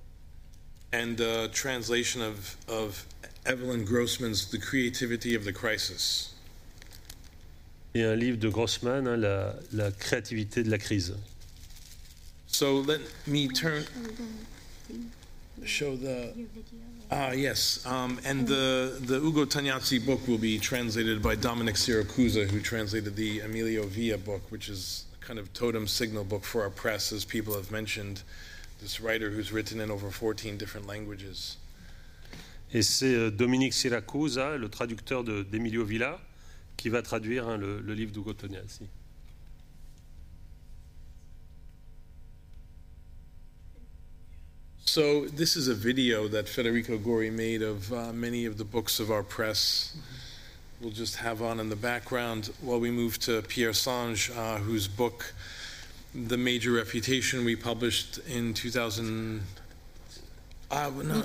[0.94, 3.06] And the translation of, of
[3.46, 6.36] Evelyn Grossman's The Creativity of the Crisis.
[7.96, 11.16] Et un livre de Grossman, hein, la, la créativité de la crise.
[12.48, 13.84] So let me turn,
[15.66, 16.34] show the.
[17.16, 17.86] Ah, yes.
[17.86, 23.16] Um, and the, the Ugo Tagnazzi book will be translated by Dominic Siracusa, who translated
[23.16, 27.12] the Emilio Villa book, which is a kind of totem signal book for our press,
[27.14, 28.24] as people have mentioned.
[28.82, 31.58] This writer who's written in over 14 different languages.
[32.74, 36.20] Et c'est euh, Dominique Siracusa, le traducteur d'Emilio Villa,
[36.78, 38.88] qui va traduire hein, le, le livre d'Ugo Tognazzi.
[44.86, 49.00] So this is a video that Federico Gori made of uh, many of the books
[49.00, 49.96] of our press.
[50.82, 54.88] We'll just have on in the background while we move to Pierre Sange, uh, whose
[54.88, 55.34] book,
[56.14, 59.42] The Major Reputation, we published in 2000.
[60.70, 61.24] Uh, no,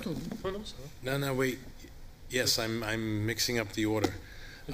[1.02, 1.58] no, no, wait.
[2.30, 4.14] Yes, I'm, I'm mixing up the order.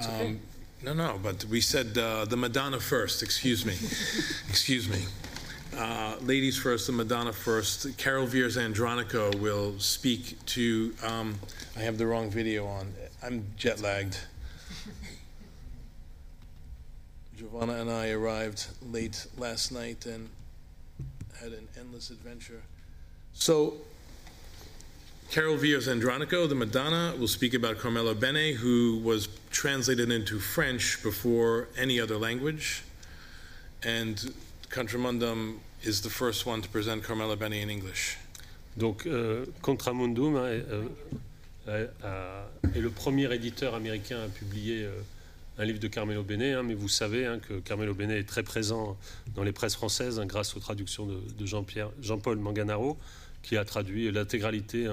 [0.07, 0.39] Um,
[0.83, 3.23] no, no, but we said uh, the Madonna first.
[3.23, 3.73] Excuse me.
[4.49, 5.05] Excuse me.
[5.73, 7.97] Uh, ladies first and Madonna first.
[7.97, 10.93] Carol Viers Andronico will speak to.
[11.03, 11.35] Um,
[11.75, 12.93] I have the wrong video on.
[13.21, 14.17] I'm jet lagged.
[17.37, 20.29] Giovanna and I arrived late last night and
[21.41, 22.61] had an endless adventure.
[23.33, 23.73] So,
[25.31, 31.03] Carol Villas Andronico, the Madonna, will speak about Carmelo Bene, who was translated into French
[31.03, 32.83] before any other language.
[33.83, 34.33] And
[34.69, 38.17] Contramundum is the first one to present Carmelo Bene in English.
[38.77, 40.65] Donc, euh, Contramundum hein, est,
[41.67, 44.91] euh, est, le premier éditeur américain à publier euh,
[45.57, 48.43] un livre de Carmelo Bene, hein, mais vous savez hein, que Carmelo Bene est très
[48.43, 48.97] présent
[49.33, 52.97] dans les presses françaises hein, grâce aux traductions de, de Jean-Pierre, Jean-Paul Manganaro,
[53.41, 54.87] qui a traduit l'intégralité,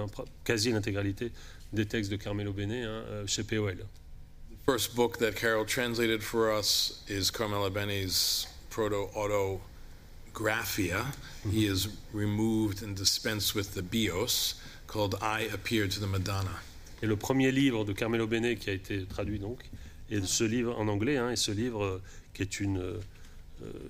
[0.45, 1.33] quasi l'intégralité
[1.73, 3.79] des textes de Carmelo Bene euh, chez POL.
[3.79, 11.05] The first book that Carol translated for us is Carmelo Bene's Proto-Autographia.
[11.51, 14.55] He has removed and dispensed with the bios
[14.87, 16.63] called I Appeared to the Madonna.
[17.03, 19.69] Et le premier livre de Carmelo Bene qui a été traduit donc,
[20.09, 23.01] et ce livre en anglais, hein, et ce livre euh, qui est une euh,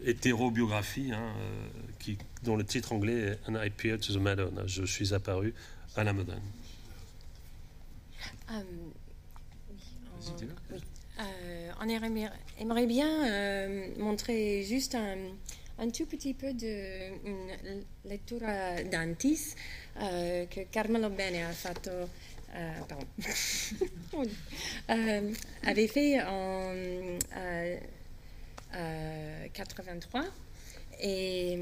[0.04, 1.68] hétérobiographie, hein, euh,
[1.98, 4.66] qui, dont le titre anglais est And I Appeared to the Madonna.
[4.66, 5.54] Je suis apparu
[5.94, 6.40] à la Madonna.
[8.48, 8.64] Um,
[9.70, 9.78] oui,
[10.70, 10.78] oui.
[11.22, 17.50] Euh, on aimerait, bien euh, montrer juste un, tout petit peu de une
[18.90, 19.54] d'Antis
[20.00, 21.52] euh, que Carmelo Bene a
[22.88, 23.06] pardon,
[25.66, 26.72] avait fait en
[29.52, 30.24] 83.
[31.00, 31.58] Et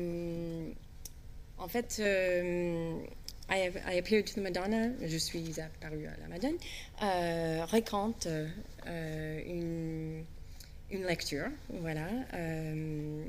[1.58, 2.02] en fait,
[3.50, 6.56] I, I, Appeared to the Madonna, je suis apparue à la Madone,
[7.02, 8.28] euh, raconte
[8.86, 10.24] euh, une,
[11.04, 13.24] lecture, voilà, euh,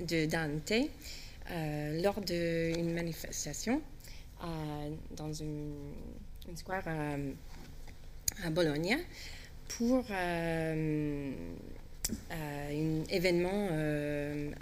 [0.00, 0.72] de Dante
[1.50, 3.82] euh, lors d'une manifestation
[5.16, 5.74] dans une,
[6.54, 7.16] square à,
[8.46, 8.96] à Bologna
[9.66, 11.24] pour un
[13.10, 13.68] événement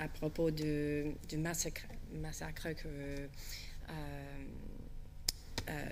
[0.01, 2.88] à propos de massacre, massacre que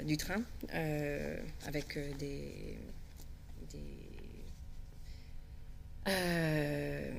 [0.05, 0.41] du train
[0.75, 2.79] euh, avec euh, des.
[3.71, 3.81] des
[6.07, 7.15] je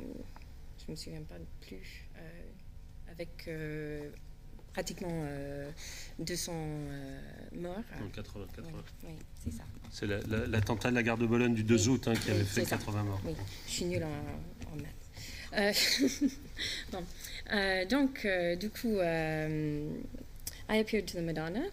[0.91, 2.05] me souviens pas plus.
[3.11, 3.49] avec
[4.73, 5.25] pratiquement
[6.19, 6.53] 200
[7.55, 7.81] morts.
[7.99, 8.71] En 80, 80.
[8.73, 9.63] Oui, oui c'est ça.
[9.89, 13.03] C'est l'attentat de la gare de Bologne du 2 août hein, qui avait fait 80
[13.03, 13.21] morts.
[13.25, 13.33] Oui,
[13.65, 14.21] je suis nulle en,
[14.71, 14.93] en maths.
[16.91, 17.03] bon.
[17.89, 18.27] donc,
[18.59, 18.99] du coup,
[20.67, 21.69] I appeared to the Madonna.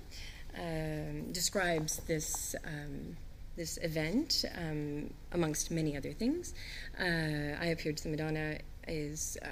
[0.59, 3.17] um, describes this um,
[3.57, 6.55] this event um, amongst many other things.
[6.99, 8.59] Uh, I appeared to the Madonna
[8.89, 9.49] is uh,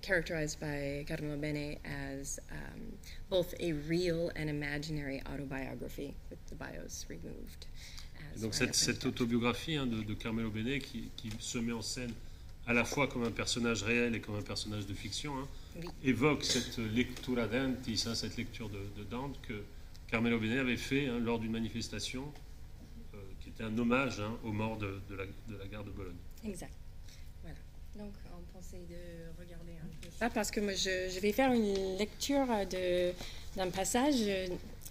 [0.00, 2.80] characterized by Carmelo Bene as um,
[3.28, 7.66] both a real and imaginary autobiography with the bios removed.
[8.40, 12.14] Donc cette, cette autobiographie hein, de, de, Carmelo Bene qui, qui, se met en scène
[12.66, 15.46] à la fois comme un personnage réel et comme un personnage de fiction hein,
[15.76, 15.88] oui.
[16.04, 19.62] évoque cette lectura dentis, hein, cette lecture de, de Dante que
[20.08, 22.24] Carmelo Bene avait fait hein, lors d'une manifestation
[23.14, 25.90] euh, qui était un hommage hein, aux morts de, de, la, de, la, gare de
[25.90, 26.16] Bologne.
[26.44, 26.72] Exact.
[27.42, 27.56] Voilà.
[27.96, 31.52] Donc, on pensait de regarder un peu ça parce que moi, je, je vais faire
[31.52, 32.46] une lecture
[33.56, 34.28] d'un passage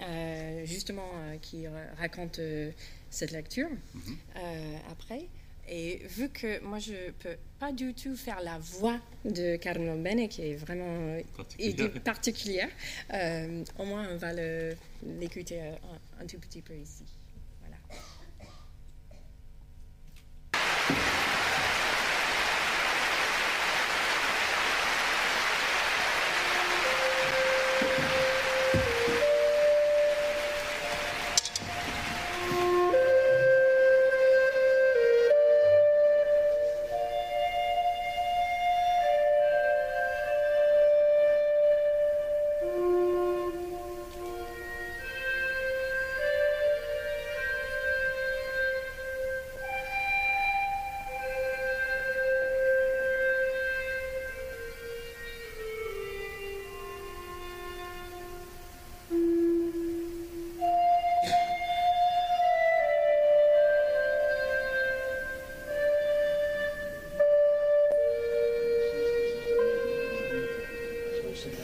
[0.04, 1.66] euh, justement euh, qui
[2.00, 2.72] raconte euh,
[3.12, 4.92] cette lecture mm -hmm.
[4.92, 5.28] après.
[5.74, 9.96] Et vu que moi, je ne peux pas du tout faire la voix de Carlo
[9.96, 12.70] Bene, qui est vraiment particulière, particulière
[13.14, 15.78] euh, au moins on va l'écouter un,
[16.22, 17.06] un tout petit peu ici.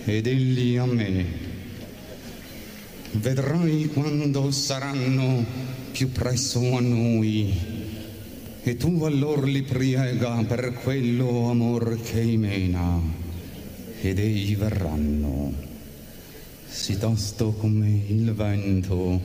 [0.10, 1.26] Ed egli a me.
[3.12, 5.44] Vedrai quando saranno
[5.92, 7.54] più presso a noi,
[8.64, 13.02] e tu allor li priega per quello amor che mena,
[14.00, 15.54] ed egli verranno.
[16.68, 19.20] Si tosto come il vento,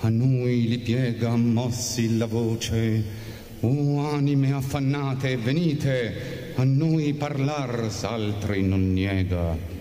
[0.00, 3.30] a noi li piega mossi la voce.
[3.60, 9.71] O anime affannate, venite, a noi parlar s'altri non niega.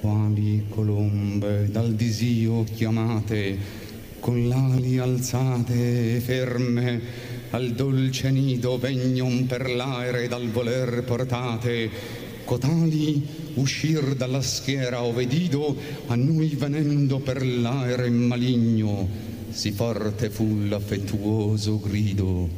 [0.00, 3.58] Quali colombe dal disio chiamate,
[4.18, 7.00] con l'ali alzate e ferme,
[7.50, 11.90] al dolce nido vegnon per l'aere dal voler portate,
[12.46, 19.06] cotali uscir dalla schiera o vedido, a noi venendo per l'aere maligno,
[19.50, 22.48] si forte fu l'affettuoso grido.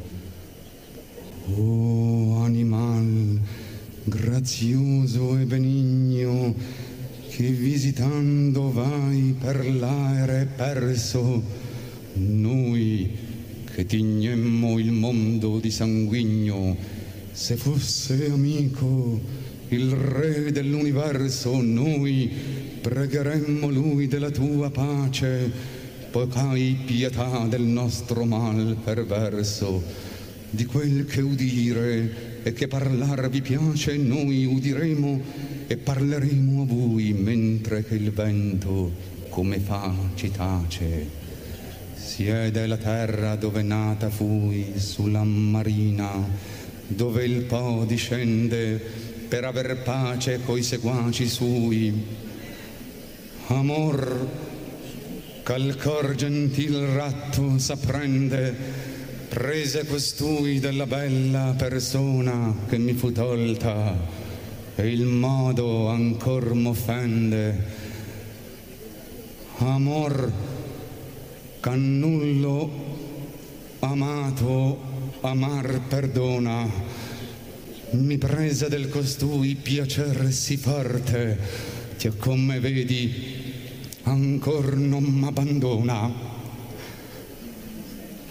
[1.55, 3.39] Oh animal
[4.05, 6.55] grazioso e benigno,
[7.35, 11.41] che visitando vai per l'aere perso,
[12.13, 13.09] noi
[13.73, 16.77] che tignemmo il mondo di sanguigno,
[17.31, 19.19] se fosse amico
[19.69, 22.29] il re dell'universo, noi
[22.79, 25.51] pregheremmo lui della tua pace,
[26.11, 29.81] poiché pietà del nostro mal perverso,
[30.51, 35.21] di quel che udire e che parlar vi piace, noi udiremo
[35.67, 38.91] e parleremo a voi mentre che il vento
[39.29, 41.21] come fa ci tace.
[41.95, 46.11] Siede la terra dove nata fui, sulla marina,
[46.85, 48.79] dove il Po discende
[49.27, 52.05] per aver pace coi seguaci sui.
[53.47, 54.29] Amor,
[55.43, 58.55] ch'al cor gentil ratto s'apprende,
[59.33, 63.97] prese costui della bella persona che mi fu tolta
[64.75, 67.65] e il modo ancor m'offende.
[69.57, 70.31] Amor,
[71.59, 72.69] cannullo
[73.79, 74.79] amato,
[75.21, 76.69] amar perdona,
[77.89, 81.39] mi prese del costui piacer sì forte,
[81.97, 83.11] che come vedi
[84.03, 86.31] ancor non m'abbandona.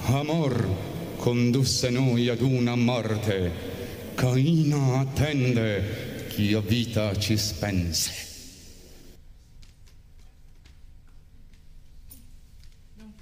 [0.04, 0.90] Amor
[1.22, 3.52] condusse noi ad una morte,
[4.16, 8.10] Caina attende chi a vita ci spense.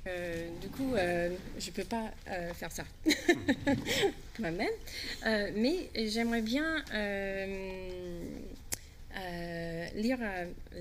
[0.06, 1.28] Euh, du coup, euh,
[1.59, 2.85] je ne peux pas euh, faire ça.
[4.39, 4.66] Moi-même,
[5.27, 6.82] Euh, mais j'aimerais bien
[9.94, 10.18] lire,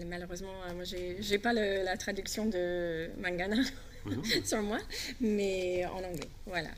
[0.08, 3.58] malheureusement, moi j'ai j'ai pas le- la traduction de Mangana
[4.44, 4.80] sur moi,
[5.20, 6.70] mais en anglais, voilà.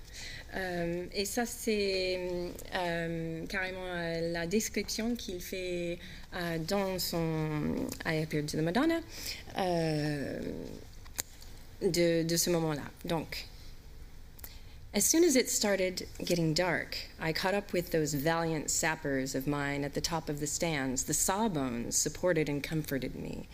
[0.55, 2.19] Euh, et ça, c'est
[2.75, 5.97] euh, carrément euh, la description qu'il fait
[6.67, 8.99] dans son I Appeared to the Madonna.
[11.81, 12.83] de, de ce moment-là.
[13.05, 13.47] Donc,
[14.93, 19.47] as soon as it started getting dark, I caught up with those valiant sappers of
[19.47, 21.05] mine at the top of the stands.
[21.05, 23.47] The sawbones supported and comforted me.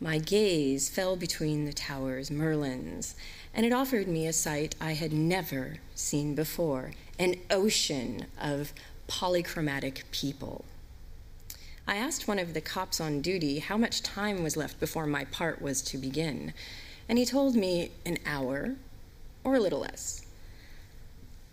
[0.00, 3.14] My gaze fell between the towers, Merlin's,
[3.54, 8.74] and it offered me a sight I had never seen before an ocean of
[9.08, 10.66] polychromatic people.
[11.86, 15.24] I asked one of the cops on duty how much time was left before my
[15.24, 16.52] part was to begin,
[17.08, 18.74] and he told me an hour
[19.44, 20.26] or a little less.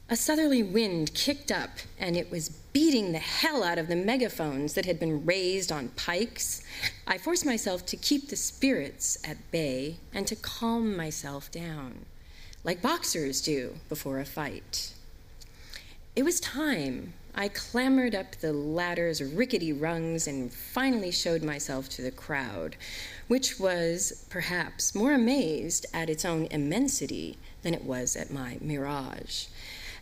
[0.10, 4.74] A southerly wind kicked up, and it was beating the hell out of the megaphones
[4.74, 6.64] that had been raised on pikes.
[7.06, 12.06] I forced myself to keep the spirits at bay and to calm myself down,
[12.64, 14.94] like boxers do before a fight.
[16.16, 17.14] It was time.
[17.36, 22.76] I clambered up the ladder's rickety rungs and finally showed myself to the crowd,
[23.28, 29.46] which was perhaps more amazed at its own immensity than it was at my mirage,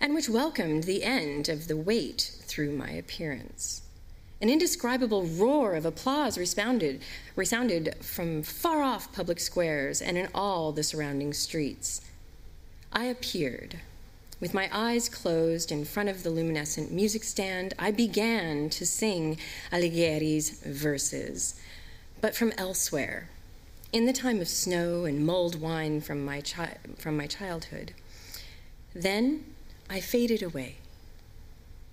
[0.01, 3.81] and which welcomed the end of the wait through my appearance.
[4.41, 7.01] An indescribable roar of applause resounded,
[7.35, 12.01] resounded from far off public squares and in all the surrounding streets.
[12.91, 13.79] I appeared.
[14.41, 19.37] With my eyes closed in front of the luminescent music stand, I began to sing
[19.71, 21.59] Alighieri's verses,
[22.19, 23.29] but from elsewhere,
[23.93, 27.93] in the time of snow and mulled wine from my, chi- from my childhood.
[28.93, 29.45] Then
[29.89, 30.77] I faded away,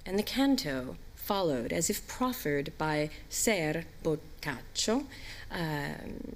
[0.09, 5.05] and the canto followed as if proffered by Ser Boccaccio
[5.51, 6.35] um,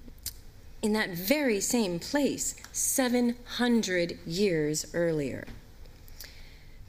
[0.83, 5.47] in that very same place 700 years earlier.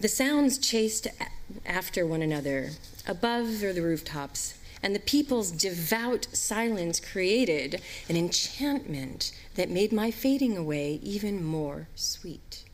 [0.01, 1.07] The sounds chased
[1.65, 2.71] after one another,
[3.07, 10.57] above the rooftops, and the people's devout silence created an enchantment that made my fading
[10.57, 12.65] away even more sweet.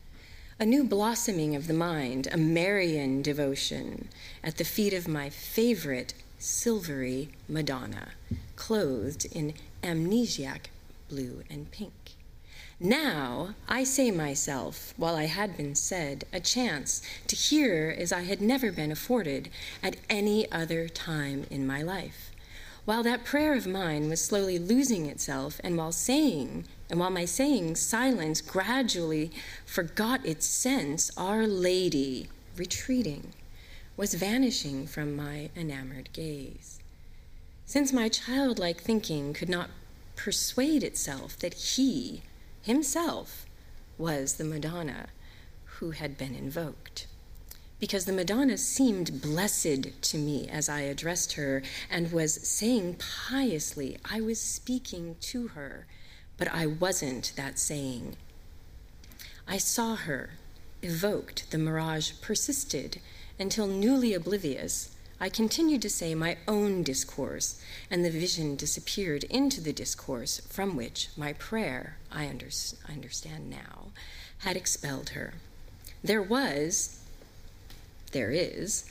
[0.62, 4.10] A new blossoming of the mind, a Marian devotion
[4.44, 8.10] at the feet of my favorite silvery Madonna,
[8.58, 10.66] clothed in amnesiac
[11.08, 12.12] blue and pink.
[12.78, 18.24] Now I say myself, while I had been said, a chance to hear as I
[18.24, 19.48] had never been afforded
[19.82, 22.32] at any other time in my life.
[22.84, 27.26] While that prayer of mine was slowly losing itself, and while saying, and while my
[27.26, 29.32] saying silence gradually
[29.66, 33.34] forgot its sense, Our Lady, retreating,
[33.96, 36.80] was vanishing from my enamored gaze.
[37.66, 39.70] Since my childlike thinking could not
[40.16, 42.24] persuade itself that he,
[42.64, 43.46] himself
[43.98, 45.08] was the Madonna
[45.78, 47.06] who had been invoked.
[47.80, 53.98] Because the Madonna seemed blessed to me as I addressed her and was saying piously,
[54.04, 55.86] I was speaking to her,
[56.40, 58.16] but I wasn't that saying.
[59.48, 60.32] I saw her,
[60.82, 63.00] evoked, the mirage persisted
[63.38, 67.62] until newly oblivious I continued to say my own discourse,
[67.92, 72.48] and the vision disappeared into the discourse from which my prayer, I, under,
[72.88, 73.92] I understand now,
[74.40, 75.34] had expelled her.
[76.02, 77.02] There was,
[78.14, 78.90] there is,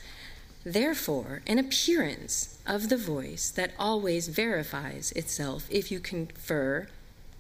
[0.65, 6.89] therefore, an appearance of the voice that always verifies itself if you confer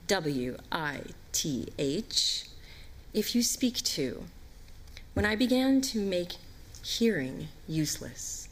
[0.08, 1.02] W I
[1.32, 2.46] T H,
[3.12, 4.24] if you speak to.
[5.12, 6.36] When I began to make
[6.82, 8.48] hearing useless,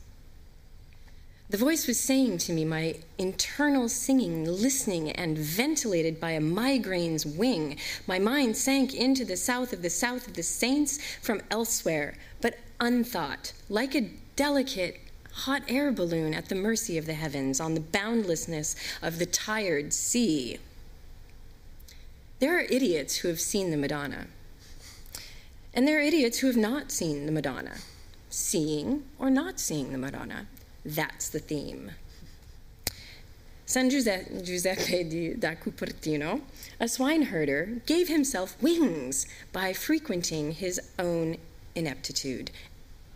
[1.48, 7.24] the voice was saying to me, my internal singing, listening, and ventilated by a migraine's
[7.24, 7.78] wing.
[8.06, 12.58] My mind sank into the south of the south of the saints from elsewhere, but
[12.80, 15.00] unthought, like a delicate
[15.32, 19.94] hot air balloon at the mercy of the heavens on the boundlessness of the tired
[19.94, 20.58] sea.
[22.38, 24.26] There are idiots who have seen the Madonna,
[25.72, 27.78] and there are idiots who have not seen the Madonna,
[28.28, 30.46] seeing or not seeing the Madonna.
[30.84, 31.92] That's the theme.
[33.64, 36.42] San Giuseppe da Cupertino,
[36.78, 41.38] a swineherder, gave himself wings by frequenting his own
[41.74, 42.50] ineptitude.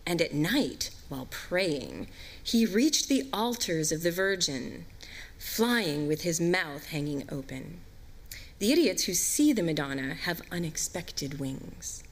[0.07, 2.09] And at night, while praying,
[2.43, 4.87] he reached the altars of the Virgin,
[5.39, 7.81] flying with his mouth hanging open.
[8.61, 12.05] The idiots who see the Madonna have unexpected wings.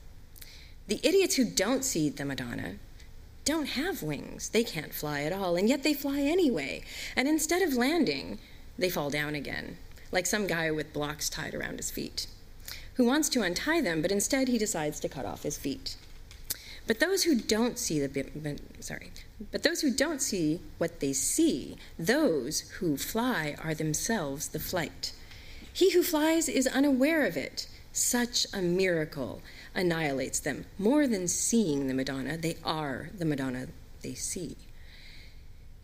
[0.86, 2.76] The idiots who don't see the Madonna
[3.44, 4.48] don't have wings.
[4.48, 6.84] They can't fly at all, and yet they fly anyway.
[7.14, 8.38] And instead of landing,
[8.78, 9.76] they fall down again,
[10.10, 12.26] like some guy with blocks tied around his feet,
[12.94, 15.96] who wants to untie them, but instead he decides to cut off his feet.
[16.86, 19.10] But those who don't see the sorry,
[19.52, 25.12] but those who don't see what they see, those who fly are themselves the flight.
[25.78, 27.68] He who flies is unaware of it.
[27.92, 29.42] Such a miracle
[29.76, 30.64] annihilates them.
[30.76, 33.68] More than seeing the Madonna, they are the Madonna
[34.02, 34.56] they see.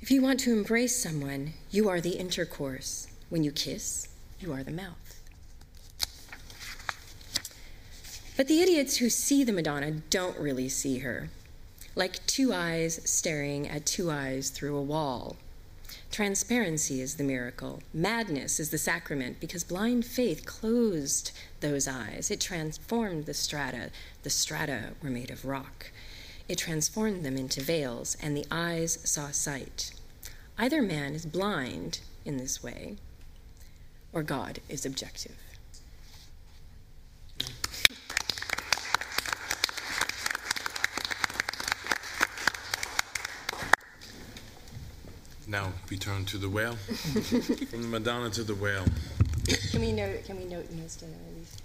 [0.00, 3.06] If you want to embrace someone, you are the intercourse.
[3.28, 4.08] When you kiss,
[4.40, 5.20] you are the mouth.
[8.36, 11.30] But the idiots who see the Madonna don't really see her,
[11.94, 15.36] like two eyes staring at two eyes through a wall.
[16.14, 17.82] Transparency is the miracle.
[17.92, 22.30] Madness is the sacrament because blind faith closed those eyes.
[22.30, 23.90] It transformed the strata.
[24.22, 25.90] The strata were made of rock.
[26.48, 29.90] It transformed them into veils, and the eyes saw sight.
[30.56, 32.94] Either man is blind in this way,
[34.12, 35.34] or God is objective.
[45.46, 46.74] Now we turn to the whale.
[47.70, 48.84] From the Madonna to the whale.
[49.70, 50.24] Can we note?
[50.24, 51.04] Can we note most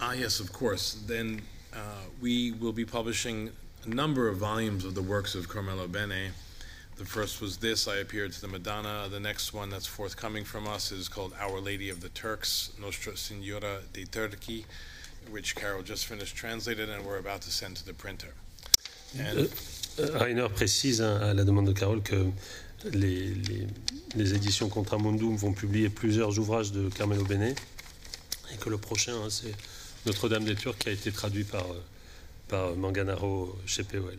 [0.00, 1.02] Ah, yes, of course.
[1.06, 1.40] Then
[1.72, 1.78] uh,
[2.20, 3.50] we will be publishing
[3.84, 6.30] a number of volumes of the works of Carmelo Bene.
[6.96, 9.08] The first was this, I Appeared to the Madonna.
[9.10, 13.16] The next one that's forthcoming from us is called Our Lady of the Turks, Nostra
[13.16, 14.66] Signora dei Turchi,
[15.30, 18.34] which Carol just finished translated and we're about to send to the printer.
[19.18, 19.48] And
[19.98, 22.32] uh, uh, Rainer précise à la demande de Carole que
[22.84, 23.66] les, les,
[24.14, 27.54] les, éditions Contramundum vont publier plusieurs ouvrages de Carmelo Bene
[28.52, 29.54] et que le prochain, hein, c'est
[30.06, 31.66] Notre-Dame des Turcs qui a été traduit par,
[32.48, 34.18] par Manganaro chez POL.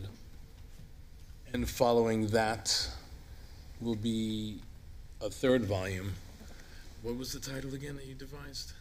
[1.54, 2.88] And following that
[3.80, 4.60] will be
[5.20, 6.12] a third volume.
[7.02, 8.72] What was the title again that you devised?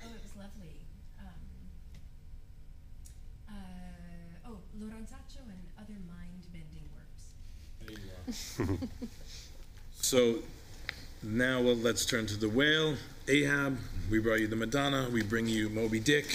[0.00, 0.76] Oh, it was lovely.
[1.20, 1.26] Um,
[3.50, 8.80] uh, oh, Lorenzaccio and other mind-bending works.
[10.14, 10.36] So
[11.24, 12.94] now well, let's turn to the whale.
[13.26, 13.76] Ahab,
[14.08, 16.26] we brought you the Madonna, we bring you Moby Dick.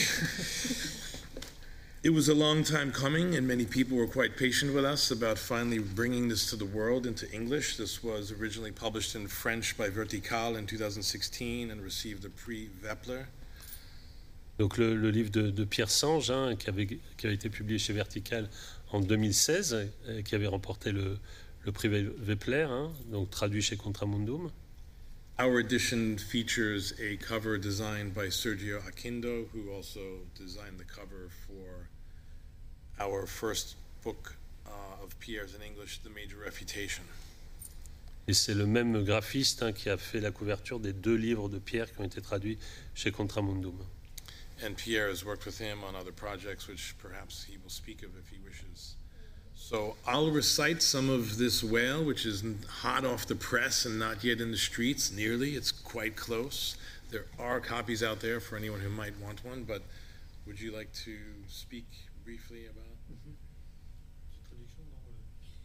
[2.03, 5.37] it was a long time coming, and many people were quite patient with us about
[5.37, 7.77] finally bringing this to the world into English.
[7.77, 13.27] This was originally published in French by Vertical in 2016 and received the prix Vepler.
[14.57, 17.93] Donc le, le livre de, Pierre Sange, hein, qui, avait, qui a été publié chez
[17.93, 18.49] Vertical
[18.91, 21.17] en 2016, et euh, qui avait remporté le,
[21.63, 24.51] le prix Vepler, hein, donc traduit chez Contramundum.
[25.39, 30.01] Our edition features a cover designed by Sergio Aquindo, who also
[30.35, 31.87] designed the cover for
[32.99, 34.35] our first book
[34.67, 37.03] uh, of Pierre's in English, The Major Refutation.
[38.27, 41.57] Et c'est le même graphiste hein, qui a fait la couverture des deux livres de
[41.57, 42.59] Pierre qui ont été traduits
[42.93, 43.79] chez Contramundum.
[44.61, 48.09] And Pierre has worked with him on other projects, which perhaps he will speak of
[48.19, 48.97] if he wishes.
[49.69, 54.23] So I'll recite some of this whale, which is hot off the press and not
[54.23, 55.51] yet in the streets, nearly.
[55.51, 56.75] It's quite close.
[57.11, 59.83] There are copies out there for anyone who might want one, but
[60.47, 61.15] would you like to
[61.47, 61.85] speak
[62.25, 62.88] briefly about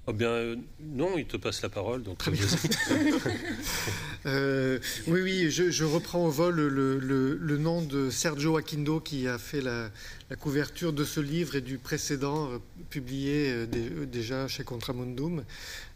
[0.06, 2.02] Oh bien, euh, non, il te passe la parole.
[2.02, 2.44] Donc Très bien.
[4.26, 9.00] euh, oui, oui, je, je, reprends au vol le, le, le, nom de Sergio Aquindo
[9.00, 9.90] qui a fait la,
[10.28, 12.58] la, couverture de ce livre et du précédent euh,
[12.90, 13.66] publié
[14.06, 15.42] déjà chez Contramundum.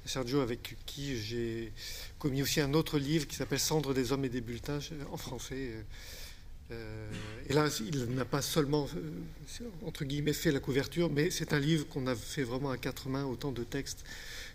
[0.06, 1.70] Sergio, avec qui j'ai
[2.18, 4.78] commis aussi un autre livre qui s'appelle Cendre des hommes et des bulletins
[5.12, 5.70] en français.
[6.70, 7.10] Euh,
[7.48, 11.58] et là, il n'a pas seulement, euh, entre guillemets, fait la couverture, mais c'est un
[11.58, 14.04] livre qu'on a fait vraiment à quatre mains, autant de textes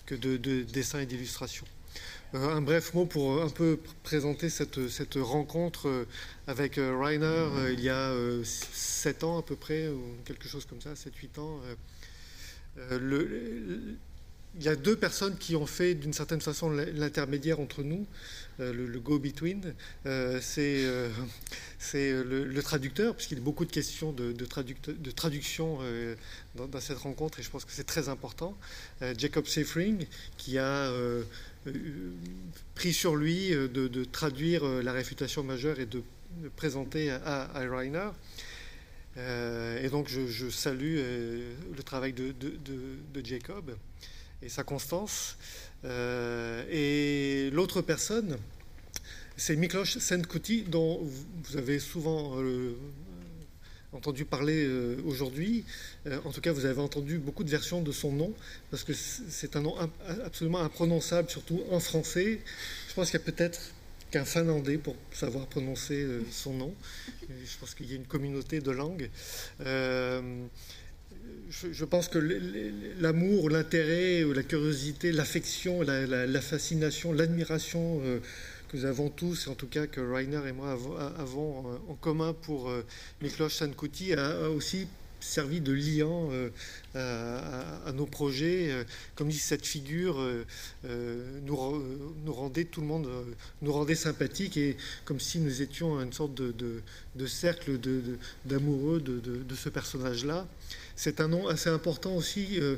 [0.06, 1.66] que de, dessins et d'illustrations.
[2.36, 4.78] Euh, un bref mot pour un peu présenter cette,
[5.16, 6.06] rencontre
[6.48, 8.14] avec Rainer il y a
[8.44, 11.62] sept ans à peu près, ou quelque chose comme ça, 7-8 ans.
[14.56, 18.06] Il y a deux personnes qui ont fait d'une certaine façon l'intermédiaire entre nous.
[18.60, 19.74] Euh, le, go-between,
[20.06, 21.10] euh, c'est euh,
[21.94, 24.32] le, traducteur, puisqu'il y a beaucoup de questions de,
[25.12, 25.80] traduction
[26.56, 28.56] dans, cette rencontre, et je pense que c'est très important.
[29.18, 30.06] Jacob Seyfring,
[30.38, 30.92] qui a
[32.76, 36.04] pris sur lui de, traduire la réfutation majeure et de,
[36.56, 38.10] présenter à Reiner.
[39.18, 42.36] et donc je, salue le travail de,
[43.24, 43.76] Jacob
[44.44, 45.38] et sa constance.
[45.86, 48.38] Euh, et l'autre personne,
[49.38, 52.76] c'est Miklos Senkuti, dont vous avez souvent euh,
[53.92, 55.66] entendu parler euh, aujourd'hui.
[56.26, 58.34] en tout cas, vous avez entendu beaucoup de versions de son nom,
[58.70, 59.76] parce que c'est un nom
[60.26, 62.40] absolument imprononçable, surtout en français.
[62.90, 63.60] Je pense qu'il y a peut-être
[64.12, 66.76] qu'un finlandais pour savoir prononcer son nom.
[67.30, 69.10] Je pense qu'il y a une communauté de langues
[71.50, 72.20] je, pense que
[73.00, 78.20] l'amour, l'intérêt, la curiosité, l'affection, la, fascination, l'admiration euh,
[78.70, 80.72] que nous avons tous, en tout cas que Rainer et moi
[81.18, 82.86] avons, euh, en commun pour euh,
[83.22, 84.88] Miklos Sankuti, a, aussi
[85.20, 86.32] servi de liant
[86.96, 88.86] à, nos projets.
[89.16, 90.22] Comme dit cette figure,
[90.84, 91.56] nous,
[92.28, 93.08] rendait tout le monde,
[93.62, 96.82] nous rendait sympathique et comme si nous étions une sorte de,
[97.26, 97.80] cercle
[98.44, 100.46] d'amoureux de, ce personnage-là.
[100.96, 102.76] C'est un nom assez important aussi, euh,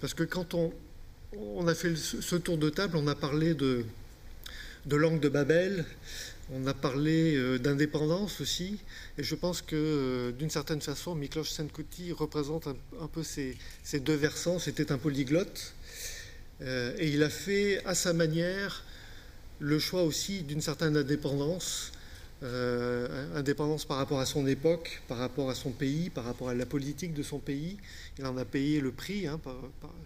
[0.00, 3.84] parce que quand on, a fait ce tour de table, on a parlé de,
[4.90, 5.84] langue de Babel,
[6.52, 8.78] on a parlé euh, d'indépendance aussi,
[9.16, 13.56] et je pense que euh, d'une certaine façon, Miklos Senkuti représente un, peu ces,
[14.00, 14.58] deux versants.
[14.58, 15.74] C'était un polyglotte,
[16.60, 18.84] et il a fait à sa manière
[19.58, 21.91] le choix aussi d'une certaine indépendance
[22.42, 26.54] euh, indépendance par rapport à son époque, par rapport à son pays, par rapport à
[26.54, 27.76] la politique de son pays.
[28.18, 29.26] Il en a payé le prix.
[29.26, 29.40] Hein,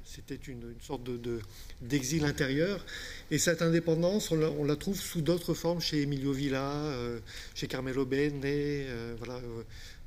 [0.05, 1.03] C'était une, sorte
[1.81, 2.85] d'exil de, intérieur.
[3.31, 7.21] Et cette indépendance, on la, trouve sous d'autres formes chez Emilio Villa, euh,
[7.55, 8.41] chez Carmelo Bene.
[8.45, 9.41] Euh, voilà,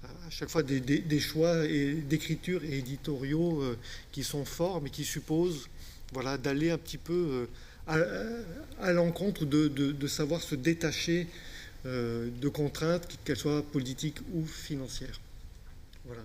[0.03, 3.64] à chaque fois des, des, choix d'écriture et éditoriaux
[4.11, 5.68] qui sont forts, mais qui supposent
[6.14, 7.47] voilà, d'aller un petit peu
[7.89, 11.27] à, l'encontre de, savoir se détacher
[11.85, 15.19] de contraintes, qu'elles soient politiques ou financières.
[16.06, 16.22] Voilà.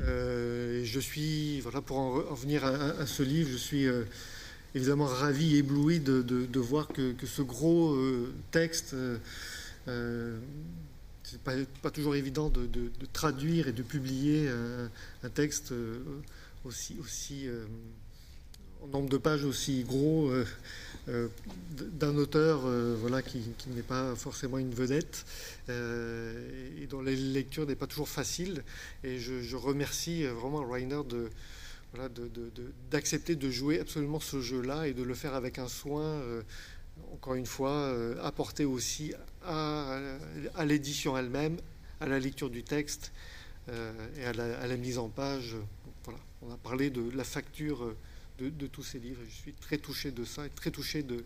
[0.00, 4.04] Euh, je suis, voilà, pour en, venir à, ce livre, je suis euh,
[4.74, 7.96] évidemment ravi, ébloui de, voir que, ce gros
[8.50, 8.94] texte,
[9.86, 11.52] c'est pas,
[11.82, 12.68] pas, toujours évident de,
[13.12, 14.48] traduire et de publier
[15.22, 15.72] un, texte
[16.64, 17.48] aussi, aussi
[18.82, 20.46] en nombre de pages aussi gros euh,
[21.70, 25.24] d'un auteur euh, voilà, qui, n'est pas forcément une vedette
[25.68, 28.62] euh, et dont la lecture n'est pas toujours facile.
[29.04, 31.30] Et je, remercie vraiment Rainer de,
[31.92, 32.08] voilà,
[32.90, 36.20] d'accepter de, jouer absolument ce jeu-là et de le faire avec un soin,
[37.12, 39.12] encore une fois, apporté aussi
[39.44, 39.98] à,
[40.54, 41.56] à l'édition elle-même,
[42.00, 43.12] à la lecture du texte
[43.68, 45.56] et à la, à la, mise en page.
[46.04, 46.20] Voilà.
[46.42, 47.94] On a parlé de la facture
[48.38, 49.20] de, tous ces livres.
[49.28, 51.24] Je suis très touché de ça et très touché de,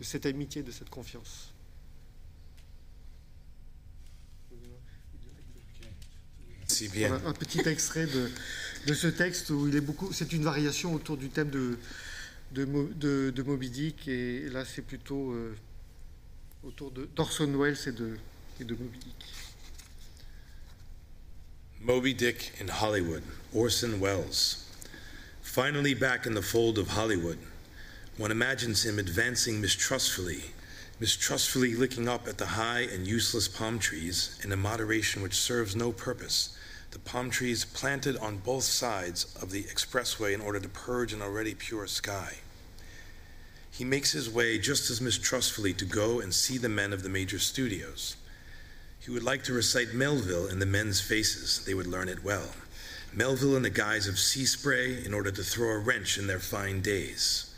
[0.00, 1.50] cette amitié, de cette confiance.
[6.66, 7.20] Si bien.
[7.26, 8.30] Un petit extrait de,
[8.86, 10.12] de, ce texte où il est beaucoup.
[10.12, 11.78] C'est une variation autour du thème de,
[12.52, 12.64] de,
[12.94, 15.54] de, de Moby Dick, et là c'est plutôt euh,
[16.62, 18.16] autour d'Orson Welles et de,
[18.60, 19.26] et de Moby Dick.
[21.82, 23.22] Moby Dick in Hollywood,
[23.54, 24.63] Orson Welles.
[25.54, 27.38] Finally back in the fold of Hollywood,
[28.16, 30.42] one imagines him advancing mistrustfully,
[30.98, 35.76] mistrustfully looking up at the high and useless palm trees in a moderation which serves
[35.76, 36.58] no purpose.
[36.90, 41.22] The palm trees planted on both sides of the expressway in order to purge an
[41.22, 42.38] already pure sky.
[43.70, 47.08] He makes his way just as mistrustfully to go and see the men of the
[47.08, 48.16] major studios.
[48.98, 52.48] He would like to recite Melville in the men's faces, they would learn it well.
[53.16, 56.40] Melville in the guise of sea spray in order to throw a wrench in their
[56.40, 57.54] fine days.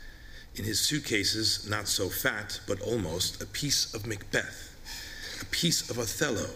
[0.55, 4.75] In his suitcases, not so fat, but almost, a piece of Macbeth,
[5.41, 6.49] a piece of Othello,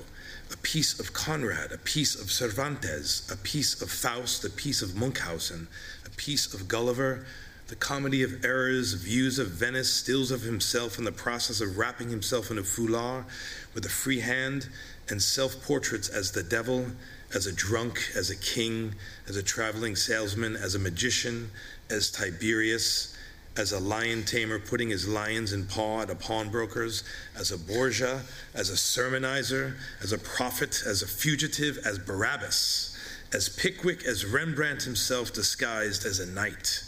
[0.54, 4.96] a piece of Conrad, a piece of Cervantes, a piece of Faust, a piece of
[4.96, 5.68] Munchausen,
[6.06, 7.26] a piece of Gulliver,
[7.68, 12.10] the comedy of errors, views of Venice, stills of himself in the process of wrapping
[12.10, 13.26] himself in a foulard
[13.74, 14.68] with a free hand,
[15.10, 16.86] and self portraits as the devil,
[17.34, 18.96] as a drunk, as a king,
[19.28, 21.50] as a traveling salesman, as a magician,
[21.90, 23.16] as Tiberius,
[23.58, 27.04] as a lion tamer putting his lions in paw at a pawnbroker's,
[27.38, 28.22] as a Borgia,
[28.54, 32.98] as a sermonizer, as a prophet, as a fugitive, as Barabbas,
[33.34, 36.84] as Pickwick, as Rembrandt himself disguised as a knight,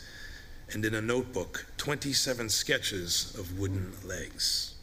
[0.72, 4.74] and in a notebook, 27 sketches of wooden legs.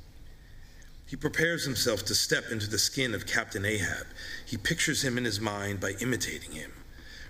[1.07, 4.07] He prepares himself to step into the skin of Captain Ahab.
[4.51, 6.72] He pictures him in his mind by imitating him.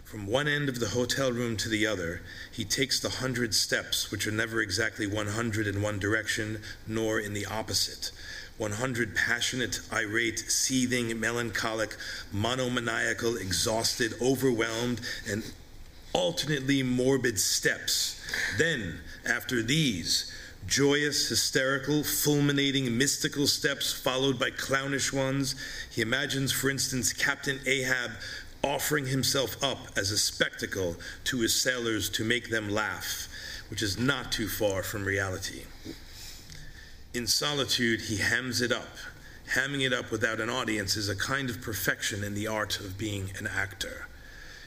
[0.05, 4.11] From one end of the hotel room to the other, he takes the hundred steps,
[4.11, 8.11] which are never exactly 100 in one direction, nor in the opposite.
[8.57, 11.95] 100 passionate, irate, seething, melancholic,
[12.33, 15.45] monomaniacal, exhausted, overwhelmed, and
[16.15, 18.19] alternately morbid steps.
[18.57, 20.33] Then, after these,
[20.67, 25.55] joyous, hysterical, fulminating, mystical steps followed by clownish ones.
[25.91, 28.13] He imagines, for instance, Captain Ahab
[28.63, 33.29] offering himself up as a spectacle to his sailors to make them laugh,
[33.71, 35.63] which is not too far from reality.
[37.15, 38.97] In solitude, he hams it up.
[39.55, 42.97] Hamming it up without an audience is a kind of perfection in the art of
[42.97, 44.07] being an actor.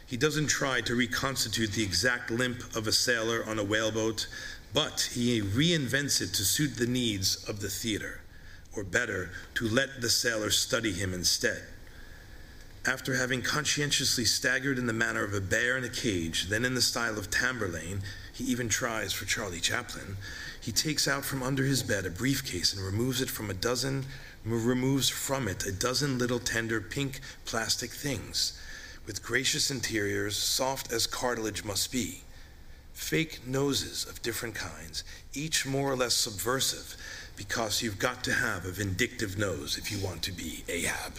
[0.06, 4.28] He doesn't try to reconstitute the exact limp of a sailor on a whaleboat,
[4.74, 8.22] but he reinvents it to suit the needs of the theater,
[8.76, 11.62] or better, to let the sailor study him instead.
[12.86, 16.74] After having conscientiously staggered in the manner of a bear in a cage, then in
[16.74, 18.02] the style of Tamberlane,
[18.34, 20.18] he even tries for Charlie Chaplin,
[20.60, 24.06] he takes out from under his bed a briefcase and removes it from a dozen
[24.46, 28.60] removes from it a dozen little tender pink plastic things
[29.06, 32.22] with gracious interiors soft as cartilage must be
[32.94, 35.04] fake noses of different kinds,
[35.34, 36.96] each more or less subversive,
[37.36, 41.14] because you've got to have a vindictive nose if you want to be Ahab.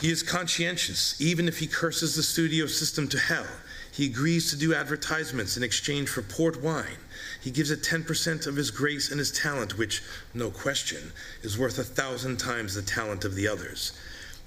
[0.00, 3.46] He is conscientious, even if he curses the studio system to hell.
[3.92, 6.98] He agrees to do advertisements in exchange for port wine.
[7.40, 10.02] He gives it 10% of his grace and his talent, which,
[10.34, 11.12] no question,
[11.42, 13.92] is worth a thousand times the talent of the others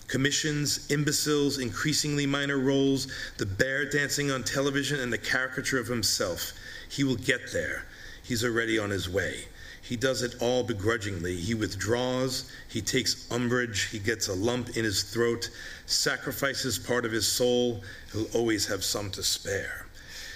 [0.09, 3.07] commissions, imbeciles, increasingly minor roles,
[3.37, 6.53] the bear dancing on television, and the caricature of himself.
[6.89, 7.85] He will get there.
[8.23, 9.45] He's already on his way.
[9.81, 11.35] He does it all begrudgingly.
[11.37, 15.49] He withdraws, he takes umbrage, he gets a lump in his throat,
[15.85, 17.81] sacrifices part of his soul.
[18.11, 19.87] He'll always have some to spare.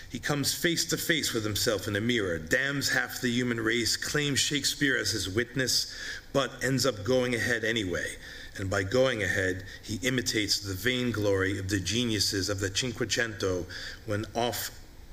[0.09, 3.97] He comes face to face with himself in a mirror, damns half the human race,
[3.97, 5.91] claims Shakespeare as his witness,
[6.33, 8.15] but ends up going ahead anyway
[8.57, 13.65] and by going ahead, he imitates the vainglory of the geniuses of the Cinquecento
[14.05, 14.71] when, off,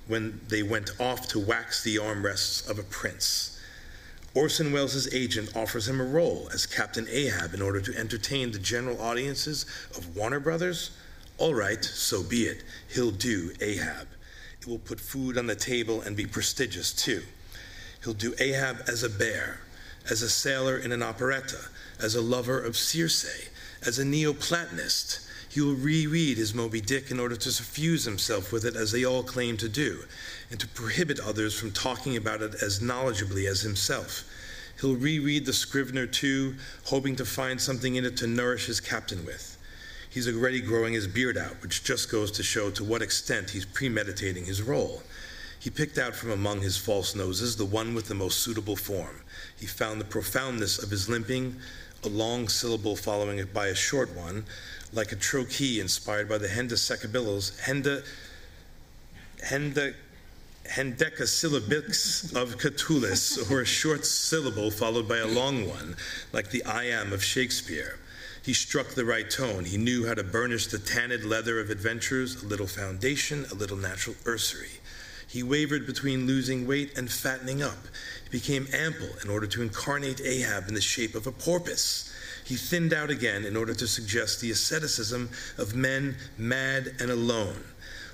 [0.08, 3.58] when they went off to wax the armrests of a prince.
[4.34, 8.58] Orson Welles' agent offers him a role as Captain Ahab in order to entertain the
[8.58, 10.90] general audiences of Warner Brothers.
[11.38, 12.62] All right, so be it.
[12.88, 14.06] He'll do Ahab.
[14.60, 17.22] It will put food on the table and be prestigious too.
[18.04, 19.60] He'll do Ahab as a bear,
[20.08, 21.58] as a sailor in an operetta,
[22.02, 23.48] as a lover of Circe,
[23.86, 25.26] as a Neoplatonist.
[25.48, 29.04] He will reread his Moby Dick in order to suffuse himself with it as they
[29.04, 30.04] all claim to do,
[30.50, 34.24] and to prohibit others from talking about it as knowledgeably as himself.
[34.80, 36.54] He'll reread the Scrivener too,
[36.84, 39.58] hoping to find something in it to nourish his captain with.
[40.08, 43.66] He's already growing his beard out, which just goes to show to what extent he's
[43.66, 45.02] premeditating his role.
[45.60, 49.20] He picked out from among his false noses the one with the most suitable form.
[49.58, 51.56] He found the profoundness of his limping,
[52.04, 54.44] a long syllable following it by a short one,
[54.92, 58.02] like a trochee inspired by the hendecasyllables, hende,
[59.42, 59.94] hende,
[60.64, 65.96] hendecasyllabics of Catullus, or a short syllable followed by a long one,
[66.32, 67.98] like the I am of Shakespeare.
[68.42, 69.64] He struck the right tone.
[69.64, 73.76] He knew how to burnish the tanned leather of adventures, a little foundation, a little
[73.76, 74.80] natural ursery.
[75.28, 77.78] He wavered between losing weight and fattening up.
[78.30, 82.12] Became ample in order to incarnate Ahab in the shape of a porpoise.
[82.44, 87.64] He thinned out again in order to suggest the asceticism of men mad and alone,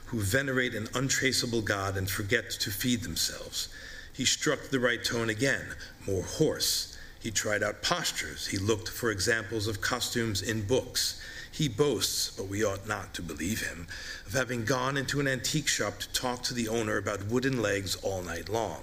[0.07, 3.69] who venerate an untraceable God and forget to feed themselves.
[4.13, 5.65] He struck the right tone again,
[6.07, 6.97] more hoarse.
[7.21, 8.47] He tried out postures.
[8.47, 11.21] He looked for examples of costumes in books.
[11.51, 13.87] He boasts, but we ought not to believe him,
[14.27, 17.97] of having gone into an antique shop to talk to the owner about wooden legs
[17.97, 18.83] all night long,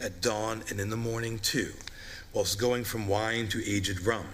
[0.00, 1.72] at dawn and in the morning too,
[2.32, 4.26] whilst going from wine to aged rum.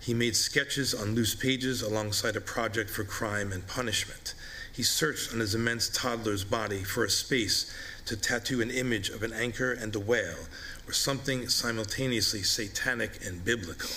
[0.00, 4.34] He made sketches on loose pages alongside a project for crime and punishment.
[4.72, 7.74] He searched on his immense toddler's body for a space
[8.04, 10.46] to tattoo an image of an anchor and a whale,
[10.86, 13.90] or something simultaneously satanic and biblical.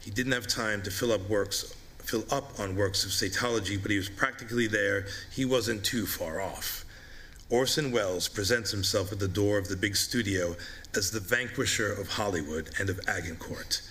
[0.00, 3.92] He didn't have time to fill up works fill up on works of satology, but
[3.92, 5.06] he was practically there.
[5.30, 6.79] He wasn't too far off.
[7.50, 10.54] Orson Welles presents himself at the door of the big studio
[10.94, 13.82] as the vanquisher of Hollywood and of Agincourt.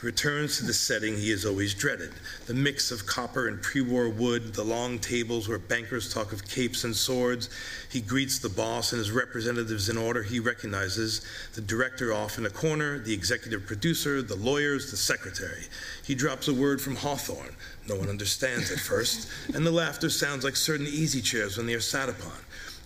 [0.00, 2.12] He returns to the setting he has always dreaded
[2.46, 6.48] the mix of copper and pre war wood, the long tables where bankers talk of
[6.48, 7.50] capes and swords.
[7.90, 11.26] He greets the boss and his representatives in order he recognizes
[11.56, 15.64] the director off in a corner, the executive producer, the lawyers, the secretary.
[16.04, 17.56] He drops a word from Hawthorne.
[17.88, 21.74] No one understands at first, and the laughter sounds like certain easy chairs when they
[21.74, 22.38] are sat upon.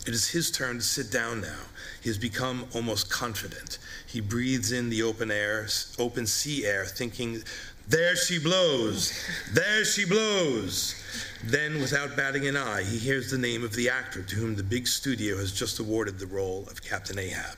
[0.05, 1.61] It is his turn to sit down now.
[2.01, 3.79] He has become almost confident.
[4.05, 7.45] He breathes in the open air, open sea air, thinking,
[7.87, 9.13] There she blows!
[9.53, 10.97] There she blows!
[11.45, 14.65] Then, without batting an eye, he hears the name of the actor to whom the
[14.65, 17.57] big studio has just awarded the role of Captain Ahab,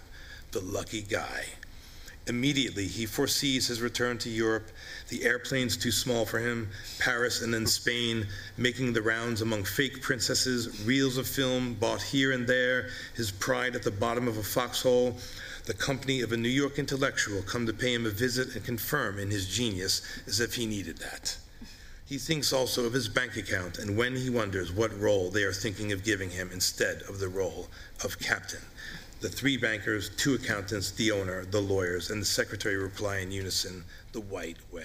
[0.52, 1.46] the lucky guy.
[2.26, 4.70] Immediately, he foresees his return to Europe.
[5.09, 6.70] The airplane's too small for him.
[6.98, 8.26] Paris and then Spain,
[8.56, 13.76] making the rounds among fake princesses, reels of film bought here and there, his pride
[13.76, 15.18] at the bottom of a foxhole.
[15.66, 19.18] The company of a New York intellectual come to pay him a visit and confirm
[19.18, 21.36] in his genius as if he needed that.
[22.06, 25.52] He thinks also of his bank account and when he wonders what role they are
[25.52, 27.68] thinking of giving him instead of the role
[28.02, 28.60] of captain.
[29.20, 33.85] The three bankers, two accountants, the owner, the lawyers, and the secretary reply in unison
[34.14, 34.84] the white whale.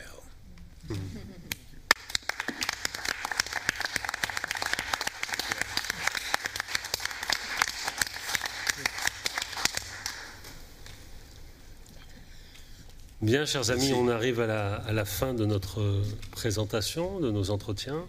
[13.21, 16.01] Bien, chers amis, on arrive à la, à la, fin de notre
[16.31, 18.05] présentation, de nos entretiens.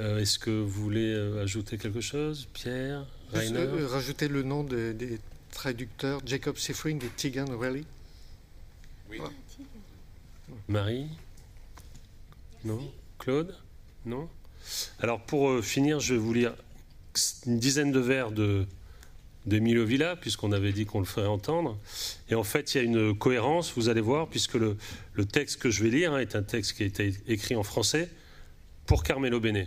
[0.00, 2.48] Euh, Est-ce que vous voulez euh, ajouter quelque chose?
[2.52, 3.06] Pierre?
[3.32, 3.60] Rainer?
[3.60, 5.20] euh, Rajouter le nom de, des
[5.52, 7.86] traducteur Jacob Seyfried et Tegan Raleigh.
[9.08, 9.18] Oui.
[10.68, 11.06] Marie
[12.64, 12.80] Non
[13.18, 13.54] Claude
[14.06, 14.28] Non
[15.00, 16.54] Alors pour euh, finir, je vais vous lire
[17.46, 18.66] une dizaine de vers de
[19.46, 21.78] d'Emilio Villa, puisqu'on avait dit qu'on le ferait entendre.
[22.30, 24.78] Et en fait, il y a une cohérence, vous allez voir, puisque le,
[25.12, 27.62] le texte que je vais lire hein, est un texte qui a été écrit en
[27.62, 28.08] français
[28.86, 29.66] pour Carmelo Bene.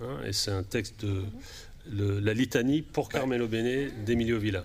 [0.00, 1.24] Hein, et c'est un texte de
[1.90, 4.64] le, la litanie pour Carmelo Bene d'Emilio Villa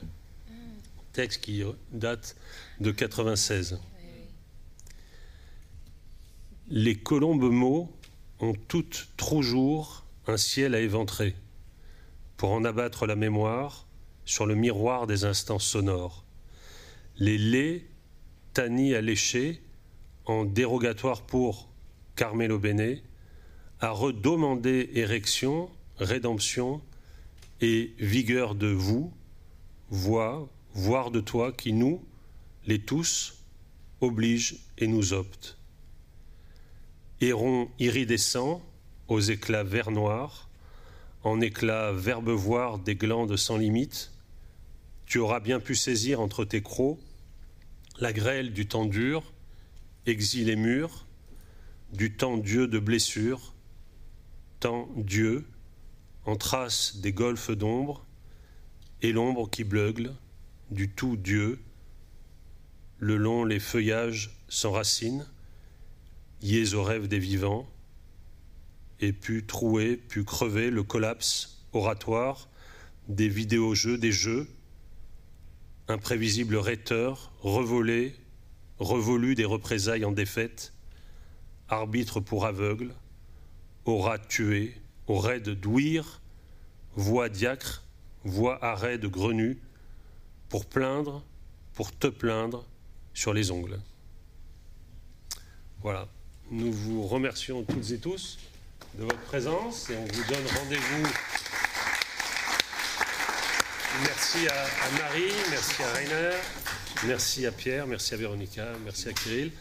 [1.18, 2.35] texte qui date
[2.80, 3.80] de 96.
[6.69, 7.98] Les colombes mots
[8.41, 11.34] ont toutes trop jour un ciel à éventrer
[12.35, 13.88] pour en abattre la mémoire
[14.26, 16.26] sur le miroir des instants sonores.
[17.15, 17.84] Les laits
[18.60, 19.61] à lécher
[20.26, 21.69] en dérogatoire pour
[22.15, 22.98] Carmelo Bene
[23.80, 26.81] a redemandé érection, rédemption
[27.61, 29.14] et vigueur de vous,
[29.89, 32.03] voix, voir de toi qui nous,
[32.65, 33.45] les tous,
[34.02, 35.56] oblige et nous opte.
[37.19, 38.61] Héron iridescent,
[39.07, 40.49] aux éclats vert noir,
[41.23, 44.11] en éclats verbevoirs des glandes sans limite,
[45.07, 46.99] tu auras bien pu saisir entre tes crocs
[47.99, 49.34] la grêle du temps dur,
[50.06, 51.07] exil et mûr,
[51.91, 53.56] du temps Dieu de blessures,
[54.60, 55.48] temps Dieu,
[56.26, 58.06] en trace des golfes d'ombre,
[59.02, 60.14] et l'ombre qui bleugle,
[60.69, 61.60] du tout Dieu,
[62.99, 65.26] le long les feuillages s'enracinent,
[66.47, 67.67] yés au rêve des vivants,
[68.99, 72.49] et pu trouer, pu crever le collapse oratoire
[73.07, 74.47] des vidéojeux, des jeux,
[75.87, 78.15] imprévisible rhéteur, revolé,
[78.79, 80.73] revolu des représailles en défaite,
[81.69, 82.93] arbitre pour aveugle,
[83.85, 84.75] aura tué,
[85.07, 86.21] aurait de douire,
[86.95, 87.83] voix diacre,
[88.23, 89.59] voix arrêt de grenu,
[90.49, 91.23] pour plaindre,
[91.73, 92.65] pour te plaindre
[93.13, 93.79] sur les ongles.
[95.81, 96.07] Voilà.
[96.49, 98.37] Nous vous remercions toutes et tous
[98.97, 101.07] de votre présence et on vous donne rendez-vous.
[104.01, 106.37] Merci à, Marie, merci à Rainer,
[107.05, 109.51] merci à Pierre, merci à Véronica, merci à Kirill.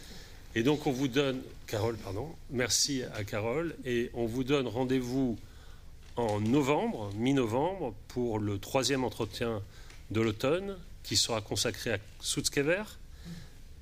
[0.55, 5.37] Et donc on vous donne, Carole, pardon, merci à Carole, et on vous donne rendez-vous
[6.15, 9.61] en novembre, mi-novembre, pour le troisième entretien
[10.13, 12.85] de l'automne qui sera consacré à Sutzkever.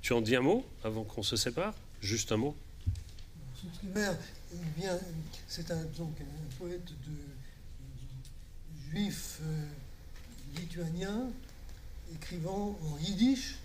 [0.00, 1.74] Tu en dis un mot avant qu'on se sépare?
[2.00, 2.56] Juste un mot?
[3.64, 4.12] Sutzkever,
[5.48, 5.86] c'est un,
[6.58, 7.16] poète de,
[8.90, 9.66] juif euh,
[10.56, 11.30] lituanien,
[12.14, 13.56] écrivant en yiddish,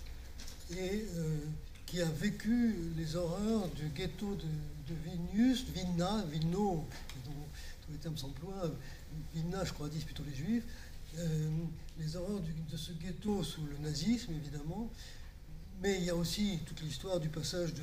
[0.72, 1.38] et euh,
[1.86, 6.86] qui a vécu les horreurs du ghetto de, de Vilnius, Vilna, Vilno,
[7.26, 8.72] tous les termes s'emploient,
[9.34, 10.64] Vilna, je crois, disent plutôt les juifs,
[11.18, 11.50] euh,
[12.00, 14.90] les horreurs de ce ghetto sous le nazisme, évidemment,
[15.82, 17.82] mais il y a aussi toute l'histoire du passage de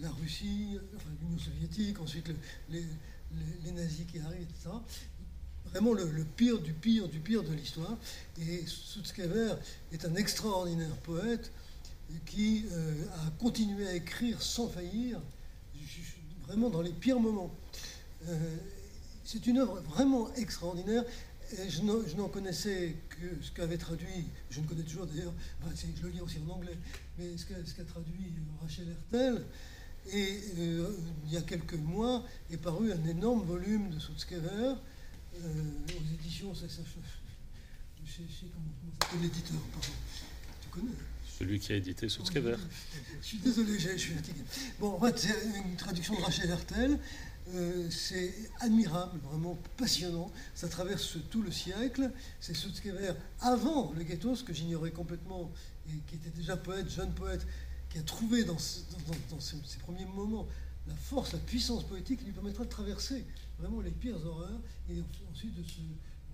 [0.00, 2.30] la Russie, enfin l'Union soviétique, ensuite
[2.68, 2.84] les,
[3.72, 4.70] nazis qui arrivent, etc.
[5.66, 7.96] Vraiment le, pire du pire du pire de l'histoire.
[8.40, 9.54] Et Sutzkever
[9.92, 11.52] est un extraordinaire poète
[12.24, 15.20] qui euh, a continué à écrire sans faillir,
[16.46, 17.54] vraiment dans les pires moments.
[18.28, 18.56] Euh,
[19.24, 21.04] c'est une œuvre vraiment extraordinaire.
[21.52, 25.34] Et je n'en connaissais que ce qu'avait traduit, je ne connais toujours d'ailleurs,
[25.74, 26.78] je le lis aussi en anglais,
[27.18, 29.44] mais ce qu'a traduit Rachel Hertel.
[30.10, 30.96] Et euh,
[31.26, 34.74] il y a quelques mois est paru un énorme volume de Sutzkever
[35.34, 38.46] aux éditions, je sais,
[39.00, 39.92] comment, l'éditeur, pardon.
[40.62, 40.92] Tu connais
[41.38, 42.56] celui qui a édité Sutzkever.
[43.20, 44.40] Je suis désolé, je suis fatigué.
[44.80, 46.98] Bon, en fait, c'est une traduction de Rachel Hertel.
[47.54, 50.30] Euh, c'est admirable, vraiment passionnant.
[50.54, 52.10] Ça traverse tout le siècle.
[52.40, 55.50] C'est Sutzkever avant le ghetto, ce que j'ignorais complètement,
[55.88, 57.46] et qui était déjà poète, jeune poète,
[57.88, 58.84] qui a trouvé dans, ses,
[59.80, 60.46] premiers moments
[60.86, 63.24] la force, la puissance poétique qui lui permettra de traverser
[63.58, 64.60] vraiment les pires horreurs
[64.90, 65.80] et ensuite de se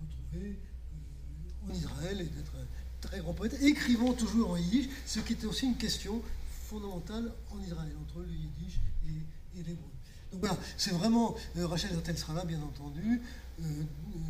[0.01, 2.53] retrouver euh, en Israël et d'être
[3.01, 7.61] très grand poète, écrivant toujours en yiddish, ce qui était aussi une question fondamentale en
[7.61, 9.94] Israël, entre le yiddish et, l'hébreu.
[10.31, 13.21] Donc voilà, c'est vraiment, euh, Rachel Hertel sera là, bien entendu.
[13.61, 13.63] Euh,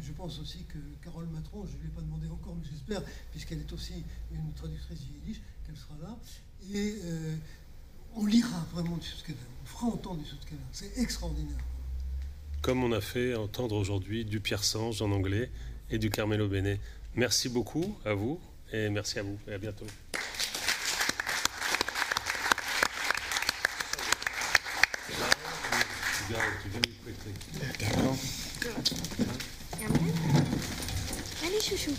[0.03, 3.01] je pense aussi que Carole Matron, je ne lui ai pas demandé encore, mais j'espère,
[3.31, 6.17] puisqu'elle est aussi une traductrice yiddish, qu'elle sera là.
[6.73, 7.35] Et euh,
[8.15, 10.61] on lira vraiment du Sutzkever, on fera entendre du Sutzkever.
[10.71, 11.57] C'est extraordinaire.
[12.61, 15.51] Comme on a fait entendre aujourd'hui du Pierre Sange en anglais
[15.89, 16.77] et du Carmelo Bene.
[17.15, 18.39] Merci beaucoup à vous.
[18.73, 19.85] Et merci à vous et à bientôt.
[26.29, 27.33] go to very quickly.
[27.59, 27.73] There.
[28.59, 28.89] Good.
[31.43, 31.93] Any shoo shoo.